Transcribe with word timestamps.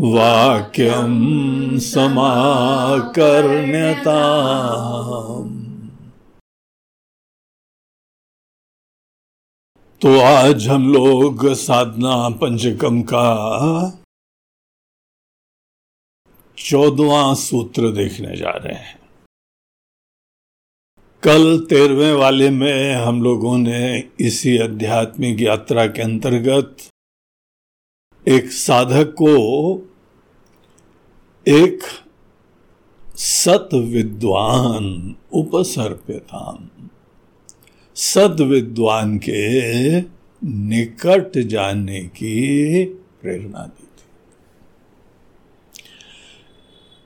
वाक्यम 0.00 1.78
समाकर्ण्यता 1.78 2.42
तो 10.02 10.20
आज 10.20 10.68
हम 10.68 10.92
लोग 10.92 11.54
साधना 11.54 12.28
पंचकम 12.28 13.02
का 13.02 13.24
चौदवा 16.58 17.34
सूत्र 17.34 17.92
देखने 17.92 18.36
जा 18.36 18.50
रहे 18.50 18.74
हैं। 18.74 18.98
कल 21.24 21.66
तेरहवें 21.70 22.12
वाले 22.12 22.50
में 22.50 22.94
हम 22.94 23.22
लोगों 23.22 23.58
ने 23.58 24.10
इसी 24.20 24.58
आध्यात्मिक 24.58 25.40
यात्रा 25.40 25.86
के 25.86 26.02
अंतर्गत 26.02 26.76
एक 28.28 28.52
साधक 28.52 29.14
को 29.22 29.34
एक 31.48 31.80
सत 33.16 33.68
विद्वान 33.74 35.16
उपसर्प्यताम 35.32 36.68
सद 37.94 38.40
विद्वान 38.40 39.18
के 39.18 40.00
निकट 40.46 41.38
जाने 41.38 42.00
की 42.00 42.84
प्रेरणा 42.84 43.66
दी 43.66 43.86
थी। 43.86 44.08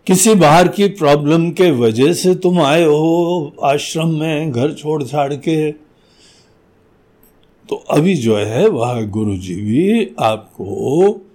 किसी 0.06 0.34
बाहर 0.34 0.68
की 0.68 0.88
प्रॉब्लम 0.88 1.50
के 1.50 1.70
वजह 1.70 2.12
से 2.12 2.34
तुम 2.34 2.60
आए 2.60 2.84
हो 2.84 3.56
आश्रम 3.62 4.08
में, 4.08 4.52
घर 4.52 4.72
छोड़ 4.72 5.02
छाड़ 5.02 5.34
के। 5.34 5.72
तो 7.68 7.76
अभी 7.76 8.14
जो 8.14 8.36
है, 8.36 8.68
वह 8.68 9.02
गुरु 9.02 9.36
जी 9.36 9.54
भी 9.54 10.14
आपको 10.20 11.26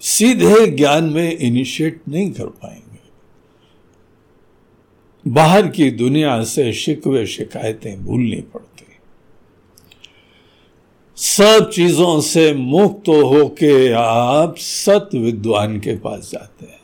सीधे 0.00 0.66
ज्ञान 0.66 1.04
में 1.04 1.38
इनिशिएट 1.38 2.00
नहीं 2.08 2.32
कर 2.32 2.46
पाएँगे। 2.46 3.00
बाहर 5.30 5.68
की 5.68 5.90
दुनिया 5.90 6.44
से 6.44 6.72
शिकवे 6.72 7.26
शिकायतें 7.26 8.04
भूलनी 8.04 8.40
पड़ती। 8.40 8.66
सब 11.16 11.70
चीज़ों 11.70 12.20
से 12.20 12.54
मुक्त 12.54 13.08
होके 13.08 13.92
आप 13.92 14.54
सत 14.58 15.10
विद्वान 15.14 15.80
के 15.80 15.96
पास 15.96 16.30
जाते 16.32 16.66
हैं। 16.66 16.79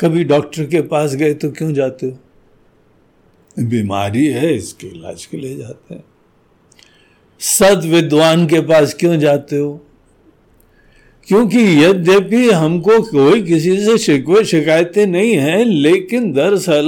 कभी 0.00 0.24
डॉक्टर 0.24 0.64
के 0.64 0.80
पास 0.80 1.14
गए 1.14 1.34
तो 1.34 1.50
क्यों 1.50 1.74
जाते 1.74 2.06
हो? 2.06 2.18
बीमारी 3.58 4.26
है 4.26 4.54
इसके 4.54 4.86
इलाज 4.86 5.26
के 5.26 5.36
लिए 5.36 5.56
जाते 5.56 5.94
हैं। 5.94 6.04
सद 7.40 7.80
विद्वान 7.84 8.46
के 8.46 8.60
पास 8.60 8.94
क्यों 8.94 9.18
जाते 9.18 9.56
हो? 9.56 9.84
क्योंकि 11.26 11.84
यद्यपि 11.84 12.50
हमको 12.50 13.02
कोई 13.02 13.42
किसी 13.42 13.84
से 13.86 13.98
शिकवे 13.98 14.44
शिकायतें 14.44 15.06
नहीं 15.06 15.34
हैं 15.36 15.64
लेकिन 15.64 16.32
दरअसल 16.32 16.86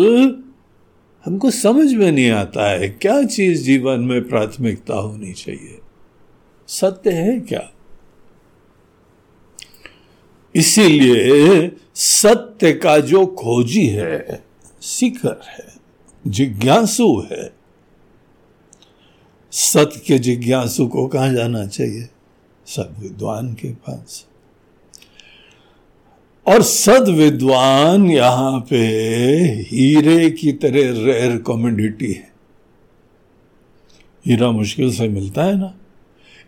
हमको 1.25 1.51
समझ 1.51 1.95
में 1.95 2.13
नहीं 2.13 2.31
आता 2.31 2.71
है 2.71 2.89
क्या 2.89 3.23
चीज़ 3.23 3.63
जीवन 3.63 4.01
में 4.01 4.29
प्राथमिकता 4.29 4.95
होनी 4.95 5.33
चाहिए? 5.33 5.79
सत्य 6.69 7.11
है 7.11 7.41
क्या? 7.41 7.71
इसीलिए 10.57 11.73
सत्य 11.95 12.73
का 12.73 12.99
जो 12.99 13.27
खोजी 13.27 13.87
है 13.87 14.45
सीकर 14.81 15.41
है, 15.49 15.67
जिज्ञासु 16.27 17.27
है, 17.33 17.53
सत्य 19.53 20.01
के 20.07 20.19
जिज्ञासु 20.19 20.87
को 20.87 21.07
कहा 21.07 21.33
जाना 21.33 21.67
चाहिए? 21.67 22.09
सद 22.67 22.97
विद्वान 22.99 23.55
के 23.55 23.69
पास। 23.69 24.27
और 26.47 26.63
सद 26.63 27.09
विद्वान 27.09 28.11
यहाँ 28.11 28.61
पे 28.61 28.77
हीरे 29.47 30.31
की 30.31 30.53
तरह 30.53 31.05
रेयर 31.05 31.39
कॉमोडिटी 31.39 32.13
है। 32.13 32.33
हीरा 34.27 34.51
मुश्किल 34.51 34.93
से 34.93 35.09
मिलता 35.09 35.45
है 35.45 35.59
ना? 35.59 35.75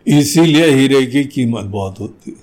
इसीलिए 0.07 0.71
हीरे 0.71 1.05
की 1.05 1.23
कीमत 1.23 1.65
बहुत 1.65 1.99
होती 1.99 2.31
है। 2.31 2.42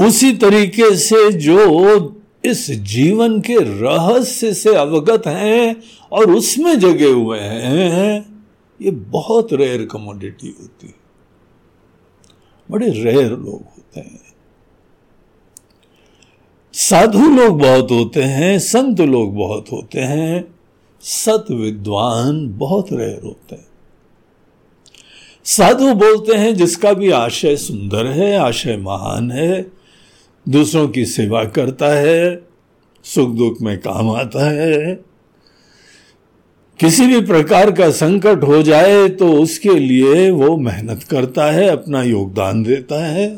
उसी 0.00 0.32
तरीके 0.32 0.96
से 0.96 1.32
जो 1.32 2.16
इस 2.44 2.70
जीवन 2.70 3.40
के 3.40 3.56
रहस्य 3.56 4.54
से 4.54 4.74
अवगत 4.74 5.26
हैं 5.26 5.76
और 6.12 6.30
उसमें 6.30 6.78
जगे 6.78 7.10
हुए 7.10 7.38
हैं, 7.38 8.44
ये 8.82 8.90
बहुत 8.90 9.52
रेयर 9.52 9.84
कमोडिटी 9.86 10.56
होती 10.60 10.86
है। 10.86 10.94
बड़े 12.70 12.90
रेयर 12.90 13.30
लोग 13.30 13.62
होते 13.62 14.00
हैं। 14.00 14.20
साधु 16.72 17.28
लोग 17.36 17.60
बहुत 17.60 17.90
होते 17.90 18.22
हैं, 18.22 18.58
संत 18.58 19.00
लोग 19.00 19.34
बहुत 19.36 19.66
होते 19.72 20.00
हैं, 20.00 20.54
सत 21.00 21.46
विद्वान 21.50 22.58
बहुत 22.58 22.92
रेयर 22.92 23.20
होते 23.24 23.54
हैं। 23.54 23.66
साधु 25.44 25.94
बोलते 25.94 26.36
हैं 26.36 26.54
जिसका 26.54 26.92
भी 26.92 27.10
आशय 27.10 27.56
सुंदर 27.56 28.06
है, 28.06 28.36
आशय 28.36 28.76
महान 28.76 29.30
है 29.30 29.79
दूसरों 30.46 30.88
की 30.88 31.04
सेवा 31.04 31.44
करता 31.44 31.88
है, 31.88 32.42
सुख 33.04 33.30
दुख 33.30 33.60
में 33.62 33.78
काम 33.78 34.10
आता 34.10 34.50
है। 34.50 34.94
किसी 36.80 37.06
भी 37.06 37.20
प्रकार 37.20 37.70
का 37.70 37.90
संकट 37.90 38.42
हो 38.42 38.62
जाए 38.62 39.08
तो 39.08 39.32
उसके 39.32 39.74
लिए 39.74 40.30
वो 40.30 40.56
मेहनत 40.56 41.02
करता 41.02 41.50
है, 41.50 41.68
अपना 41.68 42.02
योगदान 42.02 42.62
देता 42.62 43.04
है। 43.06 43.28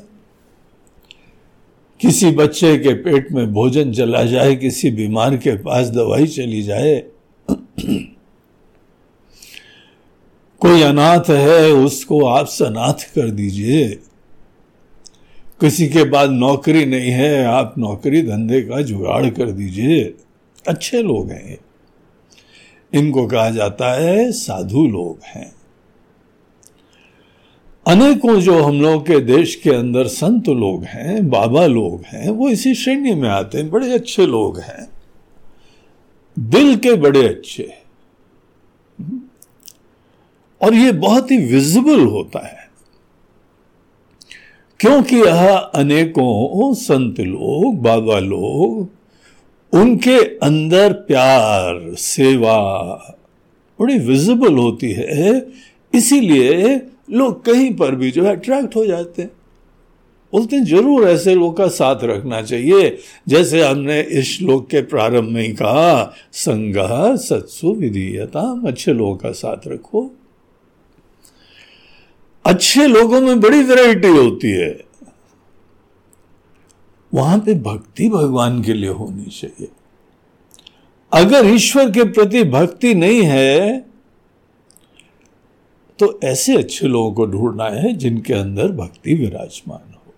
किसी 2.01 2.31
बच्चे 2.31 2.77
के 2.79 2.93
पेट 2.95 3.33
में 3.33 3.53
भोजन 3.53 3.93
चला 3.93 4.23
जाए, 4.25 4.55
किसी 4.57 4.91
बीमार 4.91 5.37
के 5.37 5.57
पास 5.57 5.89
दवाई 5.89 6.27
चली 6.27 6.63
जाए, 6.63 6.95
कोई 10.61 10.83
अनाथ 10.83 11.31
है, 11.31 11.71
उसको 11.73 12.25
आप 12.27 12.47
सनाथ 12.47 13.05
कर 13.15 13.31
दीजिए। 13.31 13.89
किसी 15.63 15.89
के 15.89 16.05
बाद 16.05 16.31
नौकरी 16.31 16.85
नहीं 16.85 17.11
है, 17.11 17.45
आप 17.45 17.75
नौकरी 17.79 18.23
धंधे 18.23 18.63
का 18.63 18.83
जुगाड़ 18.83 19.31
कर 19.31 19.51
दीजिए। 19.51 20.15
अच्छे 20.69 21.03
लोग 21.03 21.31
हैं 21.31 21.51
ये। 21.51 21.59
इनको 22.95 23.27
कहा 23.27 23.51
जाता 23.51 23.93
है 23.93 24.33
साधु 24.33 24.87
लोग 24.87 25.19
हैं। 25.25 25.55
अनेकों 27.87 28.41
जो 28.41 28.63
हम 28.63 28.83
लोग 28.83 29.07
के 29.07 29.21
देश 29.21 29.55
के 29.55 29.71
अंदर 29.71 30.07
संत 30.07 30.49
लोग 30.49 30.85
हैं, 30.85 31.31
बाबा 31.31 31.67
लोग 31.67 32.03
हैं, 32.07 32.31
वो 32.31 32.49
इसी 32.49 32.75
श्रेणी 32.75 33.15
में 33.15 33.29
आते 33.29 33.59
हैं, 33.59 33.71
बड़े 33.71 33.95
अच्छे 33.95 34.27
लोग 34.27 34.61
हैं। 34.61 34.89
दिल 36.39 36.77
के 36.77 36.93
बड़े 36.93 37.29
अच्छे। 37.29 37.75
और 40.63 40.75
ये 40.75 40.93
बहुत 40.93 41.31
ही 41.31 41.37
विजिबल 41.37 42.01
होता 42.01 42.47
है। 42.47 42.62
क्योंकि 44.83 45.17
यह 45.17 45.57
अनेकों 45.57 46.75
संत 46.75 47.21
लोग 47.21 47.83
बाबा 47.83 48.19
लोग, 48.19 48.89
उनके 49.75 50.17
अंदर 50.19 50.93
प्यार, 50.93 51.95
सेवा 51.95 52.59
बड़ी 53.81 53.99
विजिबल 53.99 54.55
होती 54.55 54.93
है। 54.93 55.47
इसीलिए 55.95 56.81
लोग 57.11 57.45
कहीं 57.45 57.75
पर 57.75 57.95
भी 57.95 58.11
जो 58.11 58.25
है 58.25 58.37
अट्रैक्ट 58.37 58.77
हो 58.77 58.87
जाते 58.87 59.23
हैं। 59.23 59.31
बोलते 60.33 60.57
हैं, 60.57 60.65
ज़रूर 60.65 61.09
ऐसे 61.09 61.35
लोग 61.35 61.57
का 61.57 61.69
साथ 61.69 61.97
रखना 62.05 62.43
चाहिए। 62.43 62.99
जैसे 63.29 63.63
हमने 63.63 64.01
इस 64.01 64.39
श्लोक 64.39 64.71
के 64.71 64.83
प्रारंभ 64.83 65.29
में 65.29 65.43
ही 65.43 65.53
कहा, 65.53 66.15
संग 66.33 66.75
सत्सु 67.17 67.75
विधीयता 67.75 68.63
अच्छे 68.67 68.93
लोगों 68.93 69.17
का 69.17 69.31
साथ 69.31 69.69
रखो। 69.69 70.11
अच्छे 72.45 72.87
लोगों 72.87 73.21
में 73.21 73.41
बड़ी 73.41 73.63
वैरायटी 73.63 74.09
होती 74.09 74.51
है। 74.51 74.85
वहाँ 77.13 77.39
पे 77.39 77.55
भक्ति 77.61 78.09
भगवान 78.09 78.63
के 78.63 78.75
लिए 78.75 78.91
होनी 78.91 79.25
चाहिए। 79.31 79.69
अगर 81.13 81.47
ईश्वर 81.47 81.91
के 81.91 82.05
प्रति 82.05 82.43
भक्ति 82.45 82.95
नहीं 82.95 83.23
है 83.23 83.81
तो 85.99 86.19
ऐसे 86.25 86.57
अच्छे 86.57 86.87
लोगों 86.87 87.13
को 87.13 87.27
ढूंढना 87.27 87.65
है 87.71 87.93
जिनके 87.95 88.35
अंदर 88.35 88.73
भक्ति 88.73 89.15
विराजमान 89.15 89.95
हो। 89.95 90.13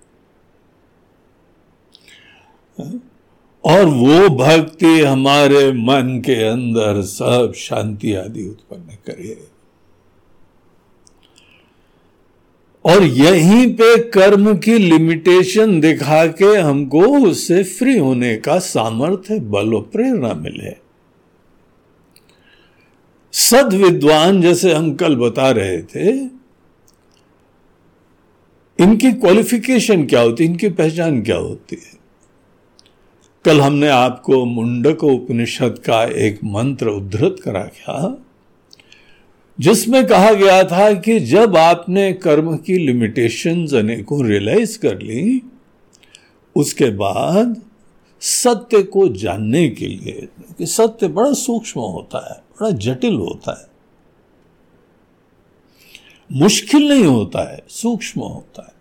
और 3.65 3.85
वो 3.87 4.29
भक्ति 4.37 5.01
हमारे 5.01 5.73
मन 5.73 6.21
के 6.27 6.35
अंदर 6.45 7.03
सब 7.03 7.53
शांति 7.57 8.15
आदि 8.15 8.47
उत्पन्न 8.49 8.97
करे। 9.07 9.37
और 12.85 13.03
यहीं 13.03 13.75
पे 13.75 13.97
कर्म 14.11 14.59
की 14.59 14.79
लिमिटेशन 14.79 15.81
दिखा 15.81 16.27
के 16.27 16.57
हमको 16.57 17.03
उससे 17.07 17.63
फ्री 17.63 17.99
होने 17.99 18.37
का 18.37 18.59
सामर्थ्य, 18.59 19.41
बल 19.41 19.75
और 19.75 19.83
प्रेरणा 19.83 20.35
मिले। 20.35 20.77
सद 23.33 23.73
विद्वान 23.73 24.43
जैसे 24.43 24.73
हम 24.73 24.95
कल 24.95 25.17
बता 25.17 25.51
रहे 25.51 25.83
थे, 25.83 26.11
इनकी 28.79 29.13
क्वालिफिकेशन 29.13 30.07
क्या 30.07 30.21
होती 30.21 30.45
है? 30.45 30.51
इनकी 30.51 30.69
पहचान 30.69 31.23
क्या 31.23 31.37
होती 31.37 31.77
है? 31.77 31.95
कल 33.45 33.61
हमने 33.61 33.89
आपको 33.89 34.45
मुंडक 34.45 35.05
उपनिषद 35.05 35.79
का 35.87 36.05
एक 36.05 36.41
मंत्र 36.45 36.89
उद्धृत 36.89 37.37
करा, 37.45 37.65
क्या? 37.65 38.24
जिसमें 39.61 40.07
कहा 40.07 40.33
गया 40.33 40.65
था 40.65 40.95
कि 40.95 41.21
जब 41.21 41.57
आपने 41.57 42.13
कर्म 42.13 42.57
की 42.57 42.79
लिमिटेशंस 42.79 43.75
अनेकों 43.75 44.27
रियलाइज़ 44.27 44.79
कर 44.79 44.99
ली, 44.99 45.43
उसके 46.57 46.91
बाद 46.91 47.63
सत्य 48.21 48.83
को 48.83 49.09
जानने 49.09 49.69
के 49.69 49.87
लिए, 49.87 50.29
कि 50.59 50.67
सत्य 50.67 51.09
बड़ा 51.09 51.33
सूक्ष्म 51.33 51.81
होता 51.81 52.35
है, 52.35 52.41
बड़ा 52.41 52.71
जटिल 52.71 53.15
होता 53.15 53.61
है। 53.61 53.75
मुश्किल 56.33 56.89
नहीं 56.89 57.05
होता 57.05 57.53
है, 57.53 57.63
सूक्ष्म 57.69 58.21
होता 58.21 58.63
है। 58.63 58.75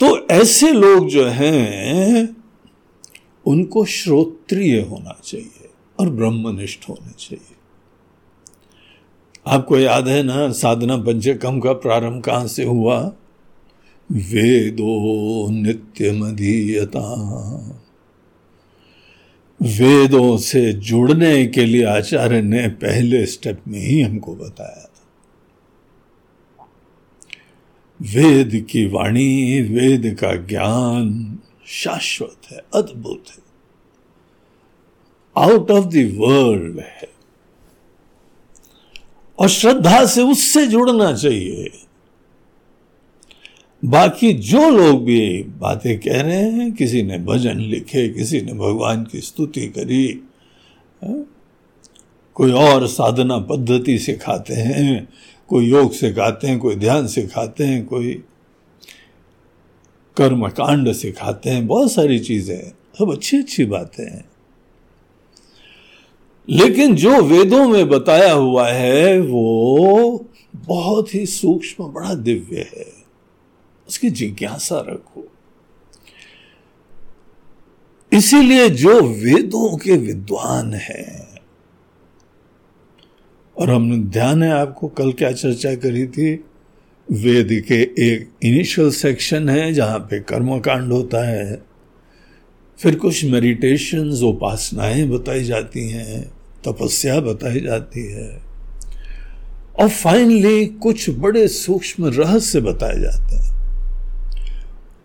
तो 0.00 0.26
ऐसे 0.26 0.72
लोग 0.72 1.08
जो 1.08 1.26
हैं, 1.26 2.36
उनको 3.46 3.84
श्रोत्रिय 3.84 4.80
होना 4.80 5.20
चाहिए 5.24 5.70
और 6.00 6.10
ब्रह्मनिष्ठ 6.10 6.88
होने 6.88 7.12
चाहिए। 7.18 7.53
आपको 9.46 9.78
याद 9.78 10.08
है 10.08 10.22
ना, 10.22 10.52
साधना 10.52 10.96
पंचकम 10.96 11.60
का 11.60 11.72
प्रारंभ 11.72 12.22
कहाँ 12.22 12.46
से 12.46 12.64
हुआ? 12.64 13.12
वेदो 14.12 15.50
नित्य 15.50 16.12
मधीयता 16.12 17.14
वेदों 19.62 20.36
से 20.36 20.72
जुड़ने 20.72 21.46
के 21.46 21.64
लिए 21.64 21.84
आचार्य 21.84 22.42
ने 22.42 22.68
पहले 22.68 23.26
स्टेप 23.26 23.60
में 23.68 23.78
ही 23.78 24.00
हमको 24.00 24.34
बताया 24.34 24.84
था। 24.84 24.90
वेद 28.02 28.66
की 28.70 28.86
वाणी, 28.86 29.60
वेद 29.60 30.18
का 30.20 30.34
ज्ञान 30.34 31.38
शाश्वत 31.66 32.52
है, 32.52 32.58
अद्भुत 32.74 33.24
है। 33.30 33.44
आउट 35.36 35.70
ऑफ़ 35.70 35.84
द 35.84 36.14
वर्ल्ड 36.16 36.78
है। 36.78 37.13
और 39.38 39.48
श्रद्धा 39.48 40.06
से 40.06 40.22
उससे 40.22 40.66
जुड़ना 40.66 41.12
चाहिए 41.12 41.70
बाकी 43.84 44.32
जो 44.32 44.70
लोग 44.70 45.04
भी 45.04 45.42
बातें 45.42 45.98
कह 46.00 46.20
रहे 46.22 46.50
हैं, 46.50 46.72
किसी 46.72 47.02
ने 47.02 47.18
भजन 47.18 47.58
लिखे, 47.58 48.08
किसी 48.08 48.40
ने 48.40 48.52
भगवान 48.52 49.04
की 49.04 49.20
स्तुति 49.20 49.66
करी 49.66 50.22
हाँ? 51.04 51.26
कोई 52.34 52.52
और 52.52 52.86
साधना 52.86 53.38
पद्धति 53.38 53.98
सिखाते 53.98 54.54
हैं, 54.54 55.08
कोई 55.48 55.66
योग 55.66 55.92
सिखाते 55.92 56.46
हैं, 56.46 56.58
कोई 56.58 56.76
ध्यान 56.76 57.06
सिखाते 57.06 57.64
हैं, 57.64 57.84
कोई 57.84 58.22
कर्म 60.16 60.48
कांड 60.48 60.92
सिखाते 60.92 61.50
हैं, 61.50 61.66
बहुत 61.66 61.92
सारी 61.92 62.18
चीज़ें 62.18 62.72
सब 62.98 63.12
अच्छी 63.12 63.36
अच्छी 63.36 63.64
बातें 63.64 64.04
हैं 64.04 64.24
लेकिन 66.48 66.94
जो 66.94 67.22
वेदों 67.22 67.68
में 67.68 67.88
बताया 67.88 68.32
हुआ 68.32 68.68
है, 68.68 69.20
वो 69.20 70.28
बहुत 70.56 71.14
ही 71.14 71.26
सूक्ष्म, 71.26 71.84
बड़ा 71.84 72.14
दिव्य 72.14 72.56
है। 72.56 72.92
उसकी 73.88 74.10
जिज्ञासा 74.10 74.80
रखो। 74.80 75.32
इसीलिए 78.12 78.68
जो 78.68 79.00
वेदों 79.00 79.76
के 79.76 79.92
विद्वान 79.92 80.74
हैं, 80.74 81.34
और 83.58 83.70
हमने 83.70 83.98
ध्यान 83.98 84.42
है, 84.42 84.50
आपको 84.50 84.88
कल 84.88 85.12
क्या 85.12 85.32
चर्चा 85.32 85.74
करी 85.74 86.06
थी? 86.06 86.44
वेद 87.12 87.64
के 87.68 87.74
एक 87.74 88.30
इनिशियल 88.42 88.90
सेक्शन 88.90 89.48
है, 89.48 89.72
जहाँ 89.72 89.98
पे 89.98 90.20
कर्म 90.20 90.58
कांड 90.58 90.92
होता 90.92 91.28
है। 91.28 91.62
फिर 92.78 92.96
कुछ 92.96 93.24
मेडिटेशंस 93.24 94.22
उपासनाएँ 94.22 95.08
बताई 95.08 95.44
जाती 95.44 95.88
हैं। 95.88 96.33
तपस्या 96.66 97.20
बताई 97.20 97.60
जाती 97.60 98.12
है। 98.12 98.42
और 99.80 99.88
फाइनली 99.88 100.66
कुछ 100.66 101.10
बड़े 101.10 101.48
सूक्ष्म 101.48 102.06
रहस्य 102.06 102.60
बताए 102.60 103.00
जाते 103.00 103.36
हैं। 103.36 103.54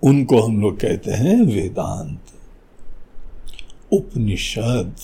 उनको 0.04 0.42
हम 0.42 0.62
लोग 0.62 0.80
कहते 0.80 1.12
हैं 1.12 1.42
वेदांत। 1.42 2.22
उपनिषद। 3.92 4.96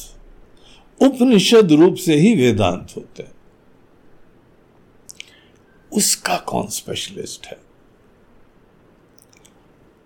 उपनिषद 1.01 1.71
रूप 1.71 1.95
से 1.95 2.15
ही 2.15 2.35
वेदांत 2.35 2.87
होते 2.97 3.23
हैं। 3.23 3.31
उसका 5.93 6.37
कौन 6.37 6.67
स्पेशलिस्ट 6.67 7.47
है? 7.47 7.64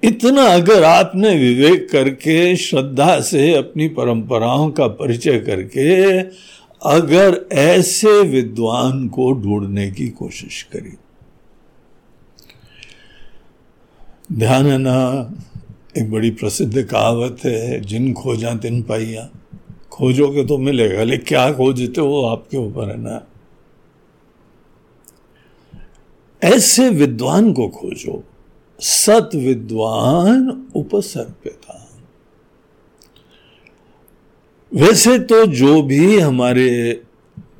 इतना 0.04 0.44
अगर 0.44 0.84
आपने 0.84 1.38
विवेक 1.38 1.90
करके, 1.92 2.56
श्रद्धा 2.56 3.20
से 3.20 3.54
अपनी 3.54 3.88
परंपराओं 3.88 4.72
का 4.72 4.88
परिचय 4.88 5.40
करके, 5.40 6.20
अगर 6.86 7.46
ऐसे 7.52 8.22
विद्वान 8.22 9.08
को 9.08 9.32
ढूँढने 9.32 9.92
की 9.92 10.08
कोशिश 10.08 10.64
करी। 10.64 10.98
ध्यान 14.36 14.82
ना, 14.82 15.32
एक 15.98 16.12
बड़ी 16.12 16.30
प्रसिद्ध 16.30 16.84
कहावत 16.84 17.38
है, 17.46 17.82
जिन 17.82 18.14
खोजा 18.14 18.56
तिन 18.56 18.82
पाइया। 18.82 19.30
खोजोगे 19.92 20.46
तो 20.46 20.58
मिलेगा, 20.58 21.04
लेकिन 21.04 21.26
क्या 21.28 21.52
खोजते 21.54 22.02
हो 22.02 22.22
आपके 22.24 22.58
ऊपर 22.58 22.90
है 22.90 22.98
ना? 22.98 23.28
ऐसे 26.44 26.90
विद्वान 26.90 27.54
को 27.54 27.68
खोजो। 27.68 28.24
सत 28.80 29.30
विद्वान 29.36 30.68
उपसर्पिता। 30.76 31.86
वैसे 34.74 35.20
तो 35.20 35.46
जो 35.46 35.82
भी 35.82 36.20
हमारे 36.20 37.02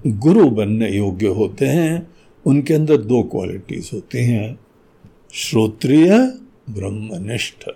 गुरु 0.08 0.50
बनने 0.50 0.90
योग्य 0.90 1.28
होते 1.28 1.66
हैं, 1.66 2.16
उनके 2.46 2.74
अंदर 2.74 2.98
दो 2.98 3.24
क्वालिटीज 3.24 3.90
होती 3.94 4.18
हैं, 4.18 4.60
श्रोत्रिय, 5.34 6.10
ब्रह्मनिष्ठ। 6.70 7.70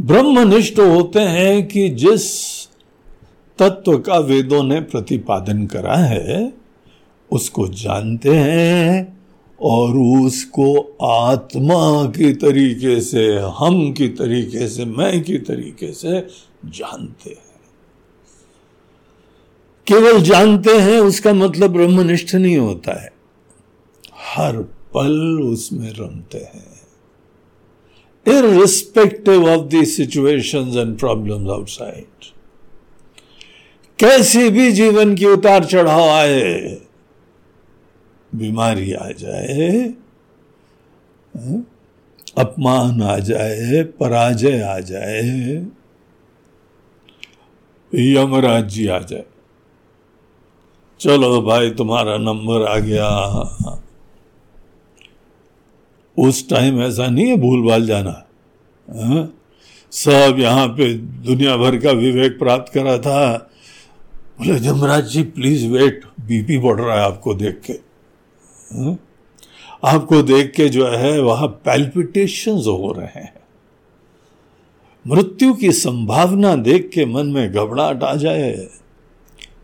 ब्रह्मनिष्ठ 0.00 0.78
होते 0.78 1.20
हैं 1.20 1.68
कि 1.68 1.88
जिस 1.88 2.66
तत्व 3.58 3.98
का 3.98 4.18
वेदों 4.18 4.62
ने 4.62 4.80
प्रतिपादन 4.80 5.66
करा 5.66 5.96
है, 5.96 6.52
उसको 7.32 7.68
जानते 7.68 8.36
हैं 8.36 9.15
और 9.60 9.96
उसको 10.26 10.96
आत्मा 11.06 12.10
की 12.10 12.34
तरीके 12.34 13.00
से, 13.00 13.38
हम 13.38 13.92
की 13.92 14.08
तरीके 14.08 14.68
से, 14.68 14.84
मैं 14.84 15.24
की 15.24 15.38
तरीके 15.38 15.92
से 15.92 16.26
जानते 16.64 17.30
हैं। 17.30 17.46
केवल 19.86 20.20
जानते 20.20 20.78
हैं, 20.78 21.00
उसका 21.00 21.34
मतलब 21.34 21.70
ब्रह्मनिष्ठ 21.70 22.34
नहीं 22.34 22.56
होता 22.56 23.02
है। 23.02 23.12
हर 24.36 24.56
पल 24.94 25.42
उसमें 25.42 25.92
रमते 25.92 26.38
हैं। 26.38 26.76
Irrespective 28.28 29.48
of 29.48 29.66
the 29.66 29.84
situation 29.84 30.72
and 30.76 30.98
problem 30.98 31.50
outside 31.50 32.04
कैसी 33.98 34.50
भी 34.50 34.72
जीवन 34.72 35.14
की 35.14 35.26
उतार 35.26 35.64
चढ़ाव 35.64 36.08
आए 36.08 36.80
बीमारी 38.32 38.92
आ 38.92 39.08
जाए 39.18 39.70
हाँ, 41.34 41.64
अपमान 42.38 43.02
आ 43.02 43.18
जाए 43.18 43.82
पराजय 44.00 44.60
आ 44.62 44.78
जाए 44.80 45.64
यमराज 47.92 48.68
जी 48.68 48.86
आ 48.86 48.98
जाए। 48.98 49.24
चलो 51.00 51.40
भाई 51.42 51.70
तुम्हारा 51.70 52.16
नंबर 52.18 52.66
आ 52.66 52.76
गया। 52.78 53.08
उस 56.16 56.48
टाइम 56.50 56.80
ऐसा 56.82 57.06
नहीं 57.06 57.26
है 57.26 57.36
भूल 57.36 57.66
भाल 57.68 57.86
जाना 57.86 58.10
हाँ? 58.88 59.32
सब 59.92 60.36
यहाँ 60.38 60.66
पे 60.68 60.92
दुनिया 61.24 61.56
भर 61.56 61.76
का 61.76 61.90
विवेक 61.92 62.38
प्राप्त 62.38 62.72
करा 62.72 62.96
था। 62.98 63.36
बोले 64.38 64.56
Yamraj 64.68 65.08
ji 65.08 65.22
please 65.22 65.66
wait 65.68 66.04
BP 66.20 66.58
बढ़ 66.58 66.80
रहा 66.80 66.96
है 66.96 67.04
आपको 67.04 67.34
देख 67.34 67.60
के। 67.66 67.85
हाँ? 68.72 68.98
आपको 69.84 70.22
देख 70.22 70.52
के 70.56 70.68
जो 70.68 70.86
है, 70.86 71.20
वहाँ 71.20 71.48
पैल्पिटेशन 71.48 72.52
हो 72.52 72.92
रहे 72.92 73.20
हैं। 73.20 73.34
मृत्यु 75.06 75.54
की 75.54 75.72
संभावना 75.72 76.56
देख 76.56 76.90
के 76.94 77.04
मन 77.04 77.26
में 77.26 77.52
घबराहट 77.52 78.02
आ 78.02 78.14
जाए। 78.14 78.52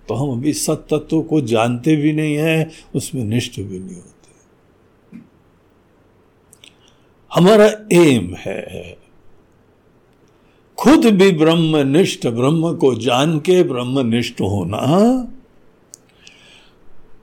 तो 0.09 0.15
हम 0.15 0.39
अभी 0.39 0.53
सत 0.53 0.87
तत्व 0.91 1.23
को 1.23 1.41
जानते 1.41 1.97
भी 1.97 2.13
नहीं 2.13 2.35
है, 2.35 2.71
उसमें 2.95 3.25
निष्ठ 3.25 3.61
भी 3.61 3.79
नहीं 3.79 3.97
होते। 3.97 4.13
हमारा 7.35 7.73
एम 7.93 8.35
है। 8.35 8.97
खुद 10.77 11.07
भी 11.07 11.33
ब्रह्मनिष्ठ 11.33 12.27
ब्रह्म 12.27 12.77
को 12.77 12.95
जान 12.95 13.39
के 13.39 13.63
ब्रह्मनिष्ठ 13.63 14.41
होना। 14.41 14.79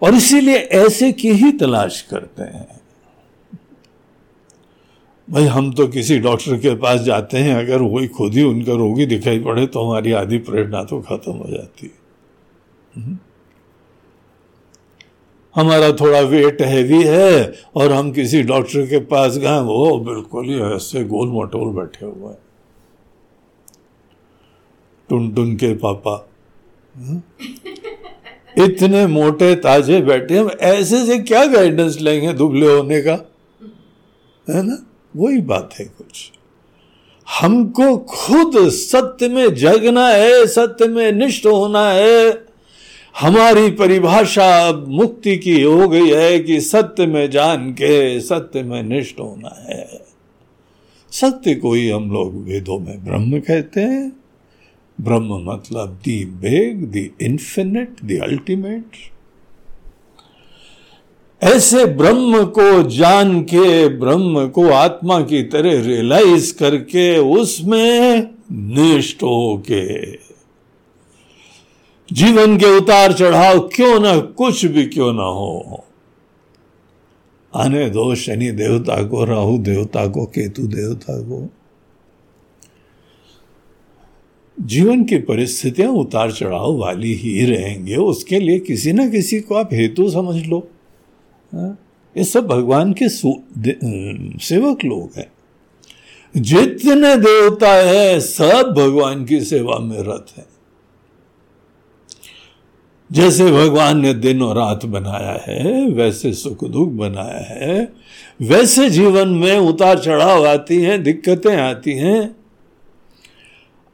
और 0.02 0.16
इसीलिए 0.16 0.58
ऐसे 0.58 1.12
की 1.12 1.32
ही 1.34 1.52
तलाश 1.54 2.02
करते 2.02 2.44
हैं 2.46 2.68
भाई, 5.28 5.46
हम 5.46 5.72
तो 5.74 5.88
किसी 5.88 6.18
डॉक्टर 6.20 6.58
के 6.60 6.74
पास 6.76 7.00
जाते 7.02 7.38
हैं, 7.38 7.56
अगर 7.56 7.82
वही 7.84 8.08
खुद 8.10 8.34
ही 8.34 8.44
उनका 8.44 8.74
रोगी 8.76 9.06
दिखाई 9.06 9.40
पड़े 9.40 9.66
तो 9.68 9.84
हमारी 9.84 10.12
आधी 10.14 10.38
प्रेरणा 10.46 10.84
तो 10.84 11.00
खत्म 11.02 11.32
हो 11.34 11.50
जाती 11.50 11.88
है 11.88 11.98
हम्म। 12.96 13.18
हमारा 15.56 15.92
थोड़ा 16.00 16.20
वेट 16.30 16.62
हैवी 16.62 17.04
है 17.04 17.54
और 17.76 17.92
हम 17.92 18.12
किसी 18.12 18.42
डॉक्टर 18.44 18.86
के 18.88 19.00
पास 19.06 19.38
गए, 19.38 19.60
वो 19.62 19.98
बिल्कुल 20.06 20.46
ही 20.46 20.60
ऐसे 20.66 21.04
गोल 21.06 21.30
मटोल 21.34 21.74
बैठे 21.76 22.06
हुए 22.06 22.30
हैं 22.30 22.38
टुन 25.10 25.32
टुन 25.34 25.56
के 25.56 25.74
पापा 25.78 26.16
हम्म। 26.98 27.22
इतने 28.58 29.08
मोटे 29.08 29.56
ताजे 29.56 30.02
बैठे 30.02 30.38
हम 30.38 30.52
ऐसे 30.62 31.06
से 31.06 31.20
क्या 31.20 31.46
गाइडेंस 31.46 31.98
लेंगे 32.02 32.34
दुबले 32.34 32.68
होने 32.68 33.02
का? 33.02 33.32
है 34.50 34.64
ना? 34.64 34.86
वही 35.16 35.42
बात 35.42 35.70
है 35.80 35.86
कुछ। 35.86 36.32
हमको 37.42 37.98
खुद 37.98 38.70
सत्य 38.70 39.28
में 39.28 39.56
जगना 39.56 40.08
है, 40.08 40.48
सत्य 40.48 40.88
में 40.88 41.12
निष्ठ 41.12 41.46
होना 41.46 41.92
है। 41.92 42.46
हमारी 43.22 43.72
परिभाषा 43.72 44.74
मुक्ति 44.88 45.38
की 45.38 45.62
हो 45.62 45.90
गई 45.90 46.10
है 46.10 46.40
कि 46.40 46.62
सत्य 46.62 47.06
में 47.06 47.32
जान 47.32 47.72
के 47.72 48.22
सत्य 48.22 48.64
में 48.64 48.84
निष्ठ 48.84 49.20
होना 49.20 49.66
है। 49.70 50.06
सत्य 51.12 51.56
को 51.56 51.74
ही 51.74 51.90
हम 51.90 52.12
लोग 52.12 52.44
वेदों 52.44 52.80
में 52.80 53.06
ब्रह्म 53.06 53.40
कहते 53.40 53.82
हैं। 53.82 54.19
ब्रह्म 55.02 55.52
मतलब 55.52 56.00
the 56.04 56.26
big, 56.26 56.84
the 56.84 57.12
infinite 57.22 58.02
the 58.04 58.18
ultimate 58.18 58.84
ऐसे 61.44 61.86
ब्रह्म 61.86 62.44
को 62.46 62.84
जान 62.84 63.42
के, 63.42 63.88
ब्रह्म 63.88 64.48
को 64.48 64.70
आत्मा 64.70 65.22
की 65.22 65.44
तरह 65.44 65.82
रियलाइज़ 65.82 66.54
करके 66.54 67.18
उसमें 67.18 68.30
निष्ठ 68.52 69.24
हो 69.24 69.64
के 69.72 70.12
जीवन 72.12 72.58
के 72.58 72.78
उतार 72.78 73.14
चढ़ाव 73.14 73.60
क्यों 73.60 74.00
ना, 74.00 74.20
कुछ 74.20 74.66
भी 74.66 74.86
क्यों 74.86 75.14
ना 75.14 75.24
हो। 75.24 75.86
आने 77.56 77.90
दो 77.90 78.16
शनि 78.16 78.52
देवता 78.52 79.04
को, 79.04 79.24
राहु 79.26 79.58
देवता 79.58 80.08
को, 80.08 80.26
केतु 80.26 80.62
देवता 80.62 81.22
को। 81.22 81.50
जीवन 84.62 85.04
की 85.04 85.18
परिस्थितियाँ 85.18 85.90
उतार 85.90 86.32
चढ़ाव 86.32 86.78
वाली 86.78 87.14
ही 87.14 87.46
रहेंगे। 87.46 87.96
उसके 87.96 88.40
लिए 88.40 88.60
किसी 88.60 88.94
ना 88.94 89.10
किसी 89.10 89.40
को 89.40 89.56
आप 89.56 89.70
हेतु 89.74 90.10
समझ 90.10 90.46
लो। 90.48 90.68
हाँ? 91.54 91.86
ये 92.18 92.24
सब 92.24 92.48
भगवान 92.48 92.94
के 92.94 93.10
सेवक 93.10 94.86
लोग 94.86 95.12
हैं। 95.18 95.32
जितने 96.38 97.16
देवता 97.16 97.72
है, 97.72 98.20
सब 98.20 98.76
भगवान 98.78 99.26
की 99.26 99.42
सेवा 99.42 99.80
में 99.80 100.00
रत 100.00 100.28
है। 100.38 100.46
जैसे 103.12 103.52
भगवान 103.52 104.00
ने 104.00 104.14
दिन 104.14 104.42
और 104.42 104.58
रात 104.58 104.86
बनाया 104.86 105.44
है, 105.48 105.90
वैसे 105.90 106.34
सुख 106.34 106.64
दुख 106.64 106.90
बनाया 106.90 107.46
है। 107.50 107.94
वैसे 108.42 108.90
जीवन 108.90 109.28
में 109.28 109.58
उतार 109.58 110.00
चढ़ाव 110.00 110.48
आती 110.48 110.82
हैं, 110.82 111.04
दिक्कतें 111.04 111.58
आती 111.58 111.92
हैं। 111.92 112.36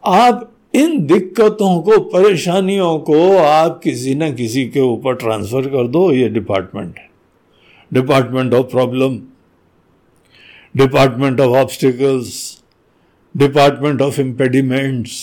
आप 0.06 0.55
इन 0.76 1.06
दिक्कतों 1.08 1.82
को, 1.82 2.00
परेशानियों 2.00 2.98
को 3.00 3.38
आप 3.38 3.80
किसी 3.84 4.16
न 4.16 4.34
किसी 4.36 4.66
के 4.70 4.80
ऊपर 4.80 5.16
ट्रांसफ़र 5.16 5.68
कर 5.70 5.88
दो, 5.88 6.12
ये 6.12 6.30
डिपार्टमेंट 6.30 6.98
है। 6.98 7.10
Department 7.92 8.54
of 8.54 8.66
problem 8.68 9.20
department 10.76 11.40
of 11.42 11.56
obstacles 11.58 12.62
department 13.36 14.02
of 14.02 14.20
impediments 14.22 15.14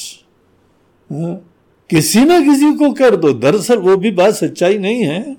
किसी 1.91 2.25
ना 2.25 2.41
किसी 2.41 2.73
को 2.75 2.93
कर 2.93 3.17
दो। 3.17 3.33
दरअसल 3.33 3.79
वो 3.79 3.97
भी 3.97 4.11
बात 4.11 4.35
सच्चाई 4.35 4.79
नहीं 4.79 5.03
है। 5.05 5.37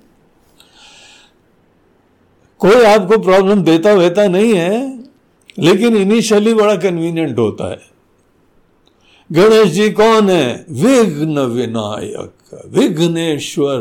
कोई 2.61 2.83
आपको 2.85 3.17
प्रॉब्लम 3.19 3.63
देता 3.63 3.93
वेता 3.93 4.27
नहीं 4.27 4.53
है, 4.53 4.99
लेकिन 5.59 5.95
इनिशियली 5.97 6.53
बड़ा 6.53 6.75
कन्वीनियंट 6.75 7.39
होता 7.39 7.71
है। 7.71 7.92
गणेश 9.31 9.69
जी 9.69 9.89
कौन 9.89 10.29
है? 10.29 10.65
विघ्न 10.69 11.39
विनायक। 11.39 12.61
विघ्नेश्वर। 12.65 13.79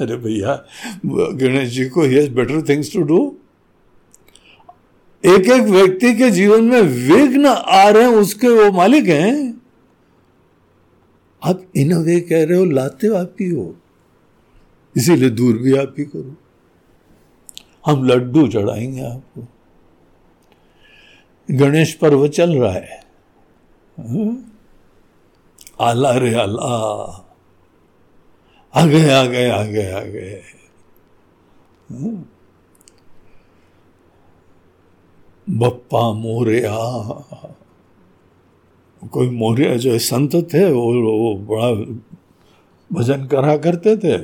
अरे 0.00 0.16
भैया 0.16 0.64
गणेश 1.06 1.68
जी 1.68 1.88
को 1.88 2.02
ही 2.02 2.28
बेटर 2.28 2.62
थिंग्स 2.68 2.92
टू 2.92 3.02
डू 3.02 3.36
एक 5.26 5.40
एक 5.40 5.62
व्यक्ति 5.62 6.14
के 6.14 6.30
जीवन 6.30 6.64
में 6.64 6.82
विघ्न 6.82 7.46
आ 7.46 7.88
रहे 7.88 8.02
हैं, 8.02 8.10
उसके 8.10 8.48
वो 8.48 8.72
मालिक 8.72 9.04
हैं। 9.04 9.62
आप 11.44 11.62
इन 11.76 11.94
वे 11.94 12.20
कह 12.20 12.44
रहे 12.44 12.58
हो, 12.58 12.64
लाते 12.64 13.06
हो 13.06 13.14
आप 13.14 13.34
ही 13.40 13.50
हो। 13.50 13.76
इसीलिए 14.96 15.30
दूर 15.30 15.58
भी 15.58 15.76
आप 15.76 15.94
ही 15.98 16.04
करो। 16.04 16.36
हम 17.86 18.04
लड्डू 18.04 18.48
चढ़ाएँगे 18.48 19.00
आपको। 19.00 19.48
गणेश 21.50 21.94
पर्व 21.94 22.28
चल 22.28 22.56
रहा 22.58 22.72
है। 22.72 23.04
हाँ? 24.00 24.51
आला 25.82 26.12
रे 26.18 26.34
आला 26.34 26.68
आ 28.74 28.86
गए 28.86 29.10
आ 29.10 29.24
गए 29.24 29.48
आ 29.50 29.62
गए 29.64 29.92
आ 29.92 30.00
गए। 30.00 30.42
हाँ? 31.92 32.28
बप्पा 35.50 36.12
मोरिया 36.12 36.76
कोई 39.02 39.30
मोरिया 39.30 39.76
जो 39.76 39.98
संत 39.98 40.34
थे 40.54 40.64
वो, 40.72 40.84
वो 41.12 41.34
बड़ा 41.50 41.70
भजन 42.90 43.26
करा 43.26 43.56
करते 43.56 43.96
थे। 43.96 44.16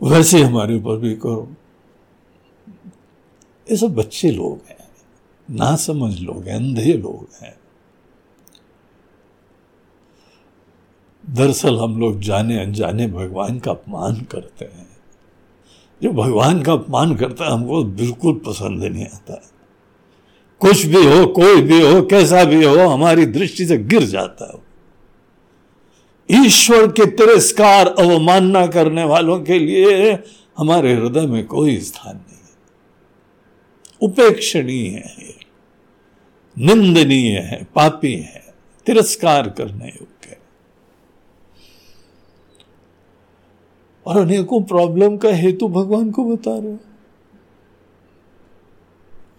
वैसे 0.00 0.42
हमारे 0.42 0.76
ऊपर 0.76 0.96
भी 0.96 1.14
करो। 1.14 1.48
ये 3.70 3.76
सब 3.76 3.94
बच्चे 3.94 4.30
लोग 4.30 4.60
हैं 4.68 4.88
ना 5.50 5.76
समझ 5.76 6.20
लोग 6.20 6.44
हैं 6.44 6.56
अंधे 6.56 6.92
लोग 6.92 7.28
हैं। 7.42 7.56
दरअसल 11.34 11.76
हम 11.76 12.00
लोग 12.00 12.20
जाने 12.20 12.60
अनजाने 12.60 13.06
भगवान 13.06 13.58
का 13.58 13.70
अपमान 13.70 14.16
करते 14.16 14.64
हैं। 14.64 14.86
जो 16.02 16.10
भगवान 16.10 16.62
का 16.62 16.72
अपमान 16.72 17.14
करता 17.14 17.44
है, 17.44 17.50
हमको 17.50 17.84
बिल्कुल 17.84 18.34
पसंद 18.46 18.84
नहीं 18.84 19.04
आता। 19.04 19.50
कुछ 20.58 20.86
भी 20.86 21.04
हो, 21.04 21.26
कोई 21.26 21.62
भी 21.62 21.80
हो, 21.80 22.02
कैसा 22.02 22.44
भी 22.44 22.64
हो, 22.64 22.78
हमारी 22.78 23.26
दृष्टि 23.26 23.66
से 23.66 23.78
गिर 23.78 24.02
जाता 24.02 24.52
है। 24.52 24.74
ईश्वर 26.46 26.86
के 26.86 27.06
तिरस्कार 27.06 27.86
अवमानना 27.86 28.66
करने 28.66 29.04
वालों 29.04 29.40
के 29.40 29.58
लिए 29.58 30.18
हमारे 30.58 30.94
हृदय 30.94 31.26
में 31.26 31.46
कोई 31.46 31.80
स्थान 31.80 32.16
नहीं 32.16 32.36
है। 32.36 32.56
उपेक्षणीय 34.00 34.88
है। 34.88 35.34
निंदनीय 36.58 37.38
है, 37.38 37.68
पापी 37.74 38.14
है, 38.14 38.54
तिरस्कार 38.86 39.48
करने 39.50 39.86
योग्य। 39.86 40.13
और 44.06 44.20
अनेकों 44.20 44.62
प्रॉब्लम 44.62 45.16
का 45.16 45.28
हेतु 45.28 45.68
भगवान 45.68 46.10
को 46.10 46.24
बता 46.24 46.58
रहे 46.58 46.76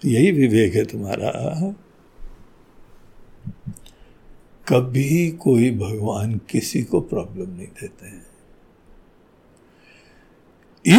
यही 0.05 0.31
विवेक 0.31 0.75
है 0.75 0.85
तुम्हारा। 0.85 1.31
कभी 4.67 5.29
कोई 5.29 5.71
भगवान 5.71 6.41
किसी 6.49 6.83
को 6.83 6.99
प्रॉब्लम 6.99 7.49
नहीं 7.49 7.67
देते 7.67 8.07
हैं। 8.07 8.25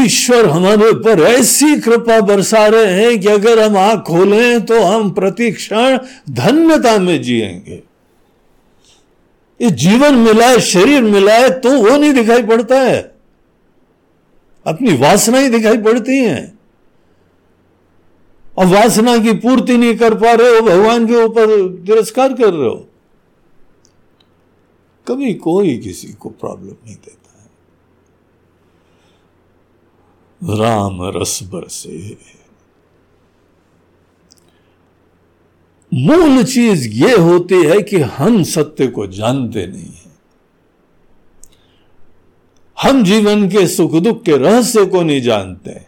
ईश्वर 0.05 0.47
हमारे 0.47 0.90
ऊपर 0.90 1.21
ऐसी 1.21 1.81
कृपा 1.81 2.21
बरसा 2.21 2.67
रहे 2.67 2.93
हैं 2.93 3.21
कि 3.21 3.29
अगर 3.29 3.59
हम 3.62 3.77
आँख 3.77 4.01
खोलें 4.01 4.64
तो 4.64 4.83
हम 4.83 5.11
प्रतिक्षण 5.11 5.99
धन्यता 6.31 6.99
में 6.99 7.23
जिएँगे। 7.23 7.83
ये 9.61 9.71
जीवन 9.71 10.14
मिला 10.14 10.49
है, 10.49 10.61
शरीर 10.61 11.03
मिला 11.03 11.35
है 11.35 11.61
तो 11.61 11.83
वो 11.83 11.97
नहीं 11.97 12.12
दिखाई 12.12 12.43
पड़ता 12.43 12.81
है। 12.81 13.15
अपनी 14.66 14.96
वासना 14.96 15.38
ही 15.38 15.48
दिखाई 15.48 15.79
पड़ती 15.79 16.18
हैं। 16.18 16.59
और 18.59 18.66
वासना 18.66 19.18
की 19.18 19.33
पूर्ति 19.33 19.76
नहीं 19.76 19.96
कर 19.96 20.14
पा 20.14 20.33
रहे 20.33 20.48
हो, 20.48 20.61
भगवान 20.61 21.07
के 21.07 21.24
ऊपर 21.24 21.46
तिरस्कार 21.87 22.35
कर 22.35 22.55
रहे 22.55 22.68
हो। 22.68 22.88
कभी 25.09 25.35
कोई 25.35 25.79
किसी 25.79 26.09
को 26.09 26.29
प्रॉब्लम 26.29 26.76
नहीं 26.87 26.96
देता 26.96 27.42
है। 27.42 27.50
राम 30.59 30.98
रस 31.02 31.40
बरसे। 31.42 32.18
मूल 35.94 36.44
चीज़ 36.44 36.88
ये 36.88 37.16
होती 37.16 37.55
है 37.55 37.83
कि 37.83 37.96
हम 37.96 38.42
सत्य 38.42 38.87
को 38.87 39.07
जानते 39.07 39.66
नहीं 39.66 40.06
हम 42.79 43.03
जीवन 43.05 43.49
के 43.49 43.67
सुख 43.67 43.95
दुख 43.95 44.23
के 44.23 44.37
रहस्य 44.37 44.85
को 44.87 45.03
नहीं 45.03 45.21
जानते। 45.23 45.81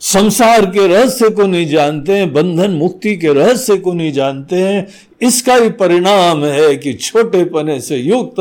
संसार 0.00 0.66
के 0.66 0.86
रहस्य 0.86 1.30
को 1.30 1.46
नहीं 1.46 1.66
जानते 1.66 2.16
हैं 2.18 2.32
बंधन 2.32 2.70
मुक्ति 2.70 3.16
के 3.16 3.32
रहस्य 3.32 3.76
को 3.76 3.92
नहीं 3.92 4.12
जानते 4.12 4.56
हैं। 4.56 4.86
इसका 5.20 5.54
ही 5.54 5.70
परिणाम 5.70 6.44
है 6.44 6.76
कि 6.76 6.92
छोटे 6.94 7.44
पने 7.44 7.80
से 7.80 7.96
युक्त 7.96 8.40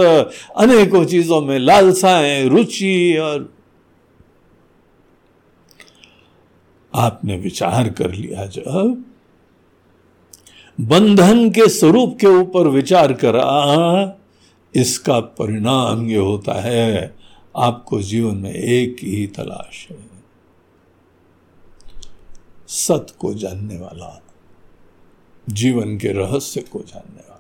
अनेकों 0.58 1.04
चीज़ों 1.06 1.42
में 1.42 1.58
लालसाएँ, 1.60 2.48
रुचि 2.50 3.18
और 3.18 3.54
आपने 6.94 7.38
विचार 7.38 7.90
कर 7.90 8.12
लिया 8.12 8.46
जब 8.46 9.04
बंधन 10.78 11.50
के 11.50 11.68
स्वरूप 11.70 12.18
के 12.22 12.28
ऊपर 12.28 12.68
विचार 12.68 13.14
करा 13.14 13.44
इसका 14.76 15.20
परिणाम 15.20 16.10
ये 16.10 16.18
होता 16.18 16.62
है, 16.62 17.16
आपको 17.58 18.02
जीवन 18.02 18.36
में 18.36 18.54
एक 18.54 18.98
ही 19.04 19.28
तलाश 19.28 19.88
है। 19.92 20.16
सत 22.68 23.08
को 23.20 23.34
जानने 23.34 23.78
वाला, 23.78 24.24
जीवन 25.50 25.98
के 25.98 26.08
रहस्य 26.08 26.62
को 26.62 26.80
जानने 26.80 27.24
वाला। 27.30 27.32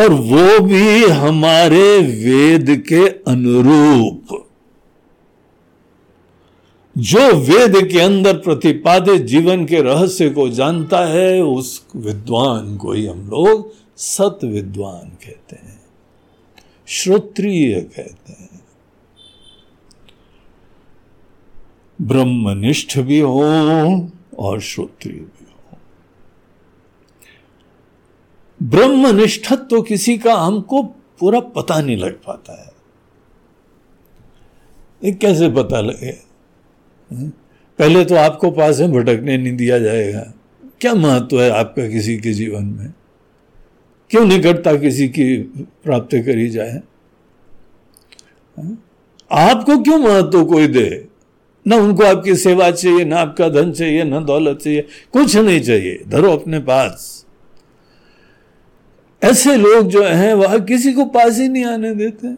और 0.00 0.08
वो 0.12 0.60
भी 0.60 1.04
हमारे 1.04 1.98
वेद 1.98 2.84
के 2.88 3.08
अनुरूप। 3.08 4.48
जो 6.98 7.36
वेद 7.36 7.92
के 7.92 8.00
अंदर 8.00 8.36
प्रतिपादित 8.36 9.22
जीवन 9.22 9.66
के 9.66 9.80
रहस्य 9.80 10.30
को 10.30 10.48
जानता 10.48 11.06
है, 11.06 11.42
उस 11.42 11.86
विद्वान 11.96 12.76
को 12.76 12.92
ही 12.92 13.06
हम 13.06 13.18
लोग 13.18 13.87
सत 13.98 14.38
विद्वान 14.44 15.08
कहते 15.08 15.56
हैं, 15.56 15.80
श्रोत्रिय 16.88 17.80
कहते 17.80 18.32
हैं। 18.32 18.60
ब्रह्मनिष्ठ 22.02 22.98
भी 22.98 23.18
हो 23.20 23.42
और 24.38 24.60
श्रोत्रिय 24.60 25.14
भी 25.14 25.46
हो। 25.50 25.78
ब्रह्मनिष्ठत्व 28.62 29.56
तो 29.56 29.82
किसी 29.82 30.18
का 30.18 30.34
हमको 30.34 30.82
पूरा 31.18 31.40
पता 31.40 31.80
नहीं 31.80 31.96
लग 31.96 32.12
पाता 32.12 32.62
है। 32.62 32.72
ये 35.04 35.12
कैसे 35.12 35.50
पता 35.50 35.80
लगे? 35.80 36.10
हम्म? 37.12 37.28
पहले 37.78 38.04
तो 38.04 38.14
आपको 38.14 38.50
पास 38.50 38.80
है 38.80 38.92
भटकने 38.92 39.38
नहीं 39.38 39.56
दिया 39.56 39.78
जाएगा। 39.78 40.32
क्या 40.80 40.94
महत्व 40.94 41.42
है 41.42 41.50
आपका 41.50 41.88
किसी 41.88 42.16
के 42.18 42.32
जीवन 42.32 42.64
में? 42.64 42.92
क्यों 44.10 44.26
निकटता 44.26 44.76
किसी 44.76 45.08
की 45.08 45.36
प्राप्ति 45.84 46.22
करी 46.22 46.48
जाए? 46.48 46.82
हम्म? 48.58 48.78
आपको 49.32 49.82
क्यों 49.82 49.98
महत्व 49.98 50.44
कोई 50.44 50.66
दे? 50.66 51.08
ना 51.66 51.76
उनको 51.76 52.04
आपकी 52.04 52.36
सेवा 52.36 52.70
चाहिए, 52.70 53.04
ना 53.04 53.16
आपका 53.16 53.48
धन 53.48 53.72
चाहिए, 53.72 54.04
ना 54.04 54.20
दौलत 54.20 54.58
चाहिए, 54.58 54.80
कुछ 55.12 55.36
नहीं 55.36 55.60
चाहिए। 55.60 56.04
धरो 56.08 56.32
अपने 56.32 56.58
पास। 56.58 57.26
ऐसे 59.22 59.56
लोग 59.56 59.88
जो 59.88 60.04
हैं, 60.04 60.34
वह 60.34 60.58
किसी 60.58 60.92
को 60.92 61.04
पास 61.04 61.38
ही 61.38 61.48
नहीं 61.48 61.64
आने 61.64 61.94
देते। 61.94 62.34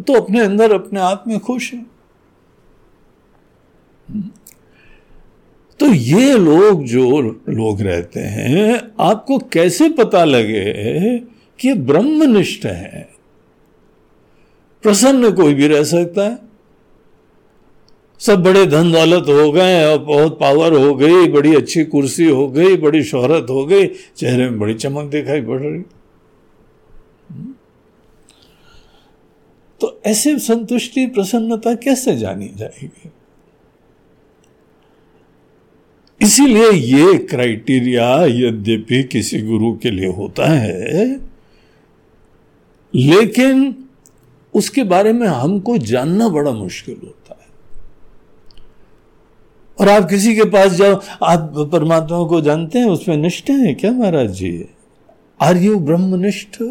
तो 0.00 0.12
अपने 0.12 0.40
अंदर, 0.40 0.72
अपने 0.72 1.00
आप 1.00 1.24
में 1.26 1.40
खुश 1.40 1.74
है। 1.74 1.86
तो 5.80 5.86
ये 5.86 6.38
लोग 6.38 6.84
जो 6.84 7.20
लोग 7.48 7.80
रहते 7.80 8.20
हैं, 8.20 8.90
आपको 9.00 9.38
कैसे 9.38 9.88
पता 9.88 10.24
लगे 10.24 11.18
कि 11.58 11.74
ब्रह्मनिष्ठ 11.74 12.66
है? 12.66 13.08
प्रसन्न 14.82 15.32
कोई 15.32 15.54
भी 15.54 15.68
रह 15.68 15.82
सकता 15.84 16.22
है। 16.22 16.38
सब 18.18 18.42
बड़े 18.42 18.66
धन 18.66 18.92
दौलत 18.92 19.24
हो 19.28 19.52
गए 19.52 19.84
और 19.92 19.98
बहुत 19.98 20.40
पावर 20.40 20.72
हो 20.72 20.94
गई, 20.94 21.28
बड़ी 21.28 21.54
अच्छी 21.54 21.84
कुर्सी 21.84 22.24
हो 22.24 22.48
गई, 22.48 22.76
बड़ी 22.76 23.02
शोहरत 23.02 23.46
हो 23.50 23.66
गई, 23.66 23.86
चेहरे 24.16 24.50
में 24.50 24.58
बड़ी 24.58 24.74
चमक 24.74 25.10
दिखाई 25.10 25.40
पड़ 25.40 25.60
रही। 25.60 25.82
तो 29.80 30.00
ऐसे 30.06 30.38
संतुष्टि, 30.38 31.06
प्रसन्नता 31.06 31.74
कैसे 31.74 32.16
जानी 32.16 32.50
जाएगी? 32.56 33.10
इसीलिए 36.26 36.70
ये 36.70 37.16
क्राइटेरिया 37.26 38.08
यद्यपि 38.24 39.02
किसी 39.02 39.40
गुरु 39.42 39.72
के 39.78 39.90
लिए 39.90 40.12
होता 40.12 40.46
है, 40.46 41.06
लेकिन 42.94 43.74
उसके 44.54 44.84
बारे 44.84 45.12
में 45.12 45.26
हमको 45.26 45.76
जानना 45.78 46.28
बड़ा 46.28 46.50
मुश्किल 46.52 46.96
होता 47.04 47.32
है। 47.32 47.46
और 49.78 49.88
आप 49.88 50.08
किसी 50.10 50.34
के 50.36 50.44
पास 50.44 50.72
जाओ, 50.72 51.00
आप 51.22 51.52
परमात्मा 51.72 52.22
को 52.24 52.40
जानते 52.40 52.78
हैं, 52.78 52.86
उसमें 52.86 53.16
निष्ठ 53.16 53.50
हैं 53.50 53.74
क्या 53.76 53.90
महाराज 53.92 54.30
जी? 54.30 54.52
आर 55.40 55.56
यू 55.56 55.78
ब्रह्मनिष्ठ? 55.80 56.62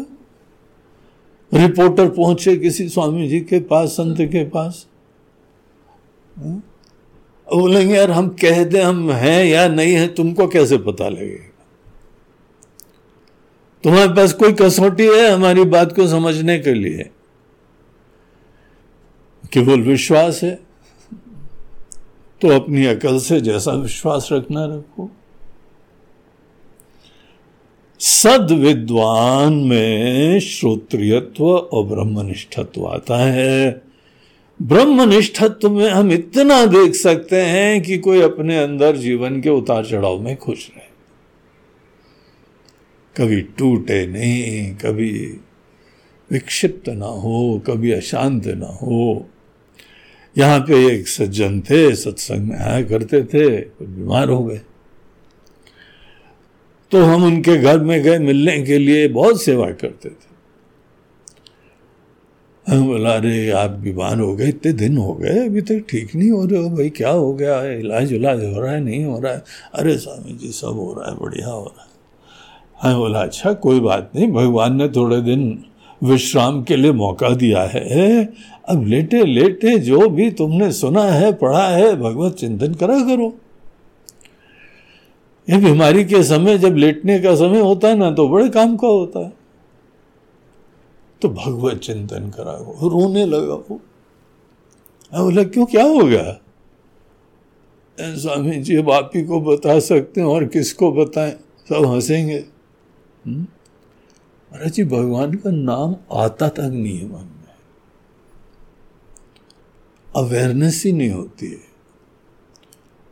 रिपोर्टर 1.52 2.08
पहुँचे 2.10 2.56
किसी 2.56 2.88
स्वामी 2.88 3.28
जी 3.28 3.40
के 3.40 3.60
पास, 3.60 3.88
संत 3.90 4.20
के 4.22 4.44
पास। 4.44 4.86
हाँ? 6.38 6.62
बोलेंगे 7.54 7.94
यार, 7.94 8.10
हम 8.10 8.28
कह 8.28 8.64
दें 8.64 8.82
हम 8.82 9.12
हैं 9.12 9.44
या 9.44 9.68
नहीं 9.68 9.94
है, 9.94 10.08
तुमको 10.08 10.46
कैसे 10.46 10.78
पता 10.78 11.08
लगेगा? 11.08 11.52
तुम्हारे 13.84 14.08
पास 14.08 14.32
कोई 14.32 14.52
कसौटी 14.52 15.06
है 15.06 15.30
हमारी 15.30 15.64
बात 15.64 15.92
को 15.92 16.08
समझने 16.08 16.58
के 16.58 16.74
लिए? 16.74 17.10
केवल 19.52 19.80
विश्वास 19.80 20.40
है। 20.42 20.60
तो 22.40 22.48
अपनी 22.48 22.86
अकल 22.86 23.18
से 23.18 23.40
जैसा 23.40 23.72
विश्वास 23.72 24.28
रखना 24.32 24.64
रखो। 24.64 25.10
सद 28.00 28.48
विद्वान 28.50 29.52
में 29.52 30.40
श्रोत्रियत्व 30.40 31.44
और 31.44 31.84
ब्रह्मनिष्ठत्व 31.84 32.86
आता 32.86 33.16
है। 33.16 33.85
ब्रह्मनिष्ठत्व 34.62 35.70
में 35.70 35.90
हम 35.90 36.12
इतना 36.12 36.66
देख 36.66 36.94
सकते 36.94 37.42
हैं 37.42 37.82
कि 37.82 37.98
कोई 37.98 38.20
अपने 38.20 38.58
अंदर 38.58 38.96
जीवन 38.96 39.40
के 39.40 39.50
उतार 39.50 39.86
चढ़ाव 39.86 40.20
में 40.20 40.36
खुश 40.36 40.70
रहे। 40.76 40.86
कभी 43.16 43.40
टूटे 43.40 44.06
नहीं, 44.06 44.74
कभी 44.74 45.40
विक्षिप्त 46.30 46.88
ना 46.88 47.06
हो, 47.06 47.62
कभी 47.66 47.92
अशांत 47.92 48.46
ना 48.46 48.66
हो। 48.66 49.28
यहाँ 50.38 50.60
पे 50.60 50.94
एक 50.94 51.08
सज्जन 51.08 51.60
थे, 51.60 51.94
सत्संग 51.94 52.48
में 52.48 52.56
आया 52.56 52.82
करते 52.82 53.22
थे 53.24 53.56
बीमार 53.82 54.28
हो 54.28 54.44
गए। 54.44 54.60
तो 56.90 57.04
हम 57.04 57.24
उनके 57.24 57.56
घर 57.56 57.78
में 57.78 58.02
गए, 58.02 58.18
मिलने 58.18 58.62
के 58.62 58.78
लिए 58.78 59.08
बहुत 59.08 59.42
सेवा 59.42 59.70
करते 59.70 60.08
थे। 60.08 60.25
हम 62.68 62.86
बोला, 62.86 63.10
अरे, 63.10 63.50
आप 63.50 63.70
बीमार 63.70 64.20
हो 64.20 64.36
गए, 64.36 64.48
इतने 64.48 64.72
दिन 64.72 64.96
हो 64.96 65.14
गए, 65.14 65.46
अभी 65.46 65.60
तक 65.60 65.84
ठीक 65.90 66.14
नहीं 66.16 66.30
हो 66.30 66.44
रहे 66.44 66.62
हो, 66.62 66.70
भाई 66.70 66.90
क्या 66.90 67.10
हो 67.10 67.34
गया? 67.34 67.60
है 67.60 67.80
इलाज 67.80 68.14
उलाज 68.14 68.44
हो 68.44 68.60
रहा 68.60 68.72
है, 68.72 68.80
नहीं 68.80 69.04
हो 69.04 69.20
रहा 69.20 69.32
है? 69.32 69.44
अरे 69.74 69.98
स्वामी 69.98 70.32
जी 70.32 70.48
सब 70.48 70.66
हो 70.66 70.94
रहा 70.98 71.10
है, 71.10 71.16
बढ़िया 71.16 71.48
हो 71.48 71.64
रहा 71.64 71.82
है। 71.82 71.96
हमें 72.82 72.96
बोला 72.96 73.20
अच्छा 73.20 73.52
कोई 73.52 73.80
बात 73.80 74.10
नहीं, 74.16 74.28
भगवान 74.28 74.76
ने 74.76 74.88
थोड़े 74.88 75.22
दिन 75.22 75.64
विश्राम 76.04 76.62
के 76.62 76.76
लिए 76.76 76.92
मौका 76.92 77.28
दिया 77.28 77.62
है। 77.62 78.32
अब 78.68 78.86
लेटे 78.86 79.24
लेटे, 79.24 79.78
जो 79.78 80.08
भी 80.08 80.30
तुमने 80.30 80.72
सुना 80.72 81.02
है, 81.02 81.32
पढ़ा 81.32 81.68
है, 81.68 81.96
भगवत 81.96 82.34
चिंतन 82.34 82.74
करा 82.74 83.00
करो। 83.00 83.34
ये 85.50 85.56
बीमारी 85.56 86.04
के 86.04 86.22
समय, 86.22 86.58
जब 86.58 86.76
लेटने 86.76 87.18
का 87.18 87.36
समय 87.36 87.60
होता 87.60 87.88
है 87.88 87.96
ना 87.96 88.10
तो 88.10 88.28
बड़े 88.28 88.48
काम 88.48 88.76
का 88.76 88.86
होता 88.86 89.20
है। 89.20 89.32
तो 91.22 91.28
भगवत 91.28 91.78
चिंतन 91.78 92.30
करा 92.30 92.52
वो 92.52 92.88
रोने 92.88 93.26
लगा 93.26 93.54
वो 93.54 93.80
बोला, 95.14 95.44
क्यों, 95.44 95.66
क्या 95.66 95.84
हो 95.84 95.98
गया? 95.98 96.40
स्वामी 98.00 98.56
जी, 98.56 98.76
अब 98.76 98.90
आप 98.90 99.10
ही 99.16 99.24
को 99.24 99.40
बता 99.40 99.80
सकते 99.80 100.20
हैं 100.20 100.28
और 100.28 100.44
किसको 100.44 100.92
बताएँ? 100.92 101.32
सब 101.68 101.86
हंसेंगे। 101.86 102.44
हम्म? 103.26 103.46
अरे 104.52 104.70
जी, 104.70 104.84
भगवान 104.84 105.34
का 105.34 105.50
नाम 105.50 105.96
आता 106.12 106.48
तक 106.48 106.60
नहीं 106.60 106.98
है 106.98 107.06
मन 107.06 107.20
में। 107.20 107.54
अवेयरनेस 110.16 110.82
ही 110.86 110.92
नहीं 110.92 111.10
होती 111.10 111.46
है। 111.46 111.58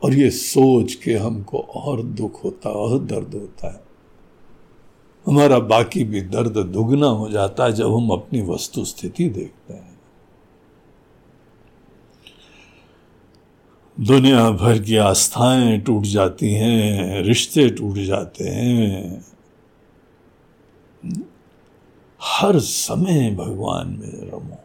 और 0.02 0.14
ये 0.14 0.30
सोच 0.30 0.94
के 0.94 1.14
हमको 1.14 1.58
और 1.58 2.02
दुख 2.02 2.44
होता 2.44 2.68
है, 2.68 2.74
और 2.74 2.98
दर्द 2.98 3.34
होता 3.34 3.74
है। 3.74 3.83
हमारा 5.26 5.58
बाकी 5.58 6.04
भी 6.04 6.20
दर्द 6.20 6.58
दुगना 6.58 7.06
हो 7.06 7.30
जाता 7.30 7.64
है 7.64 7.72
जब 7.72 7.94
हम 7.94 8.10
अपनी 8.10 8.42
वस्तु 8.42 8.84
स्थिति 8.84 9.28
देखते 9.28 9.74
हैं। 9.74 10.00
दुनिया 14.00 14.50
भर 14.50 14.82
की 14.82 14.96
आस्थाएँ 14.96 15.80
टूट 15.80 16.02
जाती 16.02 16.54
हैं, 16.54 17.22
रिश्ते 17.22 17.70
टूट 17.70 17.96
जाते 17.96 18.44
हैं। 18.44 19.26
हर 22.22 22.58
समय 22.58 23.30
भगवान 23.30 23.88
में 23.88 24.30
रमो। 24.30 24.60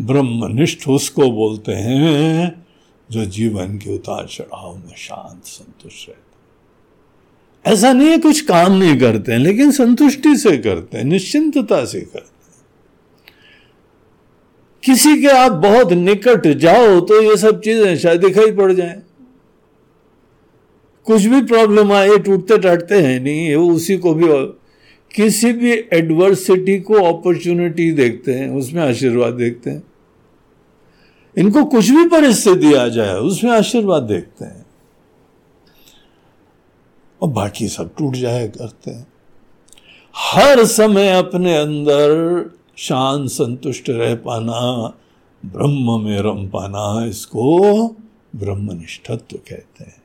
ब्रह्मनिष्ठ 0.00 0.88
उसको 0.88 1.30
बोलते 1.30 1.72
हैं, 1.72 2.66
जो 3.10 3.24
जीवन 3.24 3.78
के 3.78 3.94
उतार 3.94 4.26
चढ़ाव 4.26 4.76
में 4.76 4.94
शांत 4.96 5.44
संतुष्ट 5.44 6.08
रहते 6.08 6.23
ऐसा 7.64 7.92
नहीं 7.92 8.08
है 8.08 8.18
कुछ 8.18 8.40
काम 8.42 8.72
नहीं 8.72 8.98
करते 8.98 9.32
हैं, 9.32 9.38
लेकिन 9.38 9.70
संतुष्टि 9.70 10.36
से 10.36 10.56
करते 10.58 10.98
हैं, 10.98 11.04
निश्चिंतता 11.04 11.84
से 11.84 12.00
करते 12.00 12.18
हैं। 12.18 12.32
किसी 14.82 15.16
के 15.20 15.28
आप 15.28 15.52
बहुत 15.60 15.92
निकट 15.92 16.46
जाओ 16.58 17.00
तो 17.00 17.20
ये 17.22 17.36
सब 17.36 17.60
चीज़ें 17.60 17.96
शायद 17.98 18.20
दिखाई 18.20 18.50
पड़ 18.52 18.72
जाए। 18.72 19.00
कुछ 21.06 21.24
भी 21.24 21.40
प्रॉब्लम 21.44 21.92
आए 21.92 22.18
टूटते 22.18 22.58
टाटते 22.58 23.00
हैं 23.02 23.18
नहीं 23.20 23.54
वो 23.56 23.70
उसी 23.70 23.96
को 23.98 24.14
भी 24.14 24.26
किसी 25.10 25.52
भी 25.52 25.72
एडवर्सिटी 25.92 26.78
को 26.80 26.94
अपॉर्चुनिटी 27.04 27.90
देखते 27.92 28.32
हैं, 28.32 28.48
उसमें 28.50 28.82
आशीर्वाद 28.82 29.34
देखते 29.34 29.70
हैं। 29.70 29.82
इनको 31.36 31.64
कुछ 31.64 31.90
भी 31.90 32.06
परिस्थिति 32.08 32.72
आ 32.74 32.86
जाए, 32.88 33.14
उसमें 33.14 33.50
आशीर्वाद 33.52 34.02
देखते 34.02 34.44
हैं। 34.44 34.63
और 37.24 37.30
बाकी 37.30 37.68
सब 37.68 37.94
टूट 37.94 38.14
जाए 38.14 38.48
करते 38.48 38.90
हैं। 38.90 39.06
हर 40.16 40.64
समय 40.64 41.08
अपने 41.08 41.56
अंदर 41.56 42.50
शांत 42.78 43.28
संतुष्ट 43.28 43.90
रह 43.90 44.14
पाना, 44.14 44.92
ब्रह्म 45.44 46.00
में 46.00 46.18
रम 46.18 46.48
पाना, 46.48 47.06
इसको 47.06 47.88
ब्रह्मनिष्ठत्व 48.36 49.36
कहते 49.36 49.84
हैं। 49.84 50.02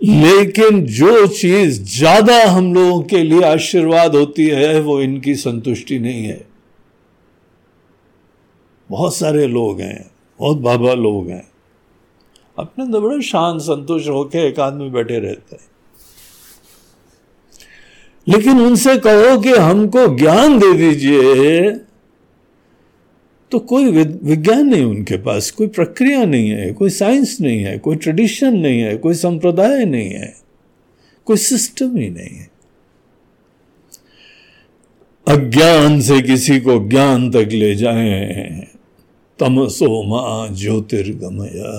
लेकिन 0.00 0.86
जो 0.86 1.26
चीज़ 1.26 1.82
ज़्यादा 1.98 2.44
हम 2.44 2.74
लोगों 2.74 3.02
के 3.02 3.22
लिए 3.22 3.42
आशीर्वाद 3.42 4.16
होती 4.16 4.46
है, 4.46 4.80
वो 4.80 5.00
इनकी 5.00 5.34
संतुष्टि 5.34 5.98
नहीं 5.98 6.24
है। 6.24 6.46
बहुत 8.90 9.14
सारे 9.14 9.46
लोग 9.46 9.80
हैं, 9.80 10.10
बहुत 10.40 10.58
बाबा 10.58 10.94
लोग 10.94 11.28
हैं। 11.28 11.53
अपने 12.58 12.84
अंदर 12.84 13.00
बड़े 13.00 13.22
शांत 13.22 13.60
संतुष्ट 13.60 14.08
होकर 14.08 14.38
एकांत 14.38 14.74
में 14.74 14.92
बैठे 14.92 15.18
रहते 15.18 15.56
हैं। 15.56 15.66
लेकिन 18.28 18.60
उनसे 18.60 18.96
कहो 18.98 19.40
कि 19.40 19.50
हमको 19.50 20.06
ज्ञान 20.16 20.58
दे 20.58 20.72
दीजिए 20.72 21.70
तो 23.50 23.58
कोई 23.58 23.90
विज्ञान 23.90 24.66
नहीं 24.66 24.84
उनके 24.84 25.16
पास, 25.16 25.50
कोई 25.50 25.66
प्रक्रिया 25.66 26.24
नहीं 26.24 26.48
है, 26.50 26.72
कोई 26.72 26.90
साइंस 26.90 27.36
नहीं 27.40 27.60
है, 27.62 27.78
कोई 27.78 27.96
ट्रेडिशन 27.96 28.56
नहीं 28.56 28.80
है, 28.80 28.96
कोई 28.96 29.14
संप्रदाय 29.14 29.84
नहीं 29.84 30.10
है, 30.10 30.34
कोई 31.26 31.36
सिस्टम 31.36 31.96
ही 31.96 32.08
नहीं 32.10 32.38
है। 32.38 32.50
अज्ञान 35.28 36.00
से 36.00 36.20
किसी 36.22 36.60
को 36.60 36.78
ज्ञान 36.88 37.30
तक 37.30 37.48
ले 37.52 37.74
जाए, 37.74 38.68
तमसो 39.38 40.02
माँ 40.02 40.48
ज्योतिर्गमया। 40.48 41.70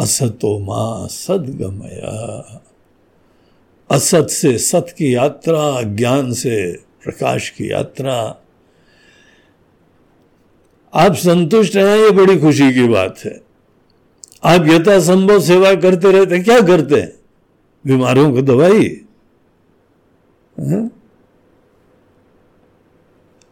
असतो 0.00 0.58
माँ 0.58 1.08
सदगमया। 1.08 2.62
असत 3.90 4.26
से 4.30 4.58
सत 4.58 4.86
की 4.98 5.14
यात्रा, 5.14 5.82
ज्ञान 5.82 6.32
से 6.32 6.72
प्रकाश 6.76 7.50
की 7.50 7.72
यात्रा। 7.72 8.36
आप 10.94 11.14
संतुष्ट 11.14 11.76
हैं, 11.76 11.98
ये 11.98 12.10
बड़ी 12.10 12.38
खुशी 12.38 12.74
की 12.74 12.88
बात 12.88 13.18
है। 13.24 13.40
आप 14.44 14.66
यथासंभव 14.66 15.40
सेवा 15.40 15.74
करते 15.74 16.12
रहते 16.12 16.34
हैं, 16.34 16.44
क्या 16.44 16.60
करते 16.60 17.00
हैं? 17.00 17.12
बीमारों 17.86 18.32
को 18.32 18.42
दवाई? 18.42 19.00
हाँ? 20.60 20.96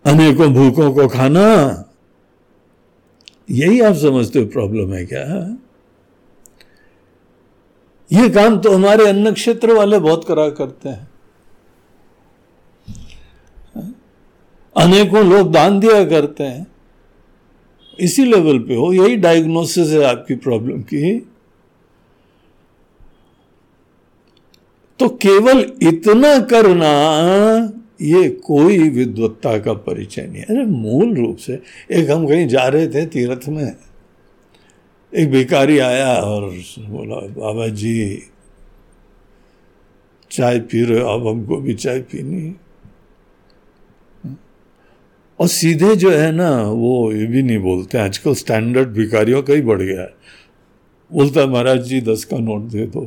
अनेकों 0.04 0.54
भूखों 0.54 0.92
को 0.92 1.08
खाना? 1.08 1.84
यही 3.50 3.80
आप 3.80 3.94
समझते 3.94 4.38
हो 4.38 4.46
प्रॉब्लम 4.46 4.92
है 4.92 5.06
क्या? 5.06 5.58
ये 8.10 8.28
काम 8.28 8.58
तो 8.58 8.70
हमारे 8.70 9.06
अन्न 9.08 9.32
क्षेत्र 9.32 9.72
वाले 9.72 9.98
बहुत 9.98 10.24
करा 10.24 10.48
करते 10.50 10.88
हैं। 10.88 11.08
अनेकों 14.76 15.24
लोग 15.26 15.52
दान 15.52 15.78
दिया 15.80 16.04
करते 16.04 16.44
हैं। 16.44 16.66
इसी 17.98 18.24
लेवल 18.24 18.58
पे 18.58 18.74
हो, 18.74 18.92
यही 18.92 19.16
डायग्नोसिस 19.16 19.88
है 19.88 20.02
आपकी 20.04 20.34
प्रॉब्लम 20.36 20.82
की। 20.82 21.18
तो 25.00 25.08
केवल 25.22 25.58
इतना 25.82 26.38
करना, 26.46 26.92
ये 28.02 28.28
कोई 28.44 28.88
विद्वत्ता 28.88 29.58
का 29.58 29.72
परिचय 29.72 30.26
नहीं 30.26 30.42
अरे 30.42 30.64
मूल 30.64 31.14
रूप 31.16 31.36
से, 31.36 31.60
एक 31.90 32.10
हम 32.10 32.26
कहीं 32.28 32.46
जा 32.48 32.66
रहे 32.68 32.86
थे 32.88 33.04
तीर्थ 33.06 33.48
में 33.48 33.64
एक 35.12 35.30
भिकारी 35.30 35.78
आया 35.78 36.14
और 36.14 36.50
बोला, 36.78 37.16
बाबा 37.16 37.68
जी, 37.68 38.22
चाय 40.30 40.58
पी 40.60 40.84
रहे 40.84 41.00
हो, 41.00 41.08
अब 41.08 41.26
हमको 41.26 41.56
भी 41.56 41.74
चाय 41.74 42.00
पीनी 42.00 42.56
और 45.40 45.48
सीधे 45.48 45.94
जो 45.96 46.10
है 46.10 46.32
ना, 46.32 46.62
वो 46.62 47.12
ये 47.12 47.26
भी 47.26 47.42
नहीं 47.42 47.58
बोलते। 47.58 47.98
आजकल 47.98 48.34
स्टैंडर्ड 48.34 48.88
भिकारियों 48.88 49.42
का 49.42 49.54
ही 49.54 49.62
बढ़ 49.62 49.82
गया 49.82 50.00
है। 50.00 50.14
बोलता, 51.12 51.46
महाराज 51.46 51.82
जी, 51.82 52.00
दस 52.00 52.24
का 52.24 52.38
नोट 52.38 52.62
दे 52.62 52.86
दो। 52.86 53.02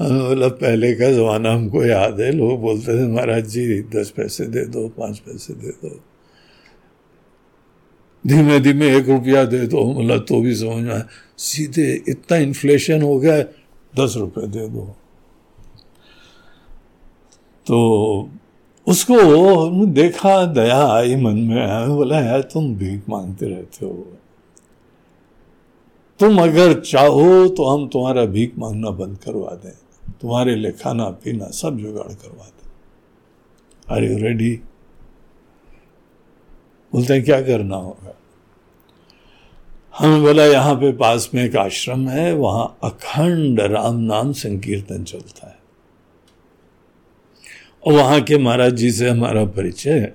मतलब 0.00 0.58
पहले 0.60 0.92
का 0.94 1.10
जमाना 1.12 1.52
हमको 1.52 1.84
याद 1.84 2.20
है। 2.20 2.30
लोग 2.32 2.60
बोलते 2.60 2.98
थे, 2.98 3.06
महाराज 3.08 3.46
जी, 3.46 3.80
दस 3.82 4.10
पैसे 4.16 4.46
दे 4.46 4.64
दो, 4.64 4.88
पाँच 4.88 5.18
पैसे 5.18 5.54
दे 5.54 5.70
दो। 5.70 6.00
धीमे 8.26 8.60
धीमे 8.60 8.96
एक 8.96 9.08
रुपया 9.08 9.44
दे 9.44 9.66
दो 9.66 9.84
मतलब 9.92 10.24
तो 10.28 10.40
भी 10.40 10.54
समझ 10.54 10.84
में 10.84 11.02
सीधे 11.38 12.04
इतना 12.08 12.36
इन्फ्लेशन 12.36 13.02
हो 13.02 13.18
गया 13.18 13.42
दस 13.96 14.14
रुपये 14.16 14.46
दे 14.46 14.68
दो। 14.68 14.96
तो 17.66 18.30
उसको 18.86 19.16
देखा, 19.86 20.44
दया 20.44 20.86
आई 20.86 21.16
मन 21.16 21.36
में 21.38 21.88
बोला, 21.88 22.20
यार, 22.20 22.40
तुम 22.42 22.74
भीख 22.74 23.02
मांगते 23.08 23.46
रहते 23.46 23.86
हो। 23.86 24.06
तुम 26.20 26.42
अगर 26.42 26.80
चाहो 26.80 27.48
तो 27.48 27.64
हम 27.64 27.88
तुम्हारा 27.88 28.24
भीख 28.24 28.52
मांगना 28.58 28.90
बंद 28.90 29.18
करवा 29.18 29.54
दें। 29.54 29.76
तुम्हारे 30.20 30.54
लिए 30.54 30.72
खाना, 30.72 31.10
पीना 31.10 31.50
सब 31.50 31.78
जुगाड़ 31.78 32.12
करवा 32.12 32.44
दें। 32.44 32.70
आर 33.96 34.04
यू 34.04 34.18
रेडी 34.18 34.60
बोलते 36.92 37.14
हैं, 37.14 37.24
क्या 37.24 37.40
करना 37.40 37.76
होगा? 37.76 38.14
हमें 39.98 40.22
बोला, 40.22 40.46
यहाँ 40.46 40.74
पे 40.74 40.92
पास 40.92 41.30
में 41.34 41.44
एक 41.44 41.56
आश्रम 41.56 42.08
है, 42.08 42.34
वहाँ 42.34 42.78
अखंड 42.84 43.60
राम 43.60 43.96
नाम 43.96 44.32
संकीर्तन 44.32 45.04
चलता 45.04 45.48
है। 45.48 45.58
और 47.86 47.92
वहाँ 47.92 48.20
के 48.20 48.38
महाराज 48.38 48.74
जी 48.74 48.90
से 48.90 49.08
हमारा 49.08 49.44
परिचय 49.44 49.90
है। 49.90 50.14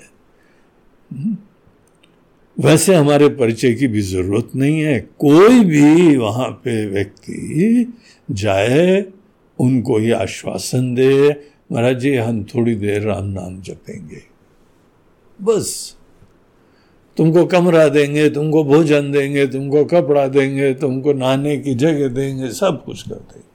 वैसे 2.60 2.96
हमारे 2.96 3.30
परिचय 3.30 3.74
की 3.74 3.88
भी 3.88 4.02
ज़रूरत 4.02 4.50
नहीं 4.56 4.82
है। 4.82 5.00
कोई 5.00 5.64
भी 5.64 6.18
वहाँ 6.18 6.50
पे 6.50 6.86
व्यक्ति 6.86 7.94
जाए, 8.32 9.06
उनको 9.60 10.00
ये 10.00 10.12
आश्वासन 10.12 10.96
दे। 10.96 11.30
महाराज 11.72 12.00
जी, 12.00 12.16
हम 12.16 12.44
थोड़ी 12.44 12.76
देर 12.76 13.02
राम 13.02 13.26
नाम 13.26 13.62
जपेंगे। 13.62 14.22
बस। 15.42 15.98
तुमको 17.18 17.46
कमरा 17.46 17.88
देंगे, 17.88 18.30
तुमको 18.30 18.64
भोजन 18.64 19.12
देंगे, 19.12 19.48
तुमको 19.48 19.86
कपड़ा 19.86 20.28
देंगे, 20.28 20.74
तुमको 20.74 21.14
नहाने 21.14 21.58
की 21.58 21.76
जगह 21.76 22.08
देंगे, 22.08 22.52
सब 22.52 22.84
कुछ 22.84 23.02
कर 23.02 23.16
देंगे। 23.16 23.54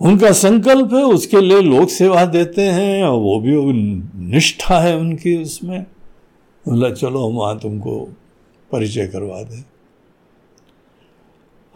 उनका 0.00 0.32
संकल्प 0.32 0.94
है, 0.94 1.02
उसके 1.04 1.40
लिए 1.40 1.60
लोग 1.60 1.88
सेवा 1.88 2.24
देते 2.24 2.62
हैं, 2.62 3.04
और 3.04 3.20
वो 3.20 3.40
भी 3.40 3.72
निष्ठा 4.30 4.80
है 4.80 4.96
उनकी 4.96 5.42
उसमें। 5.42 5.86
बोला, 6.68 6.90
चलो, 6.90 7.28
हम 7.28 7.36
वहाँ 7.36 7.58
तुमको 7.58 8.08
परिचय 8.72 9.06
करवा 9.06 9.42
दें। 9.42 9.64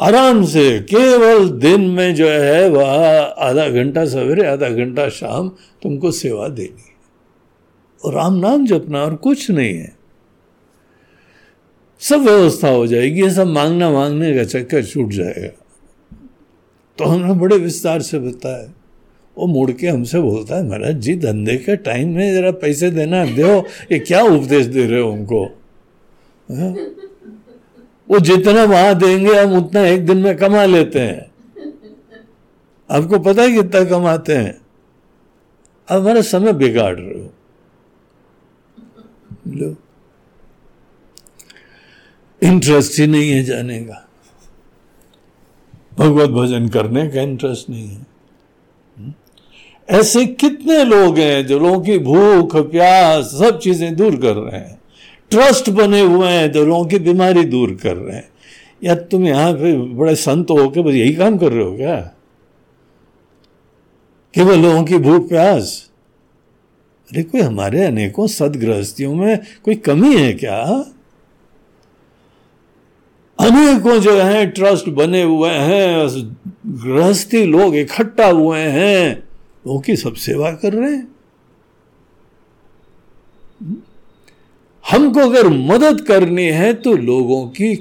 आराम 0.00 0.44
से, 0.44 0.80
केवल 0.80 1.48
दिन 1.48 1.80
में 1.80 2.14
जो 2.14 2.28
है, 2.28 2.68
वह 2.68 2.84
आधा 3.22 3.68
घंटा 3.68 4.06
सवेरे, 4.06 4.46
आधा 4.46 4.68
घंटा 4.68 5.08
शाम 5.08 5.48
तुमको 5.82 6.10
सेवा 6.10 6.48
देनी 6.48 6.89
और 8.04 8.14
राम 8.14 8.34
नाम 8.34 8.66
जपना 8.66 9.02
और 9.02 9.14
कुछ 9.14 9.50
नहीं 9.50 9.74
है। 9.74 9.96
सब 12.00 12.20
व्यवस्था 12.20 12.68
हो 12.68 12.86
जाएगी 12.86 13.30
सब 13.30 13.46
मांगना 13.46 13.90
मांगने 13.90 14.34
का 14.34 14.44
चक्कर 14.44 14.84
छूट 14.84 15.10
जाएगा। 15.10 15.48
तो 16.98 17.04
हमने 17.04 17.34
बड़े 17.34 17.56
विस्तार 17.56 18.00
से 18.00 18.18
बताया 18.18 18.72
वो 19.36 19.46
मुड़ 19.46 19.70
के 19.70 19.88
हमसे 19.88 20.20
बोलता 20.20 20.56
है, 20.56 20.68
महाराज 20.68 20.96
जी, 20.96 21.14
धंधे 21.16 21.56
के 21.56 21.76
टाइम 21.76 22.08
में 22.08 22.34
जरा 22.34 22.50
पैसे 22.50 22.90
देना 22.90 23.24
दो, 23.24 23.66
ये 23.92 23.98
क्या 23.98 24.22
उपदेश 24.22 24.66
दे 24.66 24.86
रहे 24.86 25.00
हो 25.00 25.12
उनको 25.12 25.44
हाँ? 26.50 26.74
वो 28.10 28.18
जितना 28.18 28.64
वहाँ 28.64 28.94
देंगे, 28.94 29.34
हम 29.34 29.56
उतना 29.56 29.86
एक 29.86 30.06
दिन 30.06 30.16
में 30.16 30.36
कमा 30.36 30.64
लेते 30.64 31.00
हैं। 31.00 31.30
आपको 32.90 33.18
पता 33.18 33.42
है 33.42 33.52
कितना 33.52 33.84
कमाते 33.84 34.36
हैं? 34.36 34.60
आप 35.90 36.00
हमारा 36.00 36.20
समय 36.20 36.52
बिगाड़ 36.52 36.94
रहे 37.00 37.20
हो। 37.20 37.32
लो। 39.48 39.76
इंटरेस्ट 42.42 43.00
ही 43.00 43.07
नहीं 43.07 43.31
है 43.31 43.42
जाने 43.42 43.81
का। 43.81 44.09
भगवत 45.98 46.31
भजन 46.31 46.68
करने 46.68 47.09
का 47.09 47.22
इंटरेस्ट 47.22 47.70
नहीं 47.70 47.88
है। 47.88 48.07
हम्म? 48.98 49.14
ऐसे 49.90 50.26
कितने 50.26 50.85
लोग 50.85 51.18
हैं 51.18 51.46
जो 51.46 51.59
लोगों 51.59 51.81
की 51.81 51.98
भूख, 51.98 52.57
प्यास, 52.57 53.24
सब 53.24 53.59
चीज़ें 53.59 53.96
दूर 53.96 54.16
कर 54.16 54.35
रहे 54.37 54.61
हैं। 54.61 54.83
ट्रस्ट 55.31 55.70
बने 55.70 56.00
हुए 56.00 56.29
हैं 56.29 56.53
जो 56.53 56.64
लोगों 56.64 56.87
की 56.87 56.98
बीमारी 56.98 57.44
दूर 57.44 57.79
कर 57.83 57.96
रहे 57.96 58.16
हैं। 58.16 58.29
या 58.85 58.94
तुम 58.94 59.26
यहाँ 59.26 59.53
पे 59.53 59.79
बड़े 59.79 60.14
संत 60.14 60.50
हो 60.50 60.70
के 60.70 60.83
बस 60.83 60.92
यही 60.92 61.14
काम 61.14 61.38
कर 61.38 61.53
रहे 61.53 61.64
हो 61.64 61.76
क्या? 61.76 62.00
केवल 64.35 64.59
लोगों 64.59 64.85
की 64.85 64.98
भूख, 64.98 65.29
प्यास? 65.29 65.89
अरे 67.11 67.23
कोई 67.23 67.40
हमारे 67.40 67.85
अनेकों 67.85 68.27
सदगृहस्थियों 68.27 69.14
में 69.14 69.38
कोई 69.64 69.75
कमी 69.75 70.16
है 70.16 70.33
क्या? 70.33 70.61
अनेकों 73.38 73.99
जो 73.99 74.16
है, 74.16 74.46
ट्रस्ट 74.46 74.88
बने 74.88 75.23
हुए 75.23 75.51
हैं 75.51 76.09
गृहस्थी 76.85 77.44
लोग 77.44 77.77
इकट्ठा 77.77 78.27
हुए 78.27 78.59
हैं 78.59 79.23
वो 79.66 79.79
की 79.79 79.96
सब 79.96 80.14
सेवा 80.14 80.51
कर 80.53 80.73
रहे 80.73 80.92
हैं। 80.92 81.09
हमको 84.85 85.20
अगर 85.20 85.49
मदद 85.49 86.01
करनी 86.01 86.46
है 86.46 86.73
तो 86.75 86.92
लोगों 86.92 87.46
की 87.49 87.73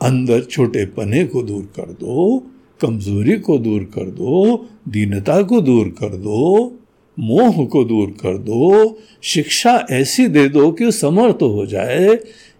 अंदर 0.00 0.42
छोटे 0.42 0.84
पने 0.86 1.24
को 1.24 1.42
दूर 1.42 1.62
कर 1.76 1.92
दो, 1.92 2.38
कमज़ोरी 2.80 3.38
को 3.38 3.58
दूर 3.58 3.84
कर 3.84 4.10
दो, 4.10 4.66
दीनता 4.88 5.42
को 5.42 5.60
दूर 5.60 5.88
कर 5.88 6.16
दो। 6.16 6.74
मोह 7.18 7.66
को 7.66 7.84
दूर 7.84 8.10
कर 8.10 8.38
दो, 8.38 8.98
शिक्षा 9.22 9.86
ऐसी 9.90 10.26
दे 10.26 10.48
दो 10.48 10.72
कि 10.72 10.92
समर्थ 10.92 11.38
हो 11.42 11.66
जाए, 11.66 12.18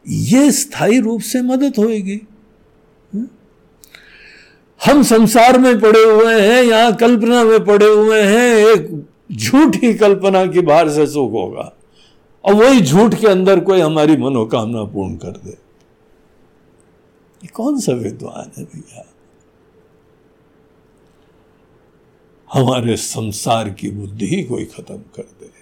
ये 0.09 0.53
स्थायी 0.53 1.01
रूप 1.01 1.21
से 1.21 1.43
मदद 1.43 1.73
होएगी। 1.79 2.21
हम 4.87 5.03
संसार 5.03 5.59
में 5.59 5.81
पड़े 5.81 6.05
हुए 6.05 6.41
हैं, 6.41 6.63
यहाँ 6.63 6.97
कल्पना 6.97 7.45
में 7.45 7.65
पड़े 7.65 7.87
हुए 7.87 8.23
हैं, 8.23 8.67
एक 8.67 9.07
झूठी 9.33 9.95
कल्पना 9.95 10.47
की 10.47 10.61
बाहर 10.61 10.89
से 10.89 11.07
सुख 11.07 11.33
होगा। 11.33 11.73
और 12.45 12.55
वही 12.55 12.81
झूठ 12.81 13.15
के 13.15 13.27
अंदर 13.27 13.61
कोई 13.61 13.81
हमारी 13.81 14.17
मनोकामना 14.17 14.83
पूर्ण 14.85 15.15
कर 15.15 15.31
दे। 15.31 15.59
कौन 17.55 17.81
सा 17.81 17.93
विद्वान 17.93 18.51
है 18.59 18.65
भैया? 18.65 19.05
हमारे 22.53 22.97
संसार 22.97 23.71
की 23.71 23.91
बुद्धि 23.91 24.27
ही 24.27 24.43
कोई 24.43 24.65
खत्म 24.65 24.97
कर 24.97 25.23
दे। 25.23 25.59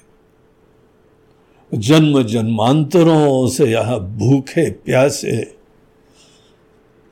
जन्म 1.78 2.22
जन्मांतरों 2.22 3.48
से 3.48 3.64
यह 3.64 3.98
भूखे 3.98 4.70
प्यासे 4.70 5.58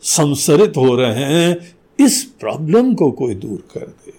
संसरित 0.02 0.76
हो 0.76 0.94
रहे 0.94 1.24
हैं, 1.24 1.78
इस 2.00 2.24
प्रॉब्लम 2.40 2.94
को 2.94 3.10
कोई 3.10 3.34
दूर 3.34 3.68
कर 3.72 3.86
दे। 3.86 4.12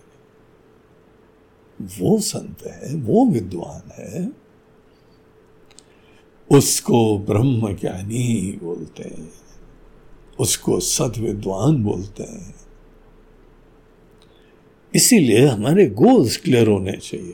वो 2.00 2.20
संत 2.20 2.64
है, 2.68 2.96
वो 2.96 3.26
विद्वान 3.26 3.92
है, 3.96 4.32
उसको 6.52 7.18
ब्रह्म 7.18 7.76
ज्ञानी 7.76 8.60
बोलते 8.64 9.04
हैं, 9.04 9.32
उसको 10.40 10.80
सत 10.80 11.14
विद्वान 11.18 11.84
बोलते 11.84 12.24
हैं। 12.24 12.65
इसीलिए 14.96 15.46
हमारे 15.46 15.86
गोल्स 15.86 16.38
क्लियर 16.38 16.68
होने 16.68 16.92
चाहिए। 16.92 17.34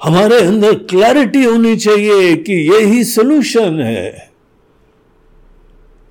हमारे 0.00 0.38
अंदर 0.40 0.74
क्लैरिटी 0.84 1.44
होनी 1.44 1.76
चाहिए 1.76 2.34
कि 2.36 2.54
यही 2.70 3.04
सोल्यूशन 3.04 3.80
है। 3.80 4.28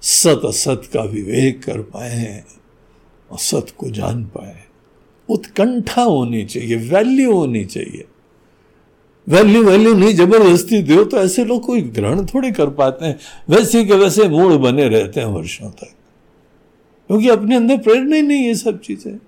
सत 0.02 0.42
असत 0.46 0.90
का 0.94 1.02
विवेक 1.02 1.64
कर 1.64 1.82
पाए 1.82 2.44
और 3.32 3.38
सत 3.38 3.74
को 3.78 3.90
जान 3.90 4.24
पाए 4.26 4.64
उत्कंठा 5.30 6.02
होनी 6.02 6.44
चाहिए, 6.46 6.76
वैल्यू 6.76 7.34
होनी 7.34 7.64
चाहिए। 7.66 8.06
वैल्यू 9.28 9.64
वैल्यू 9.64 9.94
नहीं, 9.94 10.14
ज़बरदस्ती 10.14 10.82
दो 10.82 11.04
तो 11.04 11.18
ऐसे 11.18 11.46
लोग 11.46 11.66
कोई 11.66 11.82
ग्रहण 11.82 12.26
थोड़े 12.26 12.52
कर 12.52 12.70
पाते 12.70 13.06
हैं। 13.06 13.20
वैसे 13.50 13.84
के 13.86 13.94
वैसे 13.94 14.28
मूड 14.30 14.54
बने 14.54 14.88
रहते 14.88 15.20
हैं 15.20 15.28
वर्षों 15.28 15.70
तक। 15.72 15.94
क्योंकि 17.08 17.30
अपने 17.30 17.56
अंदर 17.56 17.78
प्रेरणा 17.78 18.16
ही 18.16 18.22
नहीं 18.22 18.44
है 18.44 18.54
सब 18.54 18.82
चीज़ें। 18.82 19.20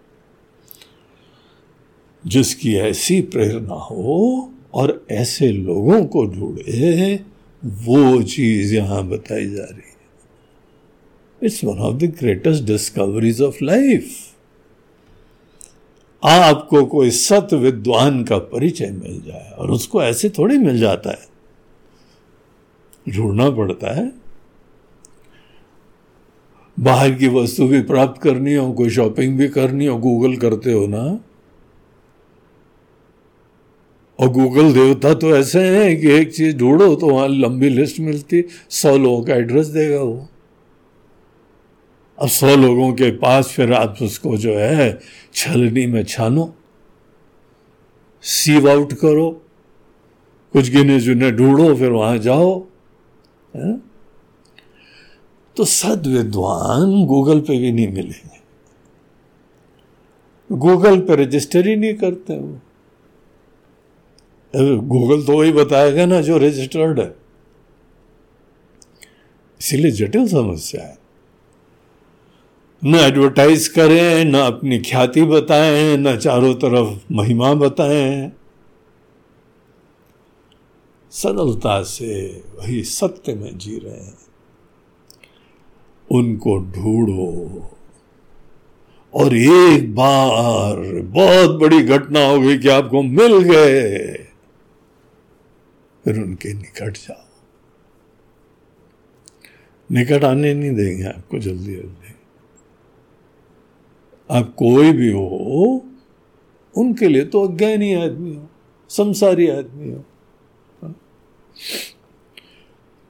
जिसकी 2.28 2.76
ऐसी 2.76 3.22
प्रेरणा 3.22 3.76
हो 3.76 4.52
और 4.74 5.06
ऐसे 5.12 5.52
लोगों 5.52 6.06
को 6.06 6.26
ढूंढे, 6.26 7.16
वो 7.66 8.24
चीज़ 8.24 8.76
यहाँ 8.76 9.08
बताई 9.08 9.50
जा 9.50 9.64
रही 9.64 9.78
है। 9.78 9.90
It's 11.44 11.64
one 11.64 11.80
of 11.80 11.96
the 11.96 12.04
greatest 12.04 12.64
discoveries 12.64 13.42
of 13.42 13.64
life 13.64 14.16
आपको 16.24 16.86
कोई 16.86 17.10
सत 17.10 17.48
विद्वान 17.54 18.24
का 18.24 18.38
परिचय 18.38 18.92
मिल 18.92 19.22
जाए 19.22 19.52
और 19.52 19.72
उसको 19.72 20.04
ऐसे 20.04 20.30
थोड़ी 20.30 20.58
मिल 20.58 20.80
जाता 20.80 21.10
है। 21.10 21.28
ढूंढना 23.10 23.50
पड़ता 23.50 23.96
है। 23.96 24.29
बाहर 26.80 27.12
की 27.12 27.28
वस्तु 27.28 27.68
भी 27.68 27.82
प्राप्त 27.82 28.22
करनी 28.22 28.54
हो, 28.56 28.72
कोई 28.74 28.90
शॉपिंग 28.90 29.38
भी 29.38 29.48
करनी 29.50 29.86
हो 29.86 29.98
गूगल 29.98 30.36
करते 30.38 30.72
हो 30.72 30.86
ना 30.88 31.04
और 34.20 34.30
गूगल 34.30 34.74
देवता 34.74 35.14
तो 35.14 35.36
ऐसे 35.36 35.60
हैं 35.68 36.00
कि 36.02 36.12
एक 36.12 36.34
चीज़ 36.34 36.56
ढूंढो 36.58 36.96
तो 36.96 37.08
वहाँ 37.08 37.28
लंबी 37.28 37.70
लिस्ट 37.70 38.00
मिलती, 38.00 38.44
सौ 38.70 38.98
लोगों 38.98 39.24
का 39.24 39.36
एड्रेस 39.36 39.68
देगा 39.68 40.02
वो 40.02 40.28
अब 42.18 42.28
सौ 42.28 42.56
लोगों 42.56 42.92
के 42.94 43.12
पास 43.18 43.52
फिर 43.56 43.74
आप 43.74 43.98
उसको 44.02 44.38
जो 44.38 44.54
है, 44.54 45.00
छलनी 45.34 45.86
में 45.88 46.04
छानो 46.04 46.54
सीव 48.24 48.70
आउट 48.70 48.94
करो, 48.94 49.30
कुछ 50.54 50.70
गिने 50.70 51.00
चुने 51.02 51.32
ढूंढो, 51.32 51.74
फिर 51.76 51.92
वहाँ 51.92 52.18
जाओ, 52.18 52.60
है? 53.54 53.89
तो 55.60 55.66
सद 55.66 56.08
विद्वान 56.08 57.06
गूगल 57.06 57.40
पे 57.40 57.60
भी 57.60 57.72
नहीं 57.72 57.88
मिलेंगे। 57.88 58.40
गूगल 60.52 61.00
पे 61.00 61.16
रजिस्टर 61.16 61.68
ही 61.68 61.76
नहीं 61.76 61.94
करते 61.94 62.40
वो। 62.40 62.60
गूगल 64.78 65.24
तो 65.24 65.38
वही 65.38 65.52
बताएगा 65.52 66.06
ना 66.06 66.22
जो 66.22 66.38
रजिस्टर्ड 66.38 67.00
है। 67.00 67.16
इसीलिए 69.60 69.92
जटिल 69.92 70.28
समस्या 70.28 70.84
है। 70.84 70.98
न 72.84 72.96
एडवर्टाइज 72.96 73.68
करें, 73.68 74.26
न 74.26 74.36
अपनी 74.36 74.80
ख्याति 74.80 75.24
बताएँ, 75.24 75.98
न 75.98 76.18
चारों 76.18 76.54
तरफ़ 76.54 77.14
महिमा 77.14 77.54
बताएँ। 77.54 78.32
सरलता 81.12 81.84
से 81.84 82.44
वही 82.60 82.84
सत्य 82.84 83.36
में 83.36 83.58
जी 83.58 83.80
रहे 83.80 83.98
हैं। 83.98 84.29
उनको 86.12 86.58
ढूंढो। 86.58 87.66
और 89.14 89.36
एक 89.36 89.96
बार 89.96 91.02
बहुत 91.02 91.60
बड़ी 91.60 91.82
घटना 91.82 92.26
हो 92.26 92.40
गई 92.40 92.58
कि 92.58 92.70
आपको 92.70 93.02
मिल 93.02 93.38
गए। 93.38 94.08
फिर 96.06 96.20
उनके 96.20 96.54
निकट 96.54 96.98
जाओ। 96.98 97.26
निकट 99.92 100.24
आने 100.24 100.54
नहीं 100.54 100.76
देंगे, 100.76 101.04
आपको 101.04 101.40
जल्दी 101.40 101.76
जल्दी 101.76 102.14
आप 104.32 104.54
कोई 104.58 104.92
भी 104.92 105.12
हो, 105.12 105.86
उनके 106.78 107.08
लिए 107.08 107.26
तो 107.26 107.48
अज्ञानी 107.48 107.94
आदमी 107.94 108.36
हो, 108.36 108.48
संसारी 108.90 109.48
आदमी 109.48 109.90
हो। 109.90 110.06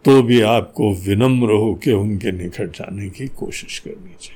तो 0.06 0.22
भी 0.22 0.42
आपको 0.42 0.94
विनम्र 0.94 1.52
हो 1.52 1.74
के 1.84 1.92
उनके 1.92 2.32
निकट 2.32 2.68
जाने 2.68 3.10
की 3.10 3.28
कोशिश 3.28 3.80
करनी 3.80 4.16
चाहिए। 4.22 4.36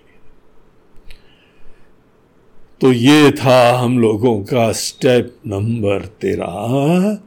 तो 2.82 2.92
ये 2.92 3.32
था 3.32 3.78
हम 3.78 4.00
लोगों 4.00 4.44
का 4.44 4.72
स्टेप 4.72 5.38
नंबर 5.48 6.06
तेरह 6.06 7.20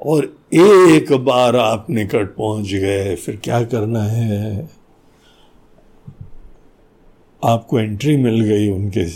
और 0.00 0.36
एक 0.54 1.12
बार 1.12 1.56
आप 1.56 1.90
निकट 1.90 2.36
पहुँच 2.36 2.66
गए, 2.66 3.16
फिर 3.16 3.36
क्या 3.36 3.64
करना 3.64 4.02
है? 4.02 4.68
आपको 7.44 7.80
एंट्री 7.80 8.16
मिल 8.16 8.40
गई 8.40 8.70
उनके 8.70 9.06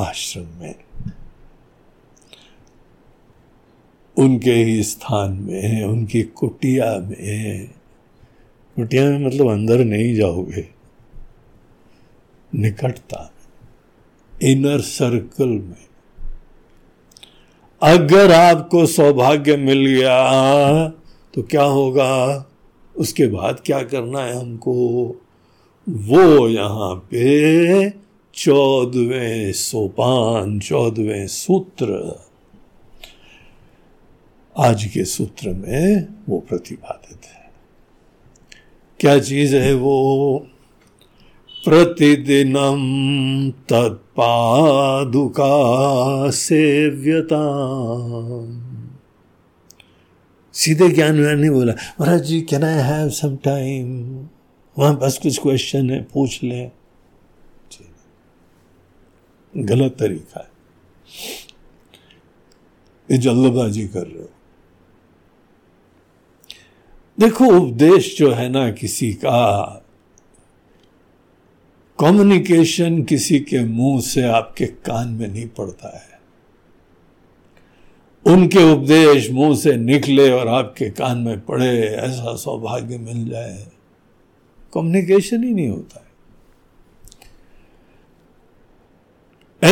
आश्रम 0.00 0.46
में। 0.60 0.74
उनके 4.16 4.52
ही 4.52 4.82
स्थान 4.82 5.32
में, 5.32 5.84
उनकी 5.84 6.22
कुटिया 6.22 6.98
में। 6.98 7.77
कुटिया 8.78 9.04
में 9.04 9.26
मतलब 9.26 9.48
अंदर 9.50 9.78
नहीं 9.84 10.14
जाओगे। 10.14 10.68
निकटता 12.54 13.32
इनर 14.42 14.80
सर्कल 14.80 15.48
में। 15.48 15.86
अगर 17.82 18.32
आपको 18.32 18.86
सौभाग्य 18.86 19.56
मिल 19.56 19.86
गया 19.86 20.88
तो 21.34 21.42
क्या 21.42 21.62
होगा? 21.62 22.44
उसके 22.96 23.26
बाद 23.26 23.60
क्या 23.66 23.82
करना 23.82 24.20
है 24.20 24.34
हमको? 24.36 24.72
वो 25.88 26.48
यहाँ 26.48 26.94
पे 26.94 27.90
चौदवें 28.34 29.52
सोपान 29.52 30.60
चौदवें 30.60 31.26
सूत्र। 31.26 32.18
आज 34.56 34.84
के 34.84 35.04
सूत्र 35.04 35.50
में 35.50 36.06
वो 36.28 36.38
प्रतिपादित 36.38 37.20
है। 37.24 37.37
क्या 39.00 39.18
चीज़ 39.18 39.56
है 39.56 39.74
वो? 39.74 40.46
प्रतिदिनम 41.64 43.50
तत्पादुका 43.50 45.50
सेव्यता। 46.30 47.42
सीधे 50.52 50.88
ज्ञान 50.88 51.20
व्यान 51.20 51.38
नहीं 51.38 51.50
बोला। 51.50 51.72
महाराज 51.72 52.22
जी 52.22 52.40
can 52.40 52.64
I 52.64 52.74
have 52.74 53.08
some 53.08 53.36
time 53.36 54.18
वहाँ 54.78 54.98
बस 54.98 55.20
कुछ 55.22 55.38
क्वेश्चन 55.38 55.90
है, 55.90 56.02
पूछ 56.02 56.42
लें। 56.42 56.70
गलत 59.56 59.96
तरीका 59.98 60.40
है। 60.40 60.48
ये 63.10 63.18
जल्दबाजी 63.18 63.88
कर 63.88 64.02
रहे 64.02 64.22
हो। 64.22 64.30
देखो, 67.20 67.44
उपदेश 67.44 68.18
जो 68.18 68.32
है 68.32 68.48
ना 68.48 68.70
किसी 68.70 69.12
का 69.12 69.64
कम्युनिकेशन 72.00 73.02
किसी 73.02 73.38
के 73.38 73.64
मुँह 73.64 74.00
से 74.00 74.22
आपके 74.22 74.66
कान 74.66 75.08
में 75.08 75.28
नहीं 75.28 75.46
पड़ता 75.46 75.98
है। 75.98 76.20
उनके 78.34 78.72
उपदेश 78.72 79.30
मुँह 79.30 79.56
से 79.56 79.76
निकले 79.76 80.30
और 80.30 80.48
आपके 80.48 80.90
कान 80.90 81.18
में 81.18 81.40
पड़े, 81.40 81.80
ऐसा 81.80 82.36
सौभाग्य 82.36 82.98
मिल 82.98 83.28
जाए। 83.28 83.66
कम्युनिकेशन 84.74 85.44
ही 85.44 85.54
नहीं 85.54 85.68
होता 85.68 86.00
है। 86.00 86.08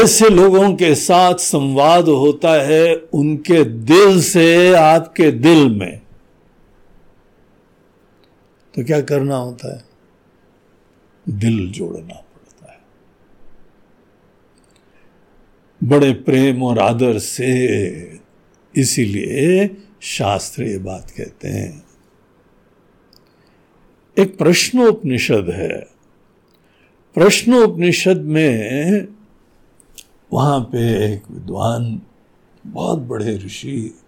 ऐसे 0.03 0.29
लोगों 0.29 0.75
के 0.75 0.95
साथ 0.95 1.35
संवाद 1.35 2.09
होता 2.09 2.53
है, 2.53 2.97
उनके 2.97 3.65
दिल 3.65 4.23
से 4.23 4.75
आपके 4.75 5.31
दिल 5.31 5.69
में। 5.69 6.06
तो 8.77 8.85
क्या 8.85 9.01
करना 9.01 9.37
होता 9.37 9.77
है? 9.77 9.85
दिल 11.29 11.73
जोड़ना 11.73 12.15
पड़ता 12.15 12.73
है। 12.73 12.79
बड़े 15.85 16.13
प्रेम 16.13 16.63
और 16.63 16.79
आदर 16.79 17.19
से 17.19 18.21
इसीलिए 18.77 19.77
शास्त्र 20.01 20.63
ये 20.63 20.79
बात 20.79 21.11
कहते 21.11 21.49
हैं। 21.49 21.87
एक 24.19 24.39
प्रश्नोपनिषद 24.39 25.51
है। 25.51 25.81
प्रश्नोपनिषद 27.15 28.21
में 28.21 29.09
वहाँ 30.33 30.61
पे 30.61 31.15
एक 31.15 31.31
विद्वान 31.31 32.03
बहुत 32.67 32.99
बड़े 32.99 33.39
ऋषि 33.39 33.99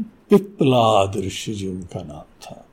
पिप्पलाद 0.00 1.16
ऋषि 1.16 1.54
जी, 1.54 1.68
उनका 1.68 2.02
नाम 2.02 2.40
था। 2.40 2.67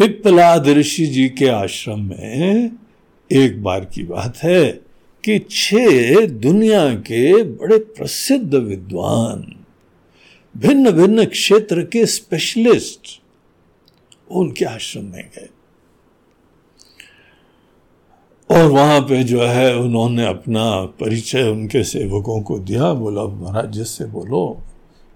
पिप्पलाद 0.00 0.68
ऋषि 0.68 1.06
जी 1.06 1.28
के 1.28 1.48
आश्रम 1.48 2.00
में 2.00 2.70
एक 3.32 3.62
बार 3.62 3.84
की 3.84 4.02
बात 4.02 4.36
है 4.36 4.70
कि 5.24 5.46
छह 5.50 6.26
दुनिया 6.26 6.94
के 6.94 7.42
बड़े 7.42 7.78
प्रसिद्ध 7.78 8.54
विद्वान 8.54 9.64
भिन्न 10.56 10.90
भिन्न 10.90 11.24
क्षेत्र 11.24 11.82
के 11.82 12.06
स्पेशलिस्ट 12.06 13.00
उनके 14.30 14.64
आश्रम 14.64 15.04
में 15.04 15.30
गए। 15.34 15.48
और 18.50 18.64
वहाँ 18.64 19.00
पे 19.00 19.24
जो 19.24 19.42
है 19.42 19.76
उन्होंने 19.76 20.26
अपना 20.26 20.84
परिचय 20.84 21.42
उनके 21.42 21.84
सेवकों 21.84 22.42
को 22.42 22.58
दिया, 22.58 22.92
बोला 22.92 23.24
महाराज, 23.24 23.72
जिससे 23.72 24.04
बोलो 24.04 24.62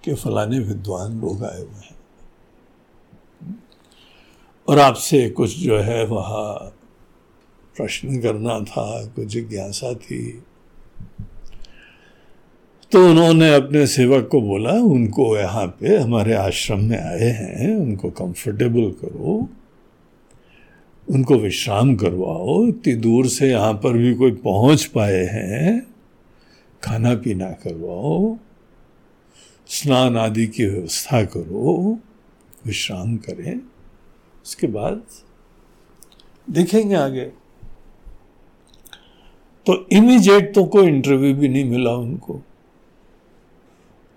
कि 0.03 0.13
फलाने 0.13 0.59
विद्वान 0.59 1.21
लोग 1.21 1.43
आए 1.43 1.59
हुए 1.59 1.85
हैं। 1.85 1.94
और 4.67 4.79
आपसे 4.79 5.29
कुछ 5.29 5.59
जो 5.59 5.77
है 5.77 6.05
वहाँ 6.05 6.53
प्रश्न 7.77 8.21
करना 8.21 8.59
था, 8.59 9.05
कुछ 9.05 9.27
जिज्ञासा 9.27 9.93
थी। 9.93 10.41
तो 12.91 13.09
उन्होंने 13.09 13.55
अपने 13.55 13.87
सेवक 13.87 14.27
को 14.31 14.41
बोला, 14.41 14.71
उनको 14.71 15.37
यहाँ 15.37 15.67
पे 15.67 15.97
हमारे 15.97 16.33
आश्रम 16.33 16.79
में 16.79 16.97
आए 16.97 17.29
हैं, 17.29 17.75
उनको 17.75 18.09
कंफर्टेबल 18.09 18.91
करो, 18.91 19.49
उनको 21.09 21.35
विश्राम 21.35 21.95
करवाओ, 21.95 22.67
इतनी 22.67 22.93
दूर 22.93 23.27
से 23.27 23.49
यहाँ 23.49 23.73
पर 23.73 23.93
भी 23.93 24.15
कोई 24.15 24.31
पहुँच 24.31 24.85
पाए 24.85 25.23
हैं, 25.25 25.87
खाना 26.83 27.15
पीना 27.15 27.49
करवाओ, 27.49 28.37
स्नान 29.67 30.17
आदि 30.17 30.47
की 30.47 30.65
व्यवस्था 30.65 31.23
करो, 31.23 31.99
विश्राम 32.65 33.17
करें। 33.17 33.74
उसके 34.45 34.67
बाद 34.67 35.03
देखेंगे 36.49 36.95
आगे। 36.95 37.25
तो 39.65 39.87
इमीजिएट 39.91 40.55
तो 40.55 40.65
कोई 40.65 40.87
इंटरव्यू 40.87 41.35
भी 41.35 41.47
नहीं 41.47 41.65
मिला 41.65 41.91
उनको। 41.91 42.33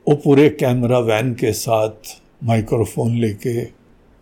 वो 0.09 0.15
पूरे 0.15 0.49
कैमरा 0.49 0.99
वैन 0.99 1.35
के 1.35 1.53
साथ 1.53 2.21
माइक्रोफोन 2.45 3.17
लेके 3.17 3.63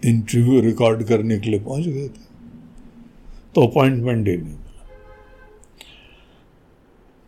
इंटरव्यू 0.09 0.61
रिकॉर्ड 0.61 1.05
करने 1.05 1.39
के 1.39 1.51
लिए 1.51 1.61
पहुँच 1.61 1.85
गए 1.85 2.09
थे। 2.09 2.27
तो 3.55 3.67
अपॉइंटमेंट 3.67 4.29
ही 4.29 4.37
नहीं 4.37 4.47
मिला। 4.47 4.89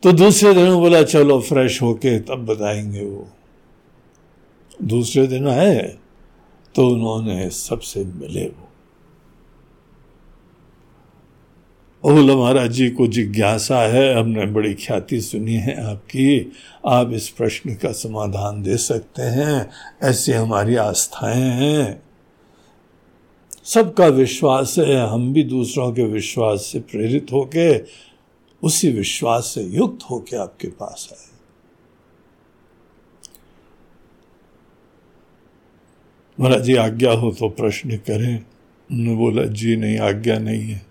तो 0.03 0.13
दूसरे 0.13 0.55
दिन 0.55 0.75
बोला, 0.75 1.03
चलो 1.03 1.41
फ्रेश 1.41 1.83
होके 1.83 2.21
तब 2.21 2.47
बताएँगे 2.47 3.05
वो। 3.05 3.29
दूसरे 4.83 5.27
दिन 5.27 5.49
आए 5.49 5.99
तो 6.75 6.89
उन्होंने 6.89 7.51
सबसे 7.51 8.05
मिले 8.05 8.47
वो। 8.47 8.68
बोला 12.03 12.37
महाराज 12.37 12.71
जी 12.71 12.91
को 12.91 13.07
जिज्ञासा 13.07 13.81
है, 13.81 14.21
हमने 14.21 14.47
बड़ी 14.47 14.75
ख्याति 14.75 15.21
सुनी 15.21 15.55
है 15.55 15.85
आपकी। 15.85 16.53
आप 16.87 17.13
इस 17.13 17.29
प्रश्न 17.29 17.75
का 17.75 17.93
समाधान 17.93 18.63
दे 18.63 18.77
सकते 18.77 19.23
हैं, 19.23 19.71
ऐसी 20.03 20.33
हमारी 20.33 20.77
आस्थाएँ 20.77 21.43
हैं। 21.43 22.03
सबका 23.65 24.07
विश्वास 24.07 24.75
है, 24.79 25.09
हम 25.09 25.33
भी 25.33 25.43
दूसरों 25.43 25.93
के 25.93 26.03
विश्वास 26.03 26.61
से 26.61 26.81
प्रेरित 26.81 27.27
होके, 27.33 27.79
उसी 28.63 28.93
विश्वास 28.93 29.45
से 29.45 29.63
युक्त 29.63 30.11
होके 30.11 30.37
आपके 30.37 30.69
पास 30.69 31.09
आए। 31.13 31.39
महाराज 36.41 36.63
जी, 36.63 36.75
आज्ञा 36.75 37.13
हो 37.13 37.31
तो 37.31 37.49
प्रश्न 37.49 37.97
करें। 37.97 38.45
उन्होंने 38.93 39.15
बोला, 39.15 39.45
जी 39.45 39.77
नहीं, 39.77 39.99
आज्ञा 39.99 40.39
नहीं 40.39 40.63
है। 40.63 40.88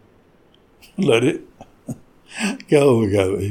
अरे 0.98 1.32
क्या 2.70 2.82
हो 2.84 3.02
गया 3.02 3.26
भाई? 3.28 3.50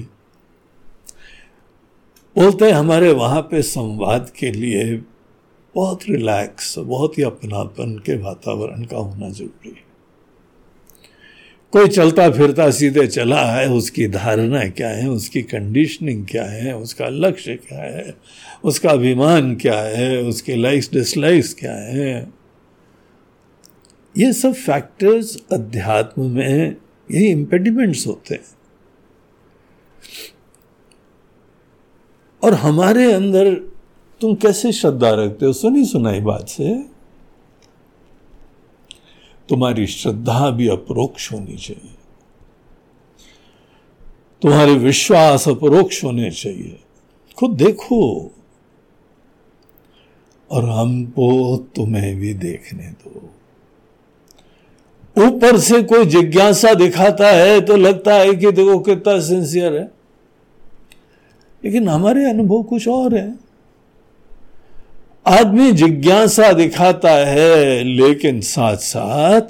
बोलते 2.36 2.70
हमारे 2.70 3.12
वहाँ 3.12 3.42
पे 3.42 3.62
संवाद 3.62 4.32
के 4.38 4.50
लिए 4.50 5.02
बहुत 5.74 6.00
रिलैक्स 6.10 6.78
बहुत 6.78 7.18
ही 7.18 7.22
अपनापन 7.22 8.02
के 8.06 8.16
वातावरण 8.18 8.84
का 8.84 8.96
होना 8.96 9.30
ज़रूरी 9.30 9.68
है। 9.68 9.84
कोई 11.72 11.88
चलता 11.88 12.30
फिरता 12.30 12.70
सीधे 12.70 13.06
चला 13.06 13.44
है, 13.44 13.68
उसकी 13.68 14.08
धारणा 14.08 14.64
क्या 14.68 14.88
है, 14.88 15.08
उसकी 15.08 15.42
कंडीशनिंग 15.42 16.26
क्या 16.26 16.44
है, 16.44 16.76
उसका 16.76 17.08
लक्ष्य 17.08 17.54
क्या 17.56 17.82
है, 17.82 18.14
उसका 18.64 18.90
अभिमान 18.90 19.54
क्या 19.54 19.80
है, 19.80 20.22
उसके 20.22 20.56
लाइक्स 20.56 20.92
डिसलाइक्स 20.92 21.54
क्या 21.54 21.74
है? 21.74 22.32
ये 24.18 24.32
सब 24.32 24.52
फैक्टर्स 24.52 25.38
अध्यात्म 25.52 26.30
में 26.30 26.76
यही 27.10 27.26
इंपेडिमेंट्स 27.26 28.06
होते 28.06 28.34
हैं। 28.34 28.44
और 32.44 32.54
हमारे 32.54 33.12
अंदर 33.12 33.54
तुम 34.20 34.34
कैसे 34.34 34.72
श्रद्धा 34.72 35.10
रखते 35.10 35.46
हो? 35.46 35.52
सुनी 35.52 35.84
सुनाई 35.84 36.20
बात 36.20 36.48
से। 36.48 36.82
तुम्हारी 39.48 39.86
श्रद्धा 39.86 40.50
भी 40.50 40.68
अपरोक्ष 40.68 41.32
होनी 41.32 41.56
चाहिए। 41.56 41.94
तुम्हारे 44.42 44.74
विश्वास 44.74 45.48
अपरोक्ष 45.48 46.04
होने 46.04 46.30
चाहिए। 46.30 46.80
खुद 47.36 47.50
देखो। 47.50 48.34
और 50.50 50.68
हमको 50.68 51.56
तुम्हें 51.56 52.16
भी 52.16 52.34
देखने 52.34 52.86
दो। 52.86 53.35
ऊपर 55.18 55.58
से 55.58 55.82
कोई 55.82 56.06
जिज्ञासा 56.06 56.74
दिखाता 56.74 57.28
है 57.28 57.60
तो 57.60 57.76
लगता 57.76 58.14
है 58.14 58.34
कि 58.34 58.52
देखो 58.52 58.78
कितना 58.78 59.20
सिंसियर 59.20 59.74
है। 59.74 59.90
लेकिन 61.64 61.88
हमारे 61.88 62.30
अनुभव 62.30 62.62
कुछ 62.62 62.88
और 62.88 63.14
है। 63.14 63.34
आदमी 65.26 65.72
जिज्ञासा 65.72 66.52
दिखाता 66.52 67.10
है, 67.10 67.84
लेकिन 67.84 68.40
साथ 68.40 68.76
साथ 68.76 69.42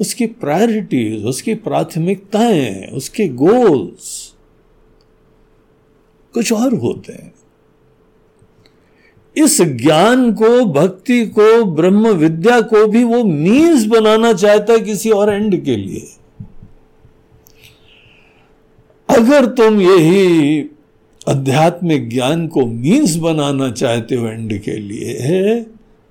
उसकी 0.00 0.26
प्रायोरिटीज 0.26 1.24
उसकी 1.24 1.54
प्राथमिकताएँ, 1.54 2.86
उसके 2.86 3.28
गोल्स 3.28 4.34
कुछ 6.34 6.52
और 6.52 6.74
होते 6.74 7.12
हैं। 7.12 7.32
इस 9.36 9.60
ज्ञान 9.62 10.32
को, 10.32 10.64
भक्ति 10.64 11.24
को, 11.26 11.64
ब्रह्म 11.64 12.08
विद्या 12.08 12.60
को 12.60 12.86
भी 12.86 13.02
वो 13.04 13.22
मीन्स 13.24 13.84
बनाना 13.86 14.32
चाहता 14.32 14.72
है 14.72 14.80
किसी 14.80 15.10
और 15.10 15.32
एंड 15.32 15.62
के 15.64 15.76
लिए। 15.76 16.06
अगर 19.08 19.46
तुम 19.46 19.80
यही 19.80 20.58
आध्यात्मिक 21.28 22.08
ज्ञान 22.10 22.46
को 22.48 22.64
मीन्स 22.66 23.16
बनाना 23.16 23.70
चाहते 23.70 24.14
हो 24.14 24.26
एंड 24.26 24.60
के 24.62 24.76
लिए 24.76 25.54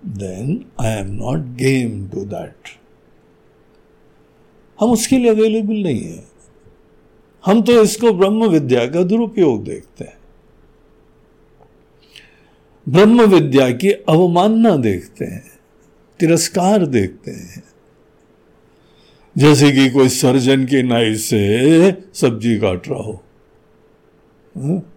then 0.05 0.65
I 0.81 0.91
am 0.91 1.11
not 1.13 1.45
game 1.57 2.07
to 2.07 2.25
that 2.25 2.75
हम 4.79 4.91
उसके 4.91 5.17
लिए 5.17 5.31
अवेलेबल 5.31 5.73
नहीं 5.73 6.01
है। 6.01 6.23
हम 7.43 7.61
तो 7.61 7.81
इसको 7.83 8.13
ब्रह्म 8.13 8.47
विद्या 8.47 8.85
का 8.87 9.03
दुरुपयोग 9.03 9.63
देखते 9.63 10.03
हैं। 10.03 10.16
ब्रह्म 12.89 13.21
विद्या 13.21 13.69
की 13.71 13.91
अवमानना 13.91 14.75
देखते 14.77 15.25
हैं, 15.25 15.43
तिरस्कार 16.19 16.85
देखते 16.85 17.31
हैं। 17.31 17.63
जैसे 19.37 19.71
कि 19.71 19.89
कोई 19.89 20.09
सर्जन 20.09 20.65
की 20.65 20.83
नाई 20.83 21.15
से 21.15 21.93
सब्ज़ी 22.13 22.57
काट 22.57 22.87
रहा 22.89 22.99
हो। 22.99 23.23
हाँ? 24.57 24.93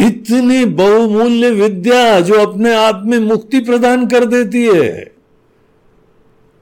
इतनी 0.00 0.64
बहुमूल्य 0.64 1.50
विद्या 1.50 2.20
जो 2.20 2.34
अपने 2.34 2.74
आप 2.74 3.02
में 3.06 3.18
मुक्ति 3.18 3.60
प्रदान 3.60 4.06
कर 4.06 4.24
देती 4.24 4.64
है, 4.66 5.12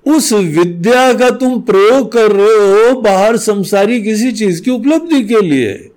उस 0.07 0.33
विद्या 0.33 1.13
का 1.15 1.31
तुम 1.31 1.61
प्रयोग 1.61 2.13
कर 2.13 2.33
रहे 2.33 2.91
हो 2.91 3.01
बाहर 3.01 3.37
संसारी 3.37 4.03
किसी 4.03 4.33
चीज़ 4.33 4.63
की 4.63 4.71
उपलब्धि 4.71 5.23
के 5.25 5.41
लिए। 5.41 5.91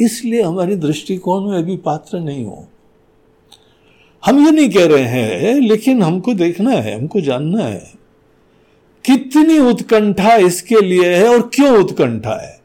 इसलिए 0.00 0.42
हमारे 0.42 0.76
दृष्टिकोण 0.76 1.50
में 1.50 1.58
अभी 1.58 1.76
पात्र 1.76 2.20
नहीं 2.20 2.44
हो। 2.44 2.68
हम 4.24 4.44
ये 4.44 4.50
नहीं 4.50 4.70
कह 4.70 4.86
रहे 4.86 5.02
हैं, 5.02 5.54
लेकिन 5.54 6.02
हमको 6.02 6.34
देखना 6.34 6.70
है, 6.70 7.00
हमको 7.00 7.20
जानना 7.20 7.64
है। 7.64 7.92
कितनी 9.04 9.58
उत्कंठा 9.58 10.36
इसके 10.36 10.80
लिए 10.80 11.14
है 11.14 11.28
और 11.28 11.50
क्यों 11.54 11.84
उत्कंठा 11.84 12.42
है? 12.42 12.60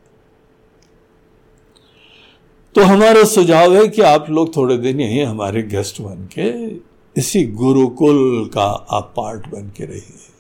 तो 2.76 2.82
हमारा 2.82 3.24
सुझाव 3.24 3.76
है 3.76 3.88
कि 3.88 4.02
आप 4.02 4.30
लोग 4.30 4.56
थोड़े 4.56 4.78
दिन 4.78 5.02
यही 5.02 5.22
हमारे 5.22 5.64
गेस्ट 5.64 6.02
बन 6.02 6.30
के 6.40 6.76
इसी 7.22 7.46
गुरुकुल 7.46 8.52
का 8.54 8.66
आप 8.66 9.14
पार्ट 9.18 9.48
बन 9.48 9.72
के 9.78 9.86
रहिए। 9.86 10.32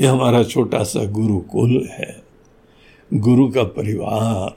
यह 0.00 0.12
हमारा 0.12 0.44
छोटा 0.44 0.82
सा 0.82 1.04
गुरुकुल 1.04 1.88
है। 1.92 2.21
गुरु 3.14 3.48
का 3.48 3.62
परिवार, 3.62 4.56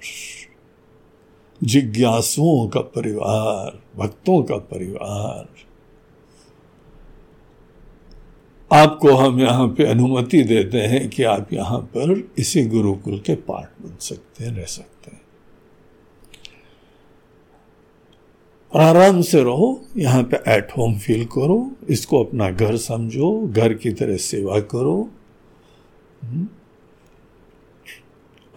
जिज्ञासुओं 1.63 2.67
का 2.67 2.79
परिवार, 2.79 3.79
भक्तों 3.97 4.43
का 4.43 4.55
परिवार। 4.55 5.49
आपको 8.71 9.15
हम 9.15 9.39
यहाँ 9.39 9.67
पे 9.67 9.85
अनुमति 9.85 10.43
देते 10.43 10.77
हैं 10.77 11.09
कि 11.09 11.23
आप 11.23 11.53
यहाँ 11.53 11.79
पर 11.79 12.31
इसी 12.37 12.65
गुरुकुल 12.65 13.19
के 13.19 13.35
पार्ट 13.35 13.85
बन 13.85 13.97
सकते 13.99 14.43
हैं, 14.43 14.51
रह 14.51 14.65
सकते 14.65 15.11
हैं। 15.11 15.21
और 18.73 18.81
आराम 18.81 19.21
से 19.21 19.43
रहो, 19.43 19.85
यहाँ 19.97 20.23
पे 20.23 20.37
एट 20.51 20.67
होम 20.77 20.97
फील 20.97 21.25
करो, 21.25 21.71
इसको 21.89 22.23
अपना 22.23 22.51
घर 22.51 22.77
समझो, 22.77 23.47
घर 23.47 23.73
की 23.73 23.91
तरह 23.91 24.17
सेवा 24.17 24.59
करो। 24.59 25.09
हम्म। 26.23 26.47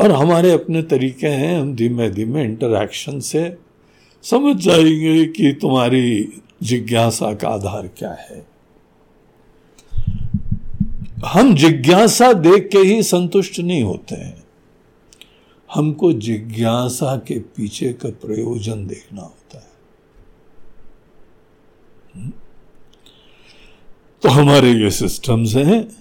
और 0.01 0.13
हमारे 0.13 0.53
अपने 0.53 0.83
तरीके 0.83 1.27
हैं, 1.27 1.61
हम 1.61 1.75
धीमे 1.75 2.11
धीमे 2.11 2.45
इंटरैक्शन 2.45 3.21
से 3.21 3.59
समझ 4.23 4.57
जाएँगे 4.57 5.25
कि 5.25 5.53
तुम्हारी 5.53 6.33
जिज्ञासा 6.63 7.35
का 7.35 7.49
आधार 7.49 7.87
क्या 7.87 8.13
है। 8.13 8.47
हम 11.27 11.55
जिज्ञासा 11.55 12.33
देख 12.33 12.69
के 12.73 12.79
ही 12.79 13.03
संतुष्ट 13.03 13.61
नहीं 13.61 13.83
होते 13.83 14.15
हैं। 14.15 14.45
हमको 15.75 16.13
जिज्ञासा 16.13 17.17
के 17.17 17.39
पीछे 17.39 17.93
का 17.93 18.09
प्रयोजन 18.11 18.87
देखना 18.87 19.23
होता 19.23 19.59
है? 19.59 19.69
तो 24.23 24.29
हमारे 24.29 24.73
ये 24.73 24.91
सिस्टम्स 24.91 25.55
हैं। 25.55 25.98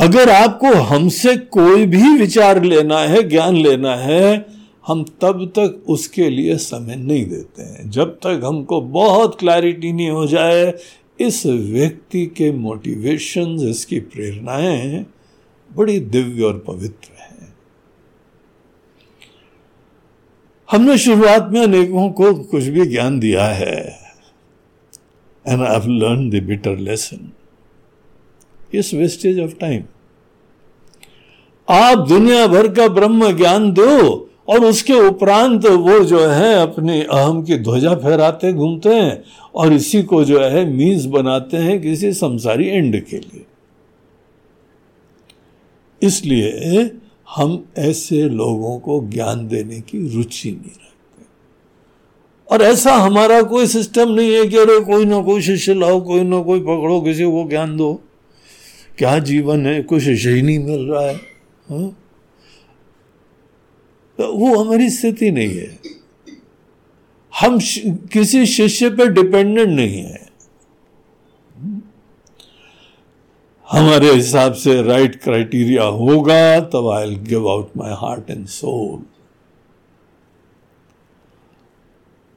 अगर 0.00 0.30
आपको 0.30 0.74
हमसे 0.74 1.36
कोई 1.36 1.86
भी 1.86 2.18
विचार 2.18 2.62
लेना 2.62 2.98
है, 2.98 3.22
ज्ञान 3.22 3.56
लेना 3.56 3.94
है, 3.96 4.46
हम 4.86 5.04
तब 5.04 5.52
तक 5.58 5.84
उसके 5.88 6.30
लिए 6.30 6.56
समय 6.56 6.96
नहीं 6.96 7.26
देते 7.26 7.62
हैं। 7.62 7.90
जब 7.90 8.14
तक 8.14 8.40
हमको 8.44 8.80
बहुत 8.80 9.38
क्लैरिटी 9.38 9.92
नहीं 9.92 10.10
हो 10.10 10.26
जाए, 10.26 10.74
इस 11.20 11.46
व्यक्ति 11.46 12.26
के 12.26 12.52
मोटिवेशन 12.52 13.56
इसकी 13.68 14.00
प्रेरणाएँ 14.00 15.06
बड़ी 15.76 16.00
दिव्य 16.00 16.42
और 16.42 16.64
पवित्र 16.66 17.10
हैं। 17.20 17.54
हमने 20.70 20.98
शुरुआत 20.98 21.48
में 21.52 21.62
अनेकों 21.62 22.10
को 22.10 22.34
कुछ 22.34 22.64
भी 22.64 22.86
ज्ञान 22.86 23.20
दिया 23.20 23.46
है 23.46 23.98
and 25.46 25.62
I 25.62 25.72
have 25.72 25.86
learn 25.86 26.30
the 26.30 26.42
bitter 26.42 26.76
lesson 26.76 27.32
इस 28.74 28.94
वेस्टेज 28.94 29.40
ऑफ़ 29.40 29.54
टाइम। 29.54 29.82
आप 31.68 32.08
दुनिया 32.08 32.46
भर 32.46 32.68
का 32.68 32.88
ब्रह्म 32.88 33.36
ज्ञान 33.36 33.72
दो 33.72 34.28
और 34.48 34.64
उसके 34.64 34.94
उपरांत 34.94 35.66
वो 35.66 35.98
जो 36.00 36.26
है 36.26 36.54
अपने 36.54 37.02
अहम 37.02 37.42
की 37.42 37.56
ध्वजा 37.58 37.94
फहराते, 37.94 38.52
घूमते 38.52 38.88
हैं 38.88 39.24
और 39.54 39.72
इसी 39.72 40.02
को 40.02 40.24
जो 40.24 40.40
है 40.40 40.64
मीज 40.72 41.06
बनाते 41.06 41.56
हैं 41.56 41.82
किसी 41.82 42.12
संसारी 42.12 42.68
एंड 42.68 43.04
के 43.04 43.16
लिए। 43.16 43.44
इसलिए 46.02 46.90
हम 47.36 47.64
ऐसे 47.78 48.22
लोगों 48.22 48.78
को 48.78 49.00
ज्ञान 49.08 49.48
देने 49.48 49.80
की 49.80 50.16
रुचि 50.16 50.50
नहीं 50.50 50.70
रखते। 50.70 51.24
और 52.54 52.62
ऐसा 52.62 52.92
हमारा 52.92 53.42
कोई 53.42 53.66
सिस्टम 53.66 54.10
नहीं 54.10 54.34
है 54.34 54.46
कि 54.46 54.56
अरे 54.56 54.80
कोई 54.80 55.04
ना 55.04 55.22
कोई 55.22 55.42
शिष्य 55.42 55.74
लाओ, 55.74 56.00
कोई 56.00 56.20
ना 56.20 56.42
कोई 56.42 56.60
पकड़ो, 56.60 57.00
किसी 57.00 57.24
को 57.24 57.48
ज्ञान 57.48 57.76
दो। 57.76 58.00
क्या 58.98 59.18
जीवन 59.18 59.66
है? 59.66 59.80
कुछ 59.82 60.02
शिष्य 60.02 60.30
ही 60.30 60.42
नहीं 60.42 60.58
मिल 60.58 60.88
रहा 60.90 61.02
है, 61.02 61.14
हा? 61.14 61.88
तो 64.18 64.32
वो 64.32 64.54
हमारी 64.56 64.88
स्थिति 64.90 65.30
नहीं 65.30 65.56
है। 65.56 65.78
हम 67.32 67.58
किसी 68.12 68.46
शिष्य 68.46 68.90
पर 68.90 69.12
डिपेंडेंट 69.12 69.68
नहीं 69.68 70.02
है। 70.02 70.26
हमारे 73.68 74.10
हिसाब 74.12 74.52
से 74.52 74.82
राइट 74.82 75.22
क्राइटेरिया 75.22 75.84
होगा, 75.84 76.60
तब 76.60 76.88
I 76.88 77.14
give 77.22 77.48
out 77.48 77.70
my 77.76 77.92
heart 77.92 78.30
and 78.30 78.46
soul 78.46 79.02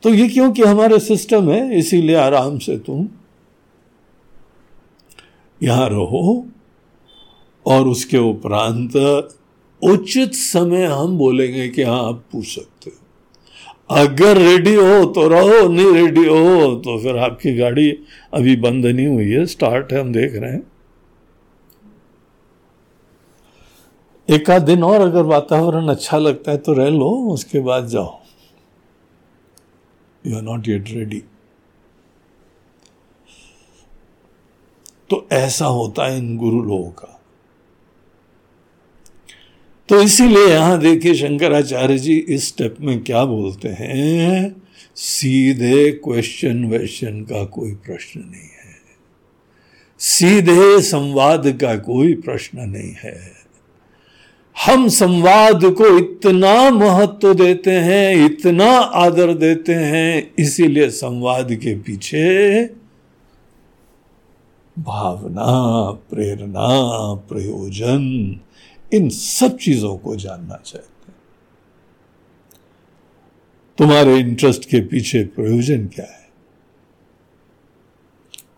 तो 0.04 0.10
ये 0.10 0.28
क्योंकि 0.30 0.64
हमारे 0.64 1.00
सिस्टम 1.00 1.50
है, 1.52 1.78
इसीलिए 1.80 2.16
आराम 2.16 2.58
से 2.58 2.78
तुम 2.78 3.08
यहाँ 5.62 5.88
रहो 5.90 6.46
और 7.66 7.88
उसके 7.88 8.18
उपरांत 8.20 8.96
उचित 9.82 10.34
समय 10.34 10.86
हम 10.86 11.18
बोलेंगे 11.18 11.68
कि 11.70 11.84
हाँ 11.84 12.04
आप 12.08 12.24
पूछ 12.32 12.46
सकते 12.48 12.90
हो। 12.90 13.96
अगर 13.96 14.38
रेडी 14.38 14.74
हो 14.74 15.06
तो 15.06 15.28
रहो, 15.28 15.68
नहीं 15.70 15.94
रेडी 15.94 16.26
हो 16.26 16.76
तो 16.76 16.98
फिर 17.04 17.18
आपकी 17.20 17.54
गाड़ी 17.56 17.90
अभी 18.34 18.56
बंद 18.58 18.86
नहीं 18.86 19.08
हुई 19.08 19.30
है 19.30 19.46
स्टार्ट 19.46 19.94
है, 19.94 20.00
हम 20.00 20.12
देख 20.14 20.36
रहे 20.36 20.52
हैं। 20.52 20.70
एक 24.30 24.50
आध 24.50 24.62
दिन 24.62 24.84
और 24.84 25.02
अगर 25.02 25.24
वातावरण 25.26 25.88
अच्छा 25.88 26.18
लगता 26.18 26.52
है 26.52 26.58
तो 26.58 26.74
रह 26.74 26.90
लो, 26.90 27.10
उसके 27.34 27.60
बाद 27.60 27.88
जाओ। 27.88 28.20
You 30.26 30.36
are 30.36 30.42
not 30.42 30.68
yet 30.68 30.90
ready 30.90 31.24
तो 35.12 35.28
ऐसा 35.32 35.66
होता 35.66 36.06
है 36.08 36.18
इन 36.18 36.36
गुरु 36.38 36.62
लोगों 36.62 36.90
का। 36.90 37.18
तो 39.90 40.02
इसीलिए 40.02 40.48
यहाँ 40.48 40.80
देखिए 40.80 41.14
शंकराचार्य 41.14 41.98
जी 41.98 42.16
इस 42.16 42.48
स्टेप 42.48 42.76
में 42.82 43.04
क्या 43.04 43.24
बोलते 43.26 43.70
हैं, 43.70 44.56
सीधे 44.96 45.92
क्वेश्चन 46.04 46.64
वेश्चन 46.66 47.22
का 47.22 47.44
कोई 47.46 47.72
प्रश्न 47.72 48.20
नहीं 48.20 48.42
है। 48.42 48.76
सीधे 50.00 50.82
संवाद 50.82 51.48
का 51.62 51.76
कोई 51.76 52.14
प्रश्न 52.16 52.70
नहीं 52.70 52.94
है। 52.94 53.20
हम 54.56 54.88
संवाद 54.88 55.66
को 55.66 55.98
इतना 55.98 56.70
महत्व 56.70 57.34
देते 57.34 57.72
हैं, 57.72 58.26
इतना 58.26 58.70
आदर 58.78 59.34
देते 59.34 59.74
हैं, 59.74 60.32
इसीलिए 60.40 60.90
संवाद 60.90 61.54
के 61.56 61.76
पीछे 61.76 62.64
भावना, 64.82 65.92
प्रेरणा, 65.92 66.70
प्रयोजन, 67.14 68.02
इन 68.94 69.10
सब 69.10 69.58
चीज़ों 69.58 69.98
को 69.98 70.16
जानना 70.16 70.56
चाहते 70.66 71.12
हैं। 71.12 71.18
तुम्हारे 73.78 74.18
इंटरेस्ट 74.18 74.66
के 74.66 74.82
पीछे 74.82 75.24
प्रयोजन 75.24 75.88
क्या 75.88 76.06
है? 76.06 76.30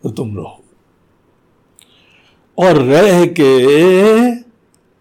तो 0.04 0.10
तुम 0.10 0.38
रहो। 0.38 0.64
और 2.58 2.76
रह 2.76 3.26
के 3.26 4.36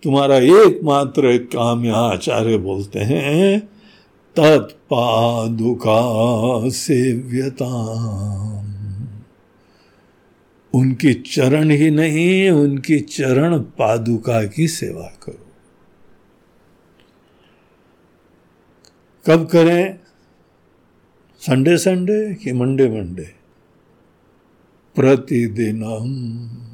तुम्हारा 0.03 0.37
एकमात्र 0.37 1.39
काम 1.39 1.85
यहाँ 1.85 2.13
आचार्य 2.13 2.59
बोलते 2.59 2.99
हैं 2.99 3.61
तत्पादुका 4.37 5.93
सेव्यता 6.71 7.93
उनकी 10.75 11.15
चरण 11.15 11.71
ही 11.71 11.91
नहीं, 11.91 12.51
उनकी 12.51 13.01
चरण 13.01 13.59
पादुका 13.59 14.45
की 14.45 14.69
सेवा 14.69 15.19
करो। 15.23 15.47
कब 19.27 19.47
करें? 19.47 19.99
संडे 21.39 21.77
संडे 21.77 22.35
कि 22.35 22.53
मंडे 22.53 22.89
मंडे 22.89 23.43
प्रतिदिन 24.97 25.85
हम 25.85 26.69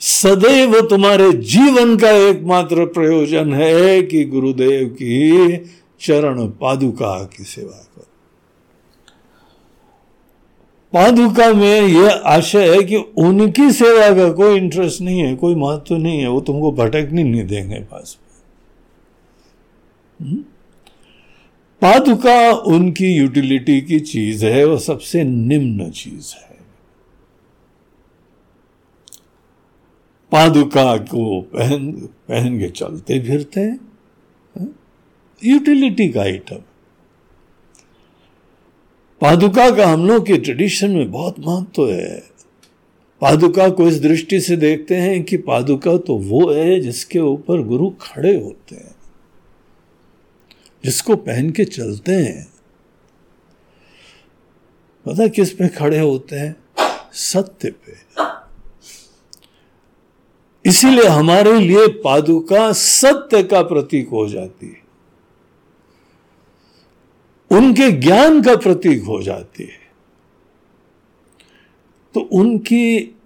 सदैव 0.00 0.80
तुम्हारे 0.80 1.32
जीवन 1.32 1.96
का 1.96 2.10
एकमात्र 2.10 2.86
प्रयोजन 2.86 3.54
है 3.54 4.02
कि 4.02 4.24
गुरुदेव 4.24 4.88
की 4.88 5.56
चरण 6.00 6.46
पादुका 6.46 7.24
की 7.24 7.44
सेवा 7.44 7.88
करो। 7.96 8.11
पादुका 10.92 11.52
में 11.54 11.80
यह 11.82 12.22
आशय 12.26 12.74
है 12.74 12.82
कि 12.84 12.96
उनकी 13.18 13.70
सेवा 13.72 14.08
का 14.16 14.30
कोई 14.32 14.56
इंटरेस्ट 14.56 15.00
नहीं 15.02 15.20
है, 15.20 15.34
कोई 15.36 15.54
महत्व 15.54 15.96
नहीं 15.96 16.20
है, 16.20 16.28
वो 16.28 16.40
तुमको 16.40 16.72
भटकने 16.72 17.22
नहीं 17.24 17.44
देंगे 17.46 17.80
पास 17.82 18.16
में 20.20 20.28
हम्म? 20.28 20.42
पादुका 21.82 22.50
उनकी 22.72 23.12
यूटिलिटी 23.12 23.80
की 23.80 24.00
चीज़ 24.00 24.44
है, 24.46 24.64
वो 24.64 24.76
सबसे 24.78 25.24
निम्न 25.24 25.90
चीज़ 25.90 26.34
है 26.34 26.50
पादुका 30.32 30.96
को 30.96 31.40
पहन 31.54 31.90
पहन 32.28 32.58
के 32.58 32.68
चलते 32.70 33.18
फिरते 33.20 33.60
हैं 33.60 33.78
यूटिलिटी 35.42 36.04
हाँ? 36.04 36.12
का 36.12 36.20
आइटम 36.20 36.60
पादुका 39.22 39.70
का 39.70 39.86
हम 39.86 40.06
लोग 40.06 40.26
के 40.26 40.36
ट्रेडिशन 40.36 40.90
में 40.90 41.10
बहुत 41.10 41.38
महत्व 41.38 41.90
है। 41.90 42.22
पादुका 43.20 43.68
को 43.68 43.86
इस 43.88 44.00
दृष्टि 44.00 44.40
से 44.40 44.56
देखते 44.56 44.96
हैं 44.96 45.22
कि 45.22 45.36
पादुका 45.36 45.96
तो 45.96 46.16
वो 46.16 46.50
है 46.52 46.80
जिसके 46.80 47.18
ऊपर 47.18 47.62
गुरु 47.62 47.90
खड़े 48.00 48.34
होते 48.34 48.74
हैं, 48.74 48.94
जिसको 50.84 51.16
पहन 51.16 51.50
के 51.50 51.64
चलते 51.64 52.12
हैं। 52.12 52.46
पता 55.06 55.26
किस 55.28 55.52
पे 55.52 55.68
खड़े 55.68 55.98
होते 55.98 56.36
हैं? 56.36 56.56
सत्य 57.12 57.70
पे। 57.70 57.96
इसीलिए 60.64 61.06
हमारे 61.06 61.58
लिए 61.60 61.88
पादुका 62.02 62.72
सत्य 62.72 63.42
का 63.42 63.62
प्रतीक 63.62 64.08
हो 64.08 64.28
जाती 64.28 64.66
है। 64.66 64.81
उनके 67.52 67.90
ज्ञान 67.92 68.42
का 68.42 68.56
प्रतीक 68.56 69.02
हो 69.04 69.22
जाती 69.22 69.62
है। 69.62 69.80
तो 72.14 72.20
उनकी 72.32 73.16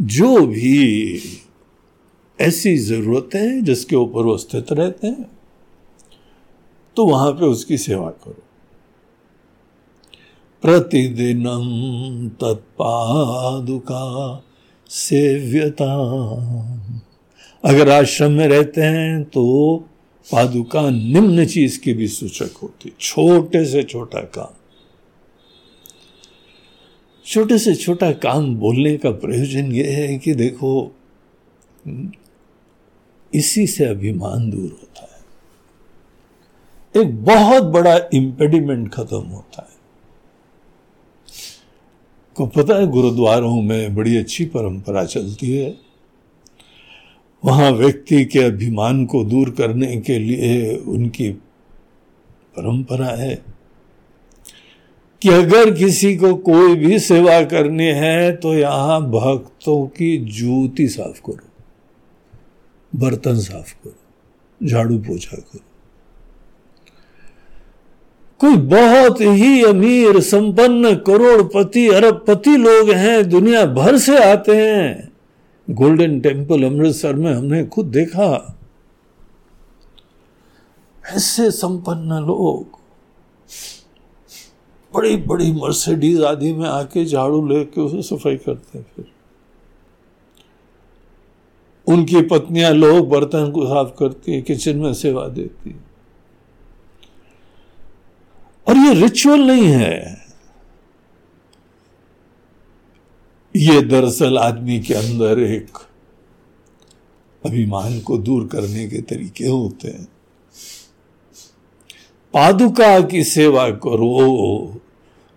जो 0.00 0.46
भी 0.46 1.22
ऐसी 2.38 2.76
जरूरतें 2.78 3.40
हैं, 3.40 3.64
जिसके 3.64 3.96
ऊपर 3.96 4.22
वो 4.22 4.36
स्थित 4.36 4.72
रहते 4.72 5.06
हैं 5.06 5.30
तो 6.96 7.06
वहाँ 7.06 7.32
पे 7.32 7.46
उसकी 7.46 7.78
सेवा 7.78 8.10
करो। 8.10 8.42
प्रतिदिनम 10.62 11.66
तत्पादुका 12.40 14.04
सेव्यता 14.90 15.92
अगर 17.64 17.90
आश्रम 17.90 18.32
में 18.32 18.46
रहते 18.48 18.82
हैं 18.82 19.24
तो 19.24 19.44
पादुका 20.32 20.90
निम्न 20.90 21.46
चीज़ 21.46 21.80
की 21.80 21.92
भी 21.92 22.08
सूचक 22.08 22.56
होती। 22.62 22.92
छोटे 23.00 23.64
से 23.64 23.82
छोटा 23.82 24.20
काम। 24.20 24.54
छोटे 27.26 27.58
से 27.58 27.74
छोटा 27.74 28.12
काम 28.12 28.54
बोलने 28.54 28.96
का 28.96 29.10
प्रयोजन 29.10 29.72
यह 29.72 29.96
है 29.96 30.18
कि 30.18 30.34
देखो, 30.34 30.96
इसी 33.34 33.66
से 33.66 33.84
अभिमान 33.84 34.50
दूर 34.50 34.70
होता 34.70 35.00
है। 35.00 35.16
एक 37.02 37.24
बहुत 37.24 37.62
बड़ा 37.62 38.00
इंपेडिमेंट 38.14 38.92
खत्म 38.92 39.16
होता 39.16 39.70
है। 39.70 39.76
को 42.34 42.46
पता 42.46 42.74
है, 42.74 42.86
गुरुद्वारों 42.86 43.62
में 43.62 43.94
बड़ी 43.94 44.16
अच्छी 44.16 44.44
परंपरा 44.44 45.04
चलती 45.04 45.56
है। 45.56 45.85
वहाँ 47.46 47.70
व्यक्ति 47.72 48.24
के 48.24 48.38
अभिमान 48.38 49.04
को 49.06 49.24
दूर 49.24 49.50
करने 49.50 49.96
के 49.96 50.18
लिए 50.18 50.76
उनकी 50.76 51.28
परंपरा 52.56 53.06
है 53.16 53.34
कि 55.22 55.28
अगर 55.28 55.70
किसी 55.74 56.16
को 56.16 56.34
कोई 56.34 56.74
भी 56.76 56.98
सेवा 56.98 57.40
करनी 57.44 57.86
है 57.94 58.32
तो 58.36 58.54
यहाँ 58.54 59.00
भक्तों 59.10 59.86
की 59.88 60.16
जूती 60.32 60.88
साफ़ 60.88 61.20
करो, 61.26 61.48
बर्तन 62.92 63.38
साफ़ 63.38 63.72
करो, 63.74 64.66
झाड़ू 64.66 64.98
पोछा 64.98 65.36
करो। 65.36 65.60
कोई 68.40 68.56
बहुत 68.68 69.20
ही 69.20 69.62
अमीर, 69.64 70.20
संपन्न, 70.20 70.94
करोड़पति, 70.96 71.88
अरबपति 71.88 72.56
लोग 72.56 72.90
हैं, 72.90 73.28
दुनिया 73.28 73.64
भर 73.66 73.98
से 73.98 74.16
आते 74.24 74.56
हैं। 74.56 75.15
गोल्डन 75.68 76.18
टेंपल 76.20 76.62
अमृतसर 76.64 77.14
में 77.14 77.32
हमने 77.32 77.64
खुद 77.66 77.86
देखा। 77.86 78.28
ऐसे 81.04 81.50
संपन्न 81.50 82.18
लोग 82.26 82.78
बड़ी 84.92 85.16
बड़ी 85.22 85.50
मर्सिडीज 85.52 86.22
आदि 86.24 86.52
में 86.52 86.68
आके 86.68 87.04
झाड़ू 87.04 87.46
लेके 87.48 87.80
उसे 87.80 88.02
सफ़ाई 88.02 88.36
करते 88.36 88.78
हैं 88.78 88.86
फिर। 88.96 89.04
उनकी 91.86 92.22
पत्नियाँ 92.22 92.70
लोग 92.72 93.08
बर्तन 93.08 93.50
को 93.50 93.66
साफ़ 93.66 93.90
करती 93.98 94.32
है, 94.32 94.40
किचन 94.42 94.76
में 94.76 94.92
सेवा 94.94 95.26
देती 95.28 95.74
और 98.66 98.76
ये 98.76 98.94
रिचुअल 98.94 99.40
नहीं 99.40 99.66
है। 99.66 100.25
ये 103.56 103.82
दरअसल 103.82 104.38
आदमी 104.38 104.80
के 104.80 104.94
अंदर 104.94 105.38
एक 105.38 105.78
अभिमान 107.46 108.00
को 108.00 108.18
दूर 108.18 108.46
करने 108.46 108.88
के 108.88 108.98
तरीके 108.98 109.46
होते 109.46 109.88
हैं। 109.88 110.04
पादुका 112.34 113.00
की 113.00 113.24
सेवा 113.24 113.70
करो, 113.70 114.80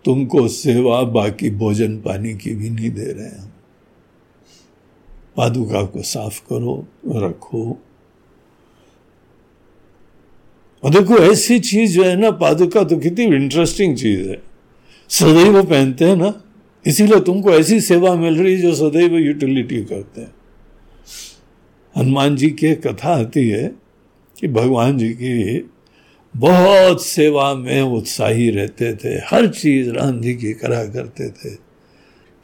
तुमको 0.05 0.47
सेवा, 0.47 1.03
बाकी 1.03 1.49
भोजन 1.49 1.97
पानी 1.97 2.33
की 2.33 2.55
भी 2.55 2.69
नहीं 2.69 2.91
दे 2.91 3.05
रहे 3.05 3.27
हैं 3.27 3.53
पादुका 5.37 5.85
को 5.85 6.01
साफ़ 6.01 6.41
करो, 6.41 6.87
रखो। 7.07 7.81
और 10.83 10.89
देखो, 10.89 11.17
ऐसी 11.17 11.59
चीज़ 11.59 11.95
जो 11.95 12.03
है 12.03 12.15
ना, 12.15 12.31
पादुका 12.31 12.83
तो 12.83 12.97
कितनी 12.97 13.25
इंटरेस्टिंग 13.25 13.97
चीज़ 13.97 14.29
है। 14.29 14.41
सदैव 15.09 15.63
पहनते 15.63 16.05
हैं 16.05 16.15
ना। 16.15 16.43
इसीलिए 16.87 17.19
तुमको 17.19 17.51
ऐसी 17.51 17.81
सेवा 17.81 18.15
मिल 18.15 18.43
रही 18.43 18.57
जो 18.57 18.75
सदैव 18.75 19.17
यूटिलिटी 19.17 19.83
करते 19.85 20.21
हैं 20.21 20.31
हनुमान 21.97 22.35
जी 22.35 22.49
की 22.49 22.75
कथा 22.75 23.09
आती 23.09 23.49
है 23.49 23.75
कि 24.39 24.47
भगवान 24.47 24.97
जी 24.97 25.09
की 25.09 25.69
बहुत 26.37 27.05
सेवा 27.05 27.55
में 27.55 27.81
उत्साही 27.81 28.49
रहते 28.49 28.95
थे, 28.95 29.09
हर 29.09 29.47
चीज़ 29.47 29.89
राम 29.89 30.21
जी 30.21 30.33
की 30.33 30.53
करा 30.53 30.85
करते 30.85 31.29
थे 31.29 31.55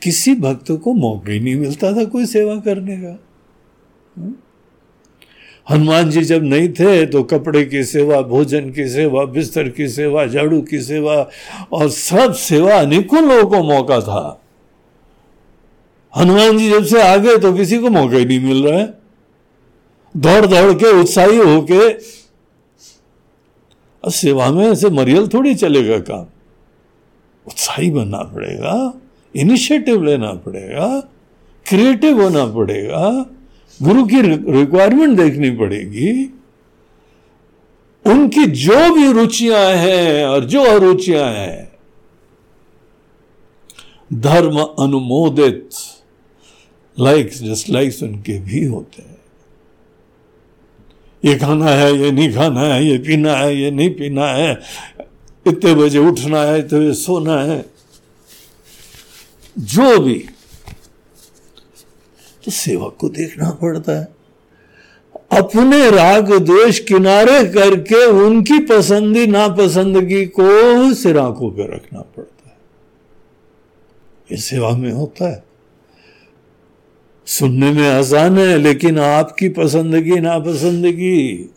किसी 0.02 0.36
भक्त 0.36 0.72
को 0.72 0.94
मौका 0.94 1.32
ही 1.32 1.40
नहीं 1.40 1.56
मिलता 1.56 1.94
था 1.94 2.06
कोई 2.06 2.26
सेवा 2.26 2.56
करने 2.56 2.98
का 2.98 3.20
हुँ? 4.20 4.45
हनुमान 5.68 6.10
जी 6.10 6.22
जब 6.22 6.44
नहीं 6.44 6.68
थे 6.70 7.06
तो 7.06 7.24
कपड़े 7.24 7.64
की 7.66 7.84
सेवा, 7.84 8.22
भोजन 8.22 8.70
की 8.72 8.88
सेवा, 8.90 9.24
बिस्तर 9.26 9.70
की 9.70 9.88
सेवा, 9.90 10.26
झाड़ू 10.26 10.62
की 10.62 10.82
सेवा, 10.82 11.16
और 11.74 11.90
सब 11.90 12.34
सेवा 12.34 12.76
अनेकों 12.76 13.22
लोगों 13.24 13.50
को 13.50 13.64
मौका 13.64 14.00
था। 14.02 14.42
हनुमान 16.14 16.58
जी 16.58 16.70
जब 16.70 16.84
से 16.86 17.02
आ 17.02 17.16
गए 17.18 17.38
तो 17.38 17.54
किसी 17.54 17.78
को 17.78 17.90
मौका 17.90 18.18
ही 18.18 18.26
नहीं 18.26 18.40
मिल 18.40 18.68
रहा 18.68 18.80
है। 18.80 18.94
दौड़ 20.16 20.46
दौड़ 20.46 20.74
के, 20.74 20.92
उत्साही 21.02 21.38
होके 21.38 21.94
सेवा 24.04 24.50
में 24.52 24.66
ऐसे 24.66 24.90
मरियल 24.90 25.28
थोड़ी 25.28 25.56
चलेगा 25.56 25.98
काम। 26.00 26.26
उत्साही 27.46 27.90
बनना 27.92 28.18
पड़ेगा, 28.26 28.94
इनिशिएटिव 29.36 30.04
लेना 30.04 30.34
पड़ेगा, 30.36 31.00
क्रिएटिव 31.66 32.22
होना 32.22 32.46
पड़ेगा। 32.46 33.26
गुरु 33.84 34.06
की 34.06 34.22
रिक्वायरमेंट 34.22 35.18
देखनी 35.18 35.50
पड़ेगी। 35.52 36.12
उनकी 38.06 38.46
जो 38.46 38.94
भी 38.96 39.12
रुचियाँ 39.12 39.66
हैं 39.76 40.26
और 40.26 40.46
जो 40.46 40.64
अरुचियाँ 40.64 41.30
हैं, 41.32 41.72
धर्म 44.14 44.60
अनुमोदित 44.80 45.70
लाइक्स 46.98 47.42
डिसलाइक्स 47.42 48.04
उनके 48.04 48.38
भी 48.40 48.64
होते 48.66 49.02
हैं। 49.02 49.18
ये 51.24 51.36
खाना 51.36 51.70
है, 51.70 51.96
ये 51.98 52.12
नहीं 52.12 52.34
खाना 52.34 52.62
है, 52.62 52.86
ये 52.86 52.98
पीना 52.98 53.36
है, 53.36 53.56
ये 53.56 53.72
नहीं 53.72 53.90
पीना 53.90 54.28
है, 54.28 54.60
इतने 55.48 55.74
बजे 55.76 56.00
उठना 56.00 56.42
है, 56.42 56.60
इतने 56.60 56.80
बजे 56.80 56.94
सोना 56.94 57.40
है। 57.42 57.66
जो 59.58 60.00
भी 60.00 60.18
तो 62.46 62.52
सेवक 62.52 62.98
को 63.00 63.10
देखना 63.10 63.50
पड़ता 63.50 64.00
है। 64.00 64.16
अपने 65.32 65.90
राग 65.92 66.34
द्वेष 66.34 66.80
किनारे 66.80 67.44
करके 67.46 68.06
उनकी 68.06 68.60
पसंदी, 68.60 69.28
नापसंदगी 69.28 70.26
को 70.26 70.94
सिर 70.94 71.18
आँखों 71.18 71.52
पर 71.52 71.74
रखना 71.76 72.02
पड़ता 72.02 72.50
है। 72.50 72.58
ये 74.32 74.38
सेवा 74.38 74.70
में 74.70 74.92
होता 74.92 75.32
है। 75.32 75.44
सुनने 77.26 77.72
में 77.72 77.90
आसान 77.90 78.38
है, 78.38 78.58
लेकिन 78.58 79.00
आपकी 79.00 79.50
पसंदगी, 79.50 80.20
नापसंदगी, 80.20 81.50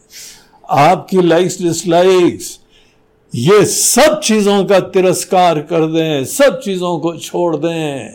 आपकी 0.71 1.23
लाइक्स 1.23 1.63
डिसलाइक्स 1.63 2.59
ये 3.35 3.65
सब 3.65 4.21
चीज़ों 4.21 4.65
का 4.65 4.81
तिरस्कार 4.81 5.61
कर 5.61 5.87
दें, 5.87 6.25
सब 6.25 6.61
चीज़ों 6.61 6.99
को 6.99 7.17
छोड़ 7.17 7.57
दें। 7.57 8.15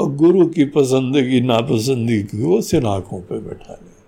और 0.00 0.14
गुरु 0.14 0.46
की 0.46 0.64
पसंदगी 0.64 1.40
नापसंदगी 1.40 2.22
को 2.22 2.60
सिर 2.60 2.86
आँखों 2.86 3.20
पे 3.20 3.38
बैठा 3.38 3.74
ले। 3.74 3.98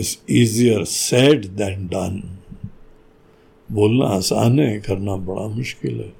It's 0.00 0.18
easier 0.28 0.84
said 0.84 1.46
than 1.46 1.86
done 1.86 2.38
बोलना 3.72 4.06
आसान 4.06 4.60
है, 4.60 4.80
करना 4.80 5.16
बड़ा 5.16 5.46
मुश्किल 5.46 6.00
है। 6.00 6.12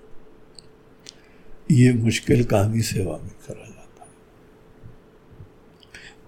ये 1.71 1.93
मुश्किल 1.93 2.45
काम 2.45 2.73
ही 2.73 2.83
सेवा 2.83 3.13
में 3.13 3.31
करा 3.31 3.67
जाता 3.67 4.05
है। 4.05 4.11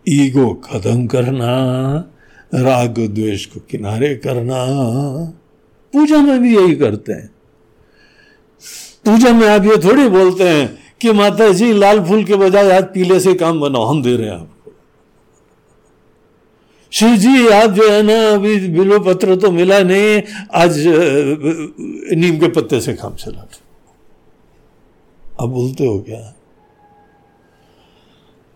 ईगो 0.08 0.54
खत्म 0.54 1.06
करना, 1.06 1.54
राग 2.54 2.98
द्वेष 2.98 3.46
को 3.46 3.60
किनारे 3.60 4.14
करना, 4.16 4.64
पूजा 5.92 6.16
में 6.18 6.40
भी 6.40 6.56
यही 6.56 6.74
करते 6.74 7.12
हैं। 7.12 7.30
पूजा 9.04 9.32
में 9.32 9.48
आप 9.48 9.64
ये 9.64 9.76
थोड़ी 9.84 10.08
बोलते 10.08 10.48
हैं 10.48 10.83
कि 11.00 11.12
माता 11.12 11.52
जी, 11.52 11.72
लाल 11.72 12.04
फूल 12.04 12.24
के 12.24 12.36
बजाय 12.36 12.70
आज 12.70 12.84
पीले 12.84 13.20
से 13.20 13.34
काम 13.34 13.60
बनाओ, 13.60 13.84
हम 13.84 14.02
दे 14.02 14.16
रहे 14.16 14.28
हैं 14.28 14.36
आपको। 14.36 14.72
शिव 16.92 17.16
जी, 17.16 17.48
आप 17.48 17.70
जो 17.70 17.90
है 17.90 18.02
ना, 18.02 18.30
अभी 18.30 18.68
बिलो 18.68 19.00
पत्र 19.00 19.36
तो 19.36 19.50
मिला 19.50 19.78
नहीं, 19.82 20.22
आज 20.54 20.74
नीम 22.16 22.38
के 22.38 22.48
पत्ते 22.48 22.80
से 22.80 22.94
काम 22.94 23.14
चला। 23.14 23.48
अब 25.40 25.48
बोलते 25.48 25.86
हो 25.86 25.98
क्या? 25.98 26.34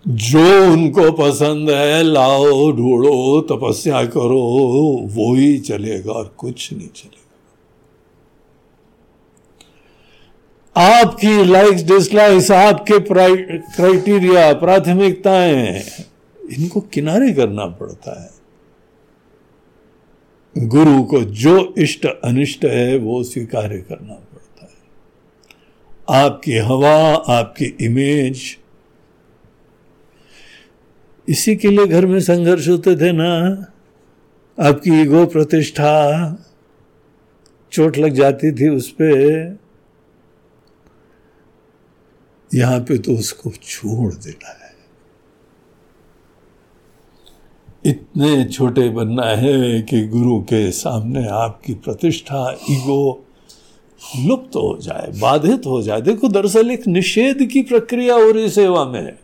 जो 0.06 0.72
उनको 0.72 1.12
पसंद 1.12 1.70
है, 1.70 2.02
लाओ, 2.02 2.72
ढूंढो, 2.72 3.40
तपस्या 3.40 4.04
करो, 4.04 4.40
वो 5.14 5.34
ही 5.34 5.58
चलेगा 5.58 6.12
और 6.12 6.34
कुछ 6.38 6.72
नहीं 6.72 6.88
चलेगा। 6.88 7.17
आपकी 10.78 11.44
लाइक्स 11.44 11.82
डिसलाइक्स 11.82 12.50
आपके 12.50 12.98
क्राइटेरिया 13.02 14.52
प्राथमिकताएँ, 14.54 15.82
इनको 16.52 16.80
किनारे 16.92 17.32
करना 17.32 17.66
पड़ता 17.78 18.12
है। 18.22 18.30
गुरु 20.68 21.02
को 21.02 21.22
जो 21.40 21.74
इष्ट 21.78 22.06
अनिष्ट 22.06 22.64
है, 22.64 22.98
वो 22.98 23.22
स्वीकार 23.22 23.68
करना 23.68 24.14
पड़ता 24.14 24.64
है। 24.64 26.22
आपकी 26.22 26.56
हवा, 26.58 26.96
आपकी 27.30 27.64
इमेज 27.80 28.56
इसी 31.28 31.56
के 31.56 31.68
लिए 31.68 31.86
घर 31.86 32.06
में 32.06 32.20
संघर्ष 32.20 32.68
होते 32.68 32.96
थे 32.96 33.12
ना। 33.12 33.30
आपकी 34.58 34.90
ईगो 35.02 35.24
प्रतिष्ठा, 35.26 35.94
चोट 37.72 37.98
लग 37.98 38.14
जाती 38.14 38.52
थी 38.52 38.68
उस 38.68 38.90
पर 38.92 39.58
यहाँ 42.54 42.80
पे 42.80 42.98
तो 42.98 43.12
उसको 43.12 43.50
छोड़ 43.62 44.14
देना 44.14 44.48
है। 44.48 44.76
इतने 47.86 48.44
छोटे 48.44 48.88
बनना 48.88 49.26
है 49.26 49.80
कि 49.82 50.06
गुरु 50.06 50.38
के 50.40 50.70
सामने 50.70 51.26
आपकी 51.28 51.74
प्रतिष्ठा, 51.74 52.50
ईगो 52.70 53.24
लुप्त 54.18 54.52
तो 54.52 54.60
हो 54.60 54.78
जाए, 54.82 55.12
बाधित 55.20 55.66
हो 55.66 55.82
जाए। 55.82 56.00
देखो, 56.00 56.28
दरअसल 56.28 56.70
एक 56.70 56.86
निषेध 56.86 57.46
की 57.46 57.62
प्रक्रिया 57.62 58.14
हो 58.14 58.30
रही 58.30 58.50
सेवा 58.50 58.84
में। 58.84 59.16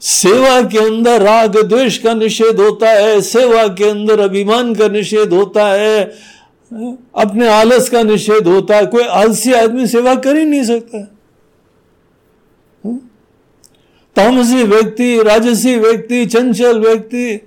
सेवा 0.00 0.60
के 0.62 0.78
अंदर 0.78 1.22
राग, 1.22 1.56
द्वेष 1.56 1.98
का 1.98 2.14
निषेध 2.14 2.60
होता 2.60 2.88
है, 2.88 3.20
सेवा 3.20 3.66
के 3.68 3.88
अंदर 3.90 4.20
अभिमान 4.20 4.74
का 4.74 4.88
निषेध 4.88 5.32
होता 5.32 5.66
है, 5.66 6.04
अपने 7.16 7.48
आलस 7.48 7.88
का 7.88 8.02
निषेध 8.02 8.46
होता 8.48 8.76
है। 8.76 8.86
कोई 8.86 9.04
आलसी 9.04 9.52
आदमी 9.52 9.86
सेवा 9.86 10.14
कर 10.14 10.36
ही 10.36 10.44
नहीं 10.44 10.64
सकता। 10.64 11.11
तामसी 14.16 14.62
व्यक्ति, 14.62 15.22
राजसी 15.22 15.76
व्यक्ति, 15.76 16.26
चंचल 16.26 16.80
व्यक्ति। 16.80 17.40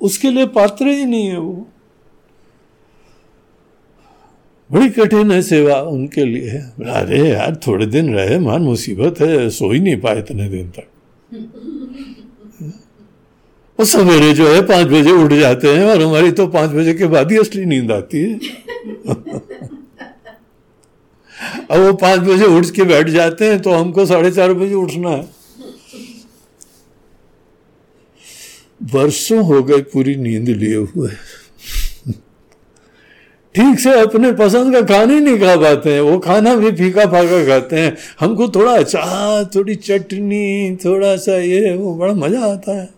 उसके 0.00 0.30
लिए 0.30 0.46
पात्र 0.46 0.86
ही 0.86 1.04
नहीं 1.04 1.26
है 1.26 1.38
वो। 1.38 1.68
बड़ी 4.72 4.88
कठिन 4.88 5.30
है 5.32 5.42
सेवा 5.42 5.80
उनके 5.80 6.24
लिए। 6.24 6.50
अरे 6.92 7.28
यार, 7.28 7.56
थोड़े 7.66 7.86
दिन 7.86 8.14
रहे, 8.14 8.38
मान, 8.38 8.62
मुसीबत 8.62 9.20
है, 9.20 9.50
सो 9.50 9.72
ही 9.72 9.80
नहीं 9.80 9.96
पाए 9.96 10.18
इतने 10.18 10.48
दिन 10.48 10.70
तक। 10.70 10.88
वो 13.78 13.84
सवेरे 13.84 14.32
जो 14.34 14.48
है, 14.48 14.62
पाँच 14.62 14.86
बजे 14.86 15.10
उठ 15.10 15.32
जाते 15.32 15.68
हैं 15.68 15.84
और 15.84 16.02
हमारी 16.02 16.32
तो 16.32 16.46
पाँच 16.46 16.70
बजे 16.70 16.94
के 16.94 17.06
बाद 17.06 17.32
ही 17.32 17.38
असली 17.38 17.64
नींद 17.64 17.92
आती 17.92 18.18
है। 18.18 18.40
अब 21.70 21.80
वो 21.80 21.92
पाँच 21.92 22.20
बजे 22.20 22.44
उठ 22.44 22.66
के 22.66 22.82
बैठ 22.82 23.08
जाते 23.08 23.44
हैं 23.44 23.62
तो 23.62 23.70
हमको 23.70 24.06
साढ़े 24.06 24.30
चार 24.30 24.52
बजे 24.52 24.74
उठना 24.74 25.10
है। 25.10 25.28
वर्षों 28.82 29.44
हो 29.44 29.62
गए 29.62 29.78
पूरी 29.78 30.16
नींद 30.16 30.48
लिए 30.48 30.76
हुए। 30.76 31.10
ठीक 33.54 33.80
से 33.80 34.00
अपने 34.00 34.32
पसंद 34.32 34.74
का 34.74 34.80
खाना 34.80 35.12
ही 35.12 35.20
नहीं 35.20 35.38
खा 35.38 35.56
पाते 35.56 35.92
हैं, 35.92 36.00
वो 36.00 36.18
खाना 36.18 36.54
भी 36.54 36.72
फीका 36.72 37.06
फाका 37.06 37.46
खाते 37.46 37.76
हैं। 37.76 37.96
हमको 38.20 38.48
थोड़ा 38.48 38.72
अचार, 38.72 39.50
थोड़ी 39.54 39.74
चटनी, 39.74 40.76
थोड़ा 40.76 41.16
सा 41.16 41.36
ये, 41.36 41.76
वो 41.76 41.94
बड़ा 41.94 42.14
मज़ा 42.14 42.40
आता 42.40 42.82
है। 42.82 42.88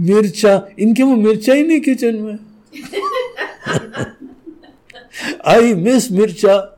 मिर्चा, 0.00 0.68
इनके 0.78 1.02
वो 1.02 1.16
मिर्चा 1.16 1.52
ही 1.52 1.62
नहीं 1.62 1.80
किचन 1.80 2.14
में। 2.14 2.38
आई 5.46 5.74
मिस 5.74 6.12
मिर्चा। 6.12 6.71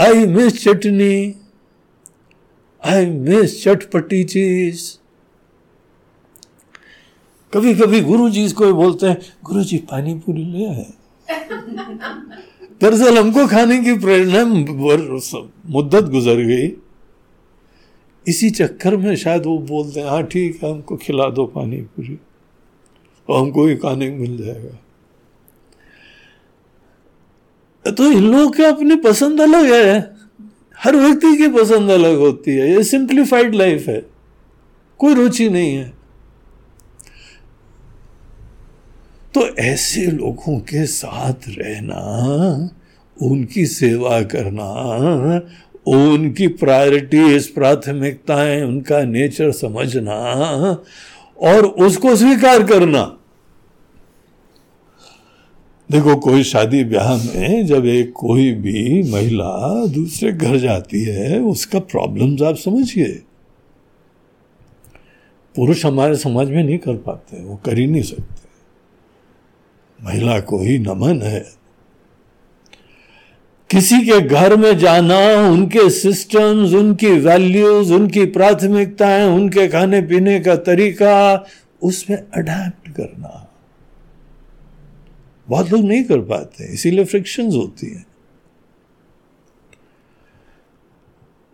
I 0.00 0.26
miss 0.26 0.62
chutney 0.64 1.34
I 2.82 3.06
miss 3.06 3.62
चटपटी 3.64 4.22
चीज़ 4.24 4.82
कभी 7.52 7.74
कभी 7.74 8.00
गुरु 8.00 8.28
जी 8.30 8.48
को 8.50 8.72
बोलते 8.74 9.06
हैं 9.06 9.18
गुरु 9.44 9.64
जी 9.64 9.76
पानी 9.90 10.14
पूरी 10.18 10.44
ले 10.44 10.66
आए। 10.66 10.86
दरअसल 12.80 13.18
हमको 13.18 13.46
खाने 13.46 13.78
की 13.84 13.94
प्रेरणा 13.98 14.44
मुद्दत 14.44 16.04
गुजर 16.10 16.42
गई। 16.46 16.68
इसी 18.26 18.50
चक्कर 18.50 18.96
में 18.96 19.14
शायद 19.16 19.46
वो 19.46 19.58
बोलते 19.58 20.00
हैं 20.00 20.08
हाँ 20.08 20.22
ठीक 20.22 20.62
है, 20.62 20.70
हमको 20.70 20.96
खिला 20.96 21.28
दो 21.30 21.46
पानी 21.46 21.76
पूरी 21.76 22.18
और 23.28 23.40
हमको 23.40 23.66
ही 23.66 23.76
खाने 23.76 24.10
मिल 24.10 24.36
जाएगा। 24.44 24.76
तो 27.86 28.12
इन 28.12 28.32
लोगों 28.32 28.50
के 28.50 28.64
अपनी 28.64 28.96
पसंद 28.96 29.40
अलग 29.40 29.72
है। 29.72 30.10
हर 30.84 30.96
व्यक्ति 30.96 31.36
की 31.36 31.48
पसंद 31.48 31.90
अलग 31.90 32.18
होती 32.18 32.50
है। 32.50 32.70
ये 32.70 32.82
सिंप्लीफाइड 32.82 33.54
लाइफ 33.54 33.88
है। 33.88 34.06
कोई 34.98 35.14
रुचि 35.14 35.48
नहीं 35.48 35.74
है। 35.76 35.92
तो 39.34 39.48
ऐसे 39.48 40.06
लोगों 40.06 40.60
के 40.60 40.86
साथ 40.86 41.48
रहना, 41.48 42.00
उनकी 43.22 43.66
सेवा 43.66 44.22
करना, 44.22 44.70
उनकी 45.86 46.46
प्रायोरिटीज 46.48 47.48
प्राथमिकताएँ, 47.48 48.62
उनका 48.62 49.02
नेचर 49.02 49.52
समझना 49.52 50.14
और 51.40 51.66
उसको 51.66 52.16
स्वीकार 52.16 52.62
करना। 52.62 53.14
देखो, 55.92 56.16
कोई 56.16 56.42
शादी 56.42 56.84
ब्याह 56.84 57.16
में 57.16 57.66
जब 57.66 57.86
एक 57.86 58.12
कोई 58.12 58.52
भी 58.52 59.02
महिला 59.12 59.86
दूसरे 59.86 60.32
घर 60.32 60.56
जाती 60.56 61.04
है, 61.04 61.40
उसका 61.40 61.78
प्रॉब्लम्स 61.78 62.42
आप 62.42 62.56
समझिए। 62.56 63.22
पुरुष 65.56 65.86
हमारे 65.86 66.16
समाज 66.16 66.50
में 66.50 66.64
नहीं 66.64 66.78
कर 66.78 66.96
पाते, 66.96 67.42
वो 67.42 67.56
कर 67.56 67.78
ही 67.78 67.86
नहीं 67.86 68.02
सकते। 68.02 68.48
महिला 70.04 70.40
को 70.40 70.58
ही 70.58 70.78
नमन 70.78 71.22
है। 71.22 71.46
किसी 73.70 74.00
के 74.00 74.20
घर 74.20 74.56
में 74.56 74.78
जाना, 74.78 75.48
उनके 75.50 75.90
सिस्टम्स 75.90 76.72
उनकी 76.72 77.10
वैल्यूज़ 77.10 77.92
उनकी 77.92 78.26
प्राथमिकताएँ, 78.26 79.24
उनके 79.24 79.68
खाने 79.68 80.02
पीने 80.02 80.40
का 80.40 80.56
तरीका, 80.56 81.46
उसमें 81.82 82.16
अडेप्ट 82.16 82.96
करना। 82.96 83.47
बहुत 85.48 85.70
लोग 85.70 85.84
नहीं 85.84 86.04
कर 86.04 86.20
पाते 86.20 86.72
इसीलिए 86.72 87.04
फ्रिक्शंस 87.04 87.54
होती 87.54 87.86
है। 87.86 88.06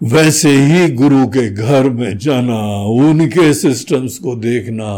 वैसे 0.02 0.50
ही 0.50 0.92
गुरु 0.92 1.26
के 1.26 1.50
घर 1.50 1.90
में 1.90 2.18
जाना, 2.18 2.84
उनके 2.84 3.54
सिस्टम्स 3.54 4.18
को 4.18 4.36
देखना 4.36 4.90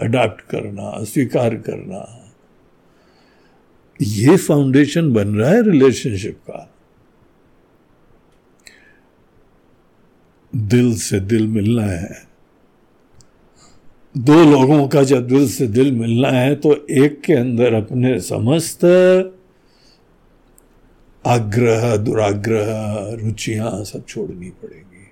अडाप्ट 0.00 0.40
करना, 0.40 1.04
स्वीकार 1.04 1.54
करना, 1.56 2.16
ये 4.00 4.36
फाउंडेशन 4.36 5.12
बन 5.12 5.28
रहा 5.28 5.50
है 5.50 5.62
रिलेशनशिप 5.62 6.40
का। 6.50 6.74
दिल 10.54 10.96
से 10.96 11.20
दिल 11.20 11.46
मिलना 11.46 11.82
है। 11.82 12.29
दो 14.16 14.44
लोगों 14.44 14.88
का 14.88 15.02
जब 15.02 15.26
दिल 15.26 15.48
से 15.48 15.66
दिल 15.66 15.92
मिलना 15.92 16.28
है 16.28 16.54
तो 16.54 16.86
एक 16.90 17.20
के 17.20 17.32
अंदर 17.32 17.74
अपने 17.74 18.20
समस्त 18.20 18.84
आग्रह, 21.26 21.96
दुराग्रह, 21.96 22.66
रुचियाँ 23.24 23.84
सब 23.84 24.06
छोड़नी 24.06 24.50
पड़ेगी। 24.50 25.10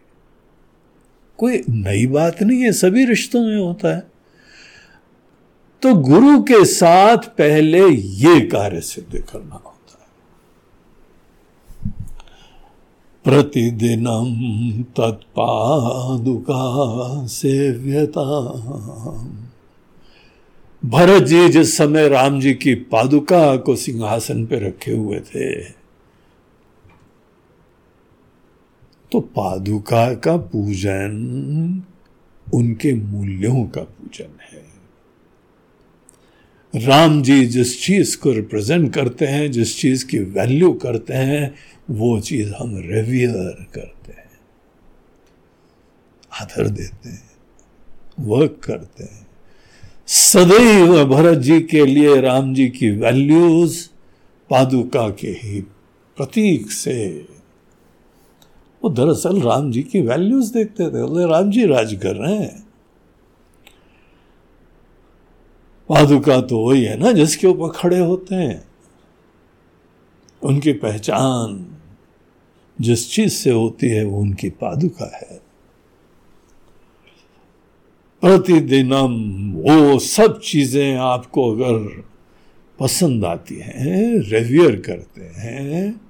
कोई 1.38 1.62
नई 1.70 2.06
बात 2.06 2.42
नहीं 2.42 2.60
है, 2.60 2.72
सभी 2.72 3.04
रिश्तों 3.04 3.46
में 3.46 3.56
होता 3.56 3.96
है। 3.96 4.10
तो 5.82 5.94
गुरु 5.94 6.42
के 6.42 6.64
साथ 6.64 7.16
पहले 7.16 7.88
ये 7.90 8.40
कार्य 8.40 8.80
सिद्ध 8.80 9.18
करना। 9.18 9.67
प्रतिदिनं 13.28 14.82
तत्पादुका 14.82 16.62
सेव्यता 17.26 18.22
भरत 20.84 21.22
जी 21.22 21.48
जिस 21.48 21.76
समय 21.76 22.08
राम 22.08 22.40
जी 22.40 22.54
की 22.54 22.74
पादुका 22.74 23.56
को 23.56 23.76
सिंहासन 23.76 24.46
पे 24.46 24.58
रखे 24.58 24.92
हुए 24.92 25.20
थे। 25.20 25.64
तो 29.12 29.20
पादुका 29.20 30.14
का 30.14 30.36
पूजन, 30.36 31.82
उनके 32.54 32.94
मूल्यों 32.94 33.64
का 33.64 33.82
पूजन 33.82 34.38
है। 34.52 34.68
राम 36.86 37.22
जी 37.22 37.46
जिस 37.46 37.86
चीज़ 37.86 38.18
को 38.18 38.32
रिप्रेजेंट 38.32 38.94
करते 38.94 39.26
हैं, 39.26 39.50
जिस 39.50 39.80
चीज़ 39.80 40.06
की 40.06 40.18
वैल्यू 40.18 40.72
करते 40.72 41.14
हैं 41.14 41.54
वो 41.88 42.20
चीज़ 42.20 42.52
हम 42.54 42.76
रेवियर 42.76 43.66
करते 43.74 44.12
हैं, 44.12 44.30
आदर 46.32 46.68
देते 46.68 47.08
हैं 47.08 47.30
वर्क 48.20 48.60
करते 48.64 49.04
हैं। 49.04 49.26
सदैव 50.06 51.04
भरत 51.04 51.38
जी 51.38 51.60
के 51.60 51.86
लिए 51.86 52.20
राम 52.20 52.54
जी 52.54 52.68
की 52.68 52.90
वैल्यूज़ 52.90 53.88
पादुका 54.50 55.08
के 55.10 55.28
ही 55.28 55.60
प्रतीक 56.16 56.70
से। 56.70 57.26
वो 58.82 58.90
दरअसल 58.90 59.40
राम 59.40 59.70
जी 59.72 59.82
की 59.82 60.00
वैल्यूज़ 60.00 60.52
देखते 60.52 60.84
थे, 60.84 61.02
बोले, 61.02 61.26
राम 61.26 61.50
जी, 61.50 61.66
राज 61.66 61.98
कर 62.02 62.16
रहे 62.16 62.36
हैं। 62.36 62.66
पादुका 65.88 66.40
तो 66.40 66.58
वही 66.58 66.84
है 66.84 66.96
ना, 66.98 67.12
जिसके 67.12 67.46
ऊपर 67.46 67.68
खड़े 67.68 67.98
होते 67.98 68.34
हैं। 68.34 68.68
उनकी 70.42 70.72
पहचान 70.72 71.77
जिस 72.80 73.10
चीज़ 73.12 73.32
से 73.32 73.50
होती 73.50 73.88
है, 73.88 74.04
वो 74.04 74.20
उनकी 74.20 74.48
पादुका 74.50 75.16
है। 75.16 75.40
प्रतिदिनम 78.22 79.14
वो 79.62 79.98
सब 79.98 80.40
चीज़ें 80.40 80.96
आपको 80.96 81.52
अगर 81.52 82.04
पसंद 82.80 83.24
आती 83.24 83.54
हैं 83.54 84.18
रेवियर 84.18 84.76
करते 84.76 85.20
हैं, 85.20 86.00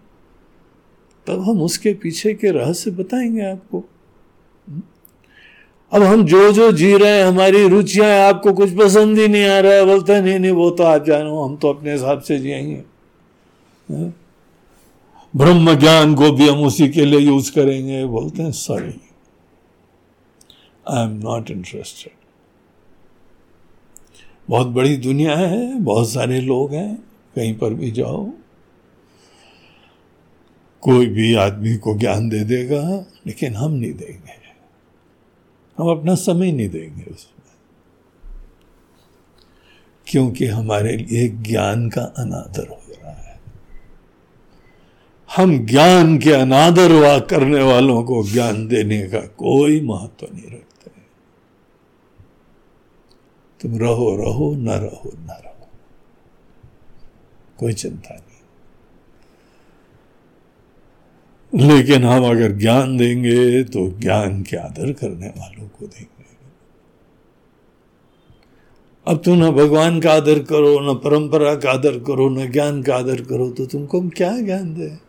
तब 1.26 1.40
हम 1.40 1.62
उसके 1.62 1.92
पीछे 1.94 2.34
के 2.34 2.50
रहस्य 2.50 2.90
बताएँगे 2.90 3.42
आपको। 3.42 3.84
अब 5.92 6.02
हम 6.02 6.24
जो 6.24 6.52
जो 6.52 6.72
जी 6.72 6.96
रहे 6.96 7.18
हैं, 7.18 7.24
हमारी 7.24 7.68
रुचियाँ 7.68 8.28
आपको 8.28 8.52
कुछ 8.52 8.70
पसंद 8.70 9.18
ही 9.18 9.28
नहीं 9.28 9.46
आ 9.46 9.58
रहा 9.60 9.72
है। 9.72 9.84
बोलते 9.86 10.20
नहीं 10.20 10.38
नहीं, 10.38 10.50
वो 10.50 10.70
तो 10.70 10.84
आप 10.84 11.04
जानो, 11.04 11.42
हम 11.42 11.56
तो 11.56 11.68
अपने 11.68 11.92
हिसाब 11.92 12.20
से 12.20 12.38
जिएँगे? 12.38 14.28
ब्रह्म 15.39 15.74
ज्ञान 15.74 16.14
को 16.14 16.30
भी 16.32 16.49
हम 16.49 16.62
उसी 16.64 16.89
के 16.89 17.05
लिए 17.05 17.20
यूज़ 17.20 17.53
करेंगे, 17.53 18.05
बोलते 18.07 18.43
हैं 18.43 18.53
sorry 18.53 18.95
I 20.86 21.05
am 21.05 21.12
not 21.18 21.51
interested 21.51 22.12
बहुत 24.49 24.66
बड़ी 24.66 24.97
दुनिया 24.97 25.36
है, 25.36 25.78
बहुत 25.80 26.09
सारे 26.11 26.41
लोग 26.41 26.72
हैं, 26.74 26.95
कहीं 27.36 27.55
पर 27.59 27.74
भी 27.74 27.91
जाओ, 27.91 28.24
कोई 30.82 31.07
भी 31.07 31.34
आदमी 31.36 31.76
को 31.76 31.95
ज्ञान 31.99 32.28
दे 32.28 32.43
देगा, 32.45 32.82
लेकिन 33.26 33.55
हम 33.55 33.72
नहीं 33.72 33.93
देंगे। 33.93 34.36
हम 35.78 35.91
अपना 35.91 36.14
समय 36.14 36.53
नहीं 36.53 36.68
देंगे 36.68 37.05
उसमें, 37.05 37.53
क्योंकि 40.07 40.47
हमारे 40.47 40.97
लिए 40.97 41.28
ज्ञान 41.28 41.89
का 41.89 42.03
अनादर 42.18 42.68
हो 42.68 42.80
हम 45.37 45.66
ज्ञान 45.66 46.18
के 46.18 46.33
अनादर 46.33 46.93
वा 46.93 47.18
करने 47.18 47.62
वालों 47.62 48.05
को 48.05 48.24
ज्ञान 48.24 48.68
देने 48.68 49.03
का 49.03 49.20
कोई 49.20 49.81
महत्व 49.81 50.26
नहीं 50.35 50.45
रखते। 50.45 50.91
तुम 53.61 53.79
रहो 53.79 54.16
रहो, 54.16 54.55
न 54.55 54.68
रहो 54.68 55.12
न 55.14 55.29
रहो। 55.31 55.68
कोई 57.59 57.72
चिंता 57.72 58.14
नहीं। 58.14 58.29
लेकिन 61.68 62.05
हम 62.05 62.24
अगर 62.24 62.53
ज्ञान 62.53 62.97
देंगे 62.97 63.64
तो 63.64 63.91
ज्ञान 63.91 64.43
के 64.43 64.57
आदर 64.57 64.93
करने 64.93 65.29
वालों 65.29 65.68
को 65.68 65.87
देंगे। 65.87 66.18
अब 69.09 69.22
तुम 69.24 69.35
न 69.35 69.51
भगवान 69.51 70.01
का 70.01 70.12
आदर 70.12 70.39
करो, 70.39 70.93
न 70.93 70.95
परंपरा 70.95 71.55
का 71.55 71.70
आदर 71.70 71.99
करो, 71.99 72.29
न 72.29 72.53
ज्ञान 72.53 72.83
का 72.83 72.97
आदर 72.97 73.20
करो 73.22 73.51
तो 73.51 73.66
तुमको 73.66 74.01
हम 74.01 74.09
क्या 74.09 74.41
ज्ञान 74.41 74.74
दे? 74.74 75.07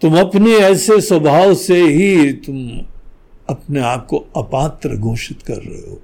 तुम 0.00 0.20
अपने 0.20 0.52
ऐसे 0.52 1.00
स्वभाव 1.00 1.54
से 1.54 1.82
ही 1.82 2.32
तुम 2.32 2.78
अपने 3.48 3.80
आप 3.80 4.06
को 4.06 4.16
अपात्र 4.36 4.96
घोषित 4.96 5.42
कर 5.42 5.56
रहे 5.56 5.90
हो। 5.90 6.02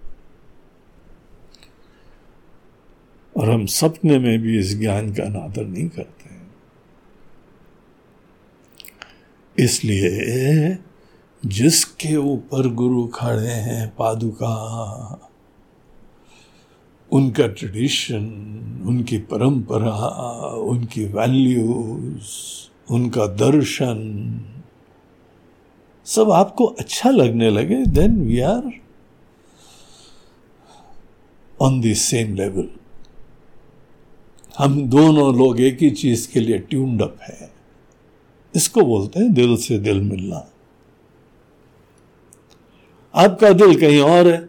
और 3.36 3.50
हम 3.50 3.66
सपने 3.66 4.18
में 4.18 4.38
भी 4.38 4.58
इस 4.58 4.78
ज्ञान 4.78 5.14
का 5.14 5.22
अनादर 5.22 5.66
नहीं 5.66 5.88
करते 5.88 6.34
हैं। 6.34 6.54
इसलिए 9.58 10.78
जिसके 11.46 12.16
ऊपर 12.16 12.68
गुरु 12.68 13.06
खड़े 13.06 13.48
हैं 13.48 13.96
पादुका, 13.98 15.30
उनका 17.12 17.46
ट्रेडिशन 17.46 18.24
उनकी 18.86 19.18
परंपरा, 19.18 19.94
उनकी 20.46 21.04
वैल्यूज़ 21.04 22.71
उनका 22.92 23.26
दर्शन। 23.26 23.98
सब 26.06 26.30
आपको 26.30 26.64
अच्छा 26.64 27.10
लगने 27.10 27.50
लगे 27.50 27.84
then 27.86 28.20
we 28.22 28.40
are 28.40 28.70
on 31.60 31.80
the 31.80 31.94
same 31.94 32.34
level 32.34 32.68
हम 34.58 34.82
दोनों 34.88 35.34
लोग 35.38 35.60
एक 35.60 35.78
ही 35.82 35.90
चीज़ 35.90 36.28
के 36.32 36.40
लिए 36.40 36.58
ट्यून्ड 36.58 37.02
अप 37.02 37.18
है। 37.22 37.50
इसको 38.54 38.82
बोलते 38.82 39.20
हैं 39.20 39.32
दिल 39.32 39.56
से 39.56 39.78
दिल 39.78 40.00
मिलना। 40.00 40.48
आपका 43.14 43.50
दिल 43.52 43.80
कहीं 43.80 44.00
और 44.00 44.28
है, 44.28 44.48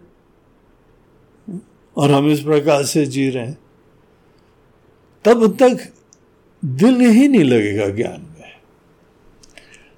और 1.98 2.12
हम 2.12 2.30
इस 2.30 2.40
प्रकार 2.40 2.84
से 2.84 3.06
जी 3.06 3.30
रहे 3.30 3.46
हैं। 3.46 3.58
तब 5.26 5.48
तक 5.58 5.94
दिल 6.66 7.00
ही 7.00 7.28
नहीं 7.28 7.44
लगेगा 7.44 7.88
ज्ञान। 7.88 8.33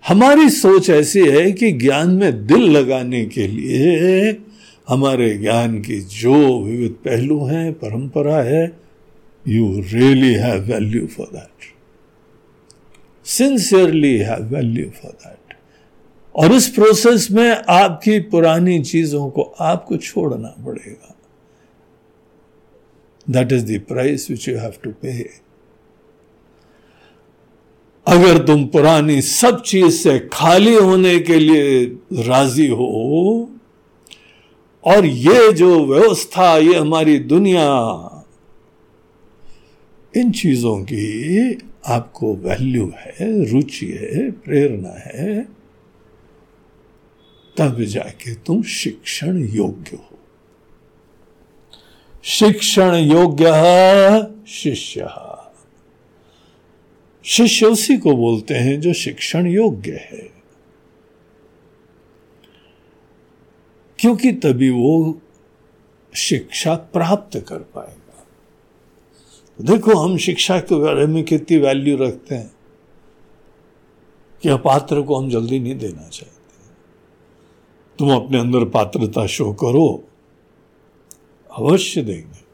हमारी 0.08 0.50
सोच 0.50 0.90
ऐसी 0.90 1.20
है 1.20 1.52
कि 1.52 1.72
ज्ञान 1.72 2.10
में 2.10 2.46
दिल 2.48 2.64
लगाने 2.72 3.26
के 3.26 3.48
लिए 3.48 4.42
हमारे 4.88 5.38
ज्ञान 5.38 5.82
की 5.82 6.00
जो 6.02 6.34
विविध 6.64 6.92
पहलू 7.06 7.46
हैं, 7.46 7.74
परंपरा 7.74 8.42
है 8.44 8.66
you 9.48 9.82
really 9.94 10.34
have 10.34 10.62
value 10.64 11.08
for 11.08 11.28
that 11.28 11.74
sincerely 13.26 14.18
have 14.18 14.44
value 14.44 14.90
for 14.90 15.12
that 15.12 15.56
और 16.36 16.54
इस 16.54 16.68
प्रोसेस 16.68 17.28
में 17.32 17.50
आपकी 17.70 18.20
पुरानी 18.20 18.80
चीज़ों 18.84 19.30
को 19.30 19.42
आपको 19.42 19.98
छोड़ना 19.98 20.56
पड़ेगा। 20.66 21.16
That 23.30 23.52
is 23.52 23.66
the 23.66 23.80
price 23.80 24.30
which 24.32 24.48
you 24.50 24.58
have 24.58 24.74
to 24.84 24.92
pay 24.92 25.12
अगर 28.08 28.38
तुम 28.38 28.66
पुरानी 28.66 29.22
सब 29.22 29.62
चीज़ 29.62 29.90
से 29.90 30.30
खाली 30.34 30.74
होने 30.74 31.20
के 31.20 31.40
लिए 31.40 31.86
राज़ी 32.14 32.68
हो, 32.68 33.50
और 34.86 35.06
ये 35.06 35.52
जो 35.52 35.86
व्यवस्था, 35.86 36.58
ये 36.58 36.76
हमारी 36.76 37.20
दुनिया, 37.20 37.66
इन 40.18 40.32
चीज़ों 40.32 40.78
की 40.84 41.58
आपको 41.88 42.36
वैल्यू 42.36 42.94
है, 42.98 43.52
रुचि 43.52 43.86
है, 43.86 44.32
प्रेरणा 44.32 45.02
है, 45.06 45.48
तब 47.58 47.82
जाके 47.82 48.34
तुम 48.34 48.64
शिक्षण 48.64 49.46
योग्य 49.46 49.98
हो। 49.98 50.20
शिक्षण 52.24 52.96
योग्य 52.96 53.46
शिष्य। 54.48 55.25
शिष्य 57.26 57.66
उसी 57.66 57.98
को 57.98 58.16
बोलते 58.16 58.54
हैं, 58.54 58.82
जो 58.82 58.94
शिक्षण 58.94 59.48
योग्य 59.48 59.92
है। 59.92 60.32
क्योंकि 64.00 64.32
तभी 64.32 64.70
वो 64.70 65.22
शिक्षा 66.16 66.76
प्राप्त 66.76 67.46
कर 67.48 67.60
पाएगा। 67.60 68.28
देखो, 69.62 70.00
हम 70.00 70.18
शिक्षा 70.18 70.60
के 70.60 70.76
बारे 70.76 71.08
में 71.08 71.24
कितनी 71.24 71.58
वैल्यू 71.58 71.98
रखते 71.98 72.36
हैं 72.36 72.56
कि 74.42 74.50
अपात्र 74.50 75.02
को 75.02 75.16
हम 75.16 75.30
जल्दी 75.30 75.60
नहीं 75.60 75.76
देना 75.76 76.08
चाहते। 76.08 76.70
तुम 78.00 78.16
अपने 78.16 78.40
अंदर 78.40 78.66
पात्रता 78.66 79.26
शो 79.26 79.54
करो, 79.54 80.08
अवश्य 81.58 82.02
देंगे 82.02 82.45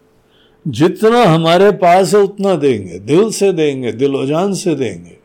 जितना 0.66 1.24
हमारे 1.24 1.72
पास 1.72 2.14
है, 2.14 2.20
उतना 2.22 2.55
देंगे। 2.55 2.99
दिल 2.99 3.32
से 3.32 3.51
देंगे 3.53 3.91
दिलोजान 3.91 4.53
से 4.53 4.76
देंगे। 4.76 5.18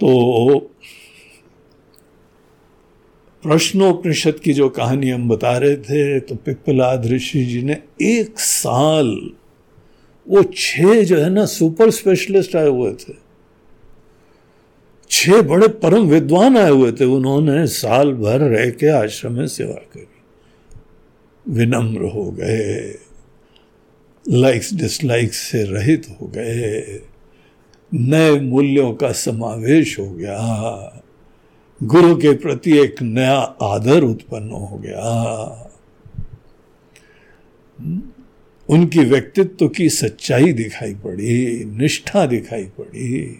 तो 0.00 0.58
प्रश्नोपनिषद 3.44 4.38
की 4.44 4.52
जो 4.52 4.68
कहानी 4.68 5.10
हम 5.10 5.28
बता 5.28 5.56
रहे 5.58 5.76
थे 5.76 6.20
तो 6.20 6.34
पिप्पलाद 6.34 7.06
ऋषि 7.06 7.44
जी 7.44 7.62
ने 7.62 7.76
एक 8.02 8.38
साल 8.38 9.30
वो 10.28 10.42
छह 10.56 11.02
जो 11.02 11.16
है 11.18 11.30
ना, 11.30 11.44
सुपर 11.46 11.90
स्पेशलिस्ट 11.90 12.56
आए 12.56 12.68
हुए 12.68 12.92
थे। 12.92 13.12
छह 15.10 15.42
बड़े 15.42 15.68
परम 15.68 16.04
विद्वान 16.04 16.56
आए 16.56 16.70
हुए 16.70 16.92
थे, 16.92 17.04
उन्होंने 17.04 17.66
साल 17.66 18.12
भर 18.12 18.40
रह 18.40 18.70
के 18.70 18.88
आश्रम 18.88 19.32
में 19.32 19.46
सेवा 19.46 19.72
करी। 19.72 20.06
विनम्र 21.48 22.02
हो 22.02 22.30
गए। 22.30 22.98
लाइक्स 24.28 24.74
डिसलाइक्स 24.74 25.36
से 25.36 25.64
रहित 25.64 26.16
हो 26.20 26.26
गए। 26.26 27.02
नए 27.94 28.40
मूल्यों 28.40 28.94
का 28.94 29.12
समावेश 29.12 29.98
हो 29.98 30.10
गया। 30.10 31.02
गुरु 31.82 32.16
के 32.16 32.34
प्रति 32.34 32.78
एक 32.78 33.02
नया 33.02 33.38
आदर 33.62 34.02
उत्पन्न 34.02 34.50
हो 34.50 34.76
गया। 34.76 35.00
उनकी 38.70 38.98
व्यक्तित्व 38.98 39.68
की 39.68 39.90
सच्चाई 39.90 40.52
दिखाई 40.52 40.94
पड़ी, 40.94 41.64
निष्ठा 41.64 42.26
दिखाई 42.26 42.64
पड़ी। 42.64 43.38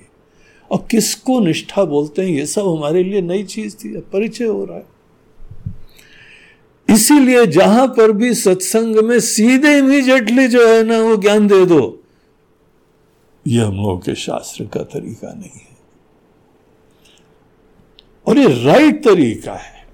और 0.70 0.86
किसको 0.90 1.40
निष्ठा 1.40 1.84
बोलते 1.84 2.22
हैं? 2.22 2.28
ये 2.28 2.46
सब 2.46 2.66
हमारे 2.66 3.02
लिए 3.02 3.20
नई 3.20 3.44
चीज़ 3.44 3.76
थी 3.76 4.00
परिचय 4.00 4.44
हो 4.44 4.64
रहा 4.64 4.78
है। 4.78 4.93
इसीलिए 6.88 7.46
जहाँ 7.46 7.86
पर 7.88 8.12
भी 8.12 8.34
सत्संग 8.34 8.96
में 8.96 9.20
सीधे 9.20 9.78
इमीजिएटली 9.78 10.48
जो 10.48 10.66
है 10.68 10.82
ना, 10.82 10.98
वो 10.98 11.16
ज्ञान 11.16 11.46
दे 11.48 11.64
दो। 11.66 12.00
ये 13.46 13.60
हम 13.60 13.76
लोगों 13.76 13.98
के 13.98 14.14
शास्त्र 14.14 14.64
का 14.64 14.82
तरीका 14.82 15.32
नहीं 15.32 15.50
है। 15.50 15.74
और 18.26 18.38
ये 18.38 18.64
राइट 18.64 19.04
तरीका 19.04 19.52
है। 19.52 19.86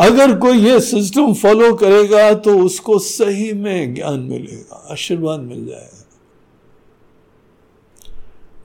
अगर 0.00 0.38
कोई 0.38 0.58
ये 0.58 0.80
सिस्टम 0.80 1.34
फॉलो 1.34 1.74
करेगा 1.74 2.34
तो 2.34 2.58
उसको 2.60 2.98
सही 2.98 3.52
में 3.52 3.94
ज्ञान 3.94 4.20
मिलेगा, 4.20 4.86
आशीर्वाद 4.90 5.40
मिल 5.40 5.66
जाएगा। 5.66 6.04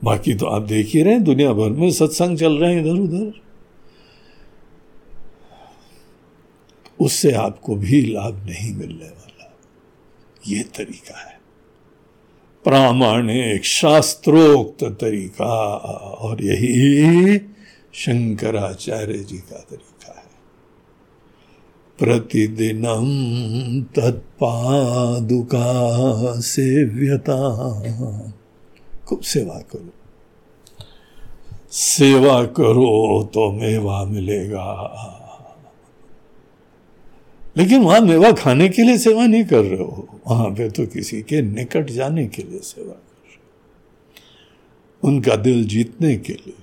बाकी 0.04 0.34
तो 0.34 0.46
आप 0.46 0.62
देख 0.62 0.86
ही 0.86 1.02
रहे 1.02 1.12
हैं, 1.12 1.24
दुनिया 1.24 1.52
भर 1.52 1.70
में 1.70 1.90
सत्संग 1.90 2.38
चल 2.38 2.52
रहे 2.52 2.74
हैं 2.74 2.80
इधर 2.82 3.00
उधर 3.00 3.40
उससे 7.02 7.32
आपको 7.32 7.74
भी 7.74 8.02
लाभ 8.02 8.46
नहीं 8.46 8.74
मिलने 8.74 9.04
वाला। 9.04 9.58
ये 10.46 10.62
तरीका 10.62 11.18
है। 11.18 11.40
प्रामाणिक 12.64 13.64
शास्त्रोक्त 13.64 14.84
तरीका 14.84 15.74
और 16.20 16.44
यही 16.44 17.38
शंकराचार्य 17.94 19.18
जी 19.18 19.38
का 19.38 19.66
तरीका 19.70 20.14
है। 20.16 20.24
प्रतिदिनम 21.98 23.06
तत्पादुका 23.82 25.64
सेव्यता। 26.40 27.38
खूब 29.06 29.20
सेवा 29.20 29.54
करो। 29.54 29.92
सेवा 31.72 32.44
करो 32.44 33.30
तो 33.34 33.52
मेवा 33.52 34.04
मिलेगा। 34.04 35.18
लेकिन 37.56 37.82
वहाँ 37.82 38.00
मेवा 38.00 38.32
खाने 38.32 38.68
के 38.68 38.82
लिए 38.82 38.98
सेवा 38.98 39.26
नहीं 39.26 39.44
कर 39.44 39.64
रहे 39.64 39.82
हो। 39.82 40.20
वहाँ 40.26 40.50
पे 40.50 40.70
तो 40.70 40.86
किसी 40.86 41.22
के 41.22 41.42
निकट 41.42 41.90
जाने 41.90 42.26
के 42.26 42.42
लिए 42.42 42.58
सेवा 42.58 42.92
कर 42.92 43.28
रहे 43.28 43.34
हो। 43.34 45.08
उनका 45.08 45.36
दिल 45.36 45.64
जीतने 45.64 46.16
के 46.16 46.32
लिए। 46.32 46.54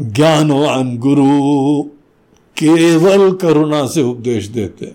ज्ञानवान 0.00 0.98
गुरु 0.98 1.82
केवल 2.56 3.34
करुणा 3.36 3.86
से 3.86 4.02
उपदेश 4.02 4.46
देते 4.46 4.86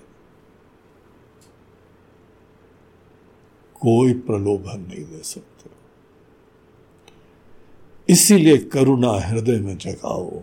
कोई 3.81 4.13
प्रलोभन 4.13 4.79
नहीं 4.79 5.05
दे 5.05 5.21
सकते। 5.23 5.69
इसीलिए 8.13 8.57
करुणा 8.57 9.11
हृदय 9.11 9.59
में 9.59 9.77
जगाओ। 9.77 10.39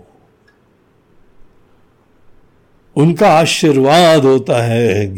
उनका 2.96 3.28
आशीर्वाद 3.28 4.24
होता 4.24 4.62
है 4.62 5.16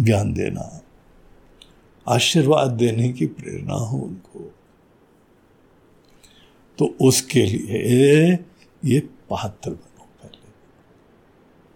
ज्ञान 0.00 0.32
देना। 0.32 0.82
आशीर्वाद 2.08 2.70
देने 2.70 3.12
की 3.12 3.26
प्रेरणा 3.26 3.74
हो 3.74 3.98
उनको। 3.98 4.54
तो 6.78 6.96
उसके 7.00 7.42
लिए 7.42 8.32
ये 8.84 9.00
पात्र 9.00 9.70
बनो 9.70 10.06
पहले। 10.22 10.50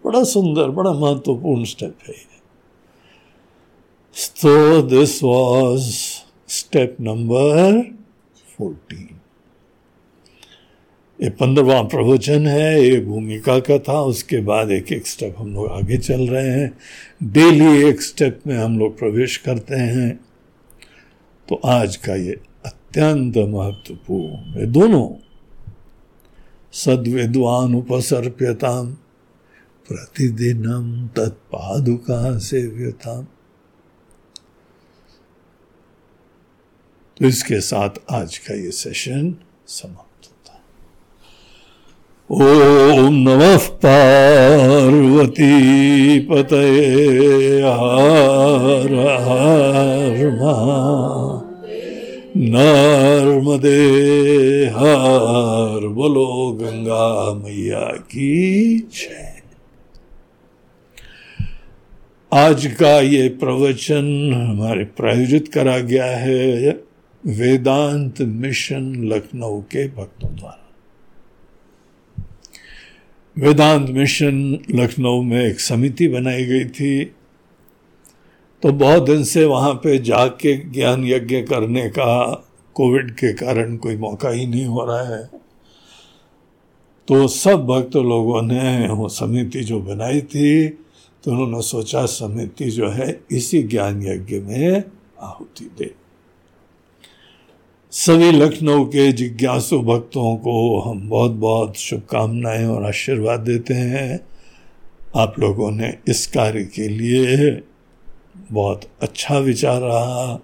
बड़ा 0.05 0.23
सुंदर, 0.23 0.69
बड़ा 0.69 0.93
महत्वपूर्ण 0.93 1.63
स्टेप 1.63 1.97
है 2.07 2.37
this 4.87 5.23
was 5.23 5.91
step 6.47 6.97
number 7.01 7.95
fourteen 8.57 9.16
ये 11.23 11.29
पंद्रवा 11.29 11.81
प्रवचन 11.81 12.47
है, 12.47 12.83
ये 12.83 12.99
भूमिका 12.99 13.59
का 13.59 13.77
था, 13.79 14.01
उसके 14.01 14.41
बाद 14.41 14.71
एक 14.71 14.91
एक 14.91 15.07
स्टेप 15.07 15.35
हम 15.37 15.53
लोग 15.53 15.67
आगे 15.67 15.97
चल 15.97 16.27
रहे 16.27 16.49
हैं। 16.49 16.77
डेली 17.23 17.89
एक 17.89 18.01
स्टेप 18.01 18.41
में 18.47 18.57
हम 18.57 18.79
लोग 18.79 18.97
प्रवेश 18.99 19.37
करते 19.37 19.75
हैं। 19.75 20.19
तो 21.49 21.55
आज 21.65 21.95
का 21.95 22.15
ये 22.15 22.37
अत्यंत 22.65 23.37
महत्वपूर्ण 23.37 24.59
ये 24.59 24.65
दोनों 24.65 25.07
सद्विद्वान 26.73 27.75
उपसर्प्यता 27.75 28.81
प्रतिदिनम 29.87 31.07
तत्पादुका 31.07 32.37
सेव्यता 32.39 33.21
तो 37.17 37.25
इसके 37.25 37.59
साथ 37.61 37.89
आज 38.11 38.37
का 38.37 38.55
ये 38.55 38.71
सेशन 38.71 39.35
समाप्त 39.67 40.06
ओम 42.31 43.15
नमः 43.15 43.57
पार्वती 43.57 45.49
पतये 46.19 47.59
हर 47.61 48.93
हर 49.21 50.17
नर्मदे 52.37 53.85
हर 54.65 55.87
बोलो 55.87 56.51
गंगा 56.51 57.33
मैया 57.33 57.79
की 57.79 58.79
जय। 58.79 59.41
आज 62.31 62.65
का 62.67 62.99
ये 62.99 63.29
प्रवचन 63.29 64.33
हमारे 64.33 64.83
प्रायोजित 64.83 65.47
करा 65.47 65.79
गया 65.79 66.05
है 66.05 66.69
वेदांत 67.25 68.21
मिशन 68.21 68.93
लखनऊ 69.13 69.61
के 69.61 69.87
भक्तों 69.87 70.35
द्वारा। 70.35 70.66
वेदांत 73.37 73.89
मिशन 73.89 74.37
लखनऊ 74.71 75.21
में 75.21 75.43
एक 75.45 75.59
समिति 75.59 76.07
बनाई 76.07 76.45
गई 76.45 76.65
थी। 76.65 77.05
तो 78.63 78.71
बहुत 78.71 79.03
दिन 79.03 79.23
से 79.23 79.45
वहाँ 79.45 79.73
पे 79.73 79.97
जाके 79.99 80.55
ज्ञान 80.71 81.05
यज्ञ 81.05 81.41
करने 81.41 81.87
का, 81.89 82.33
कोविड 82.75 83.11
के 83.11 83.33
कारण 83.33 83.75
कोई 83.77 83.97
मौका 83.97 84.29
ही 84.29 84.47
नहीं 84.47 84.65
हो 84.65 84.85
रहा 84.85 85.15
है। 85.15 85.23
तो 87.07 87.27
सब 87.27 87.65
भक्त 87.65 87.95
लोगों 87.95 88.41
ने 88.41 88.87
वो 88.87 89.07
समिति 89.09 89.59
जो 89.59 89.79
बनाई 89.79 90.21
थी 90.21 90.67
तो 91.23 91.31
उन्होंने 91.31 91.61
सोचा 91.61 92.05
समिति 92.05 92.65
जो 92.65 92.89
है 92.89 93.19
इसी 93.31 93.63
ज्ञान 93.63 94.03
यज्ञ 94.03 94.39
में 94.39 94.83
आहुति 95.21 95.69
दे। 95.79 95.93
सभी 97.91 98.31
लखनऊ 98.31 98.85
के 98.85 99.11
जिज्ञासु 99.11 99.79
भक्तों 99.79 100.35
को 100.37 100.79
हम 100.79 101.09
बहुत 101.09 101.31
बहुत 101.31 101.75
शुभकामनाएँ 101.75 102.65
और 102.65 102.85
आशीर्वाद 102.85 103.39
देते 103.39 103.73
हैं। 103.73 104.19
आप 105.15 105.39
लोगों 105.39 105.71
ने 105.71 105.97
इस 106.07 106.27
कार्य 106.27 106.63
के 106.63 106.87
लिए 106.87 107.63
बहुत 108.51 108.81
अच्छा 109.01 109.37
विचार 109.37 109.81
रहा। 109.81 110.39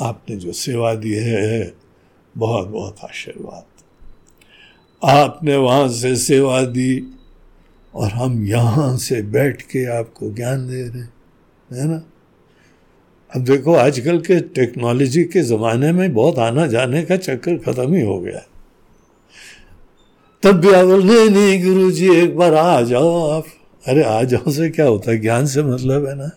आपने 0.00 0.36
जो 0.36 0.52
सेवा 0.52 0.94
दी 0.94 1.12
है, 1.12 1.72
बहुत 2.38 2.68
बहुत 2.68 2.96
आशीर्वाद। 3.04 3.64
आपने 5.04 5.56
वहाँ 5.56 5.88
से 5.88 6.16
सेवा 6.16 6.62
दी 6.62 7.06
और 7.94 8.10
हम 8.10 8.46
यहाँ 8.46 8.96
से 8.96 9.22
बैठ 9.22 9.62
के 9.62 9.98
आपको 9.98 10.30
ज्ञान 10.30 10.68
दे 10.68 10.82
रहे 10.82 11.00
हैं 11.80 11.86
ना? 11.86 12.02
अब 13.36 13.44
देखो, 13.44 13.74
आजकल 13.74 14.18
के 14.18 14.40
टेक्नोलॉजी 14.40 15.24
के 15.24 15.42
ज़माने 15.42 15.92
में 15.92 16.14
बहुत 16.14 16.38
आना 16.38 16.66
जाने 16.66 17.02
का 17.02 17.16
चक्कर 17.16 17.56
ख़त्म 17.56 17.94
ही 17.94 18.02
हो 18.02 18.20
गया 18.20 18.42
तब 20.42 20.52
भी 20.52 20.68
आप 20.68 20.86
नहीं 20.86 21.30
नहीं 21.30 21.64
गुरु 21.64 21.90
जी 21.90 22.14
एक 22.14 22.36
बार 22.36 22.54
आ 22.54 22.82
जाओ 22.82 23.30
आप। 23.30 23.44
अरे, 23.86 24.02
आ 24.02 24.22
जाओ 24.22 24.50
से 24.50 24.70
क्या 24.70 24.86
होता 24.86 25.10
है? 25.10 25.18
ज्ञान 25.18 25.46
से 25.46 25.62
मतलब 25.62 26.06
है 26.06 26.14
ना? 26.14 26.30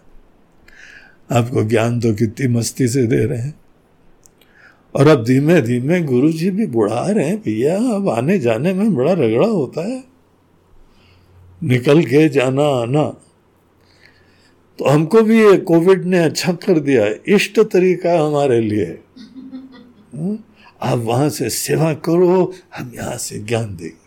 आपको 1.32 1.64
ज्ञान 1.64 2.00
तो 2.00 2.14
कितनी 2.14 2.47
मस्ती 2.47 2.88
से 2.88 3.08
दे 3.08 3.26
रहे 3.26 3.39
हैं। 3.39 3.60
और 4.95 5.08
अब 5.08 5.24
धीमे 5.24 5.62
धीमे 5.62 6.02
गुरु 6.02 6.32
जी 6.32 6.50
भी 6.50 6.66
बुढ़ा 6.66 7.08
रहे 7.10 7.28
हैं, 7.28 7.38
भैया, 7.38 7.78
अब 7.78 8.10
आने 8.10 8.39
जाने 8.39 8.74
में 8.74 8.95
बड़ा 8.95 9.14
रगड़ा 9.14 9.47
होता 9.47 9.88
है। 9.88 10.04
निकल 11.64 12.04
के 12.04 12.30
जाना, 12.30 12.64
आना। 12.64 13.22
तो 14.80 14.86
हमको 14.86 15.22
भी 15.22 15.40
ये 15.40 15.58
कोविड 15.58 16.06
ने 16.06 16.20
अच्छा 16.20 16.54
कर 16.54 16.80
दिया, 16.80 17.06
इष्ट 17.28 17.60
तरीका 17.60 18.28
हमारे 18.28 18.62
लिए। 18.62 19.00
हम्म? 20.14 20.38
आप 20.82 20.98
वहाँ 20.98 21.30
से 21.30 21.50
सेवा 21.50 21.94
करो, 21.94 22.54
हम 22.78 22.92
यहाँ 22.96 23.18
से 23.18 23.40
ज्ञान 23.40 23.76
देंगे। 23.76 23.98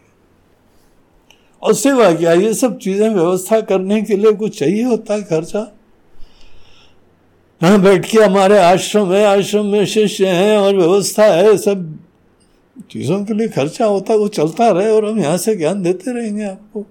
और 1.62 1.74
सेवा 1.74 2.12
क्या, 2.12 2.32
ये 2.32 2.54
सब 2.54 2.78
चीज़ें 2.78 3.08
व्यवस्था 3.08 3.60
करने 3.60 4.02
के 4.02 4.16
लिए 4.16 4.32
कुछ 4.32 4.58
चाहिए 4.58 4.82
होता 4.82 5.14
है 5.14 5.22
खर्चा? 5.22 5.72
हाँ 7.62 7.80
बैठ 7.82 8.10
के 8.10 8.18
हमारे 8.18 8.58
आश्रम 8.58 9.12
है, 9.12 9.24
आश्रम 9.24 9.66
में 9.66 9.86
शिष्य 9.86 10.26
हैं 10.26 10.58
और 10.58 10.76
व्यवस्था 10.76 11.24
है, 11.24 11.56
सब 11.56 11.98
चीज़ों 12.90 13.24
के 13.24 13.34
लिए 13.34 13.48
खर्चा 13.48 13.84
होता 13.84 14.12
है 14.12 14.18
वो 14.18 14.28
चलता 14.28 14.70
रहे 14.70 14.90
और 14.90 15.04
हम 15.04 15.18
यहाँ 15.18 15.36
से 15.36 15.56
ज्ञान 15.56 15.82
देते 15.82 16.12
रहेंगे 16.12 16.44
आपको। 16.44 16.86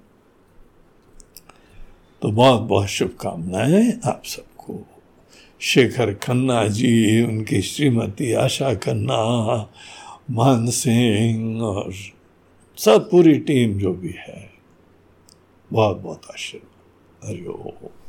तो 2.22 2.32
बहुत 2.32 2.62
बहुत 2.62 2.88
शुभकामनाएँ 2.88 4.00
आप 4.06 4.22
सबको। 4.26 4.88
शेखर 5.60 6.14
खन्ना 6.14 6.68
जी, 6.68 7.24
उनकी 7.24 7.62
श्रीमती 7.62 8.34
आशा 8.34 8.74
खन्ना, 8.74 9.70
मान 10.32 10.68
सिंह 10.68 11.62
और 11.62 11.94
सब 12.78 13.10
पूरी 13.12 13.38
टीम 13.40 13.80
जो 13.80 13.94
भी 13.94 14.10
है, 14.10 14.50
बहुत 15.74 15.98
बहुत 15.98 16.22
आशीर्वाद। 16.32 17.30
हरिओम 17.30 18.01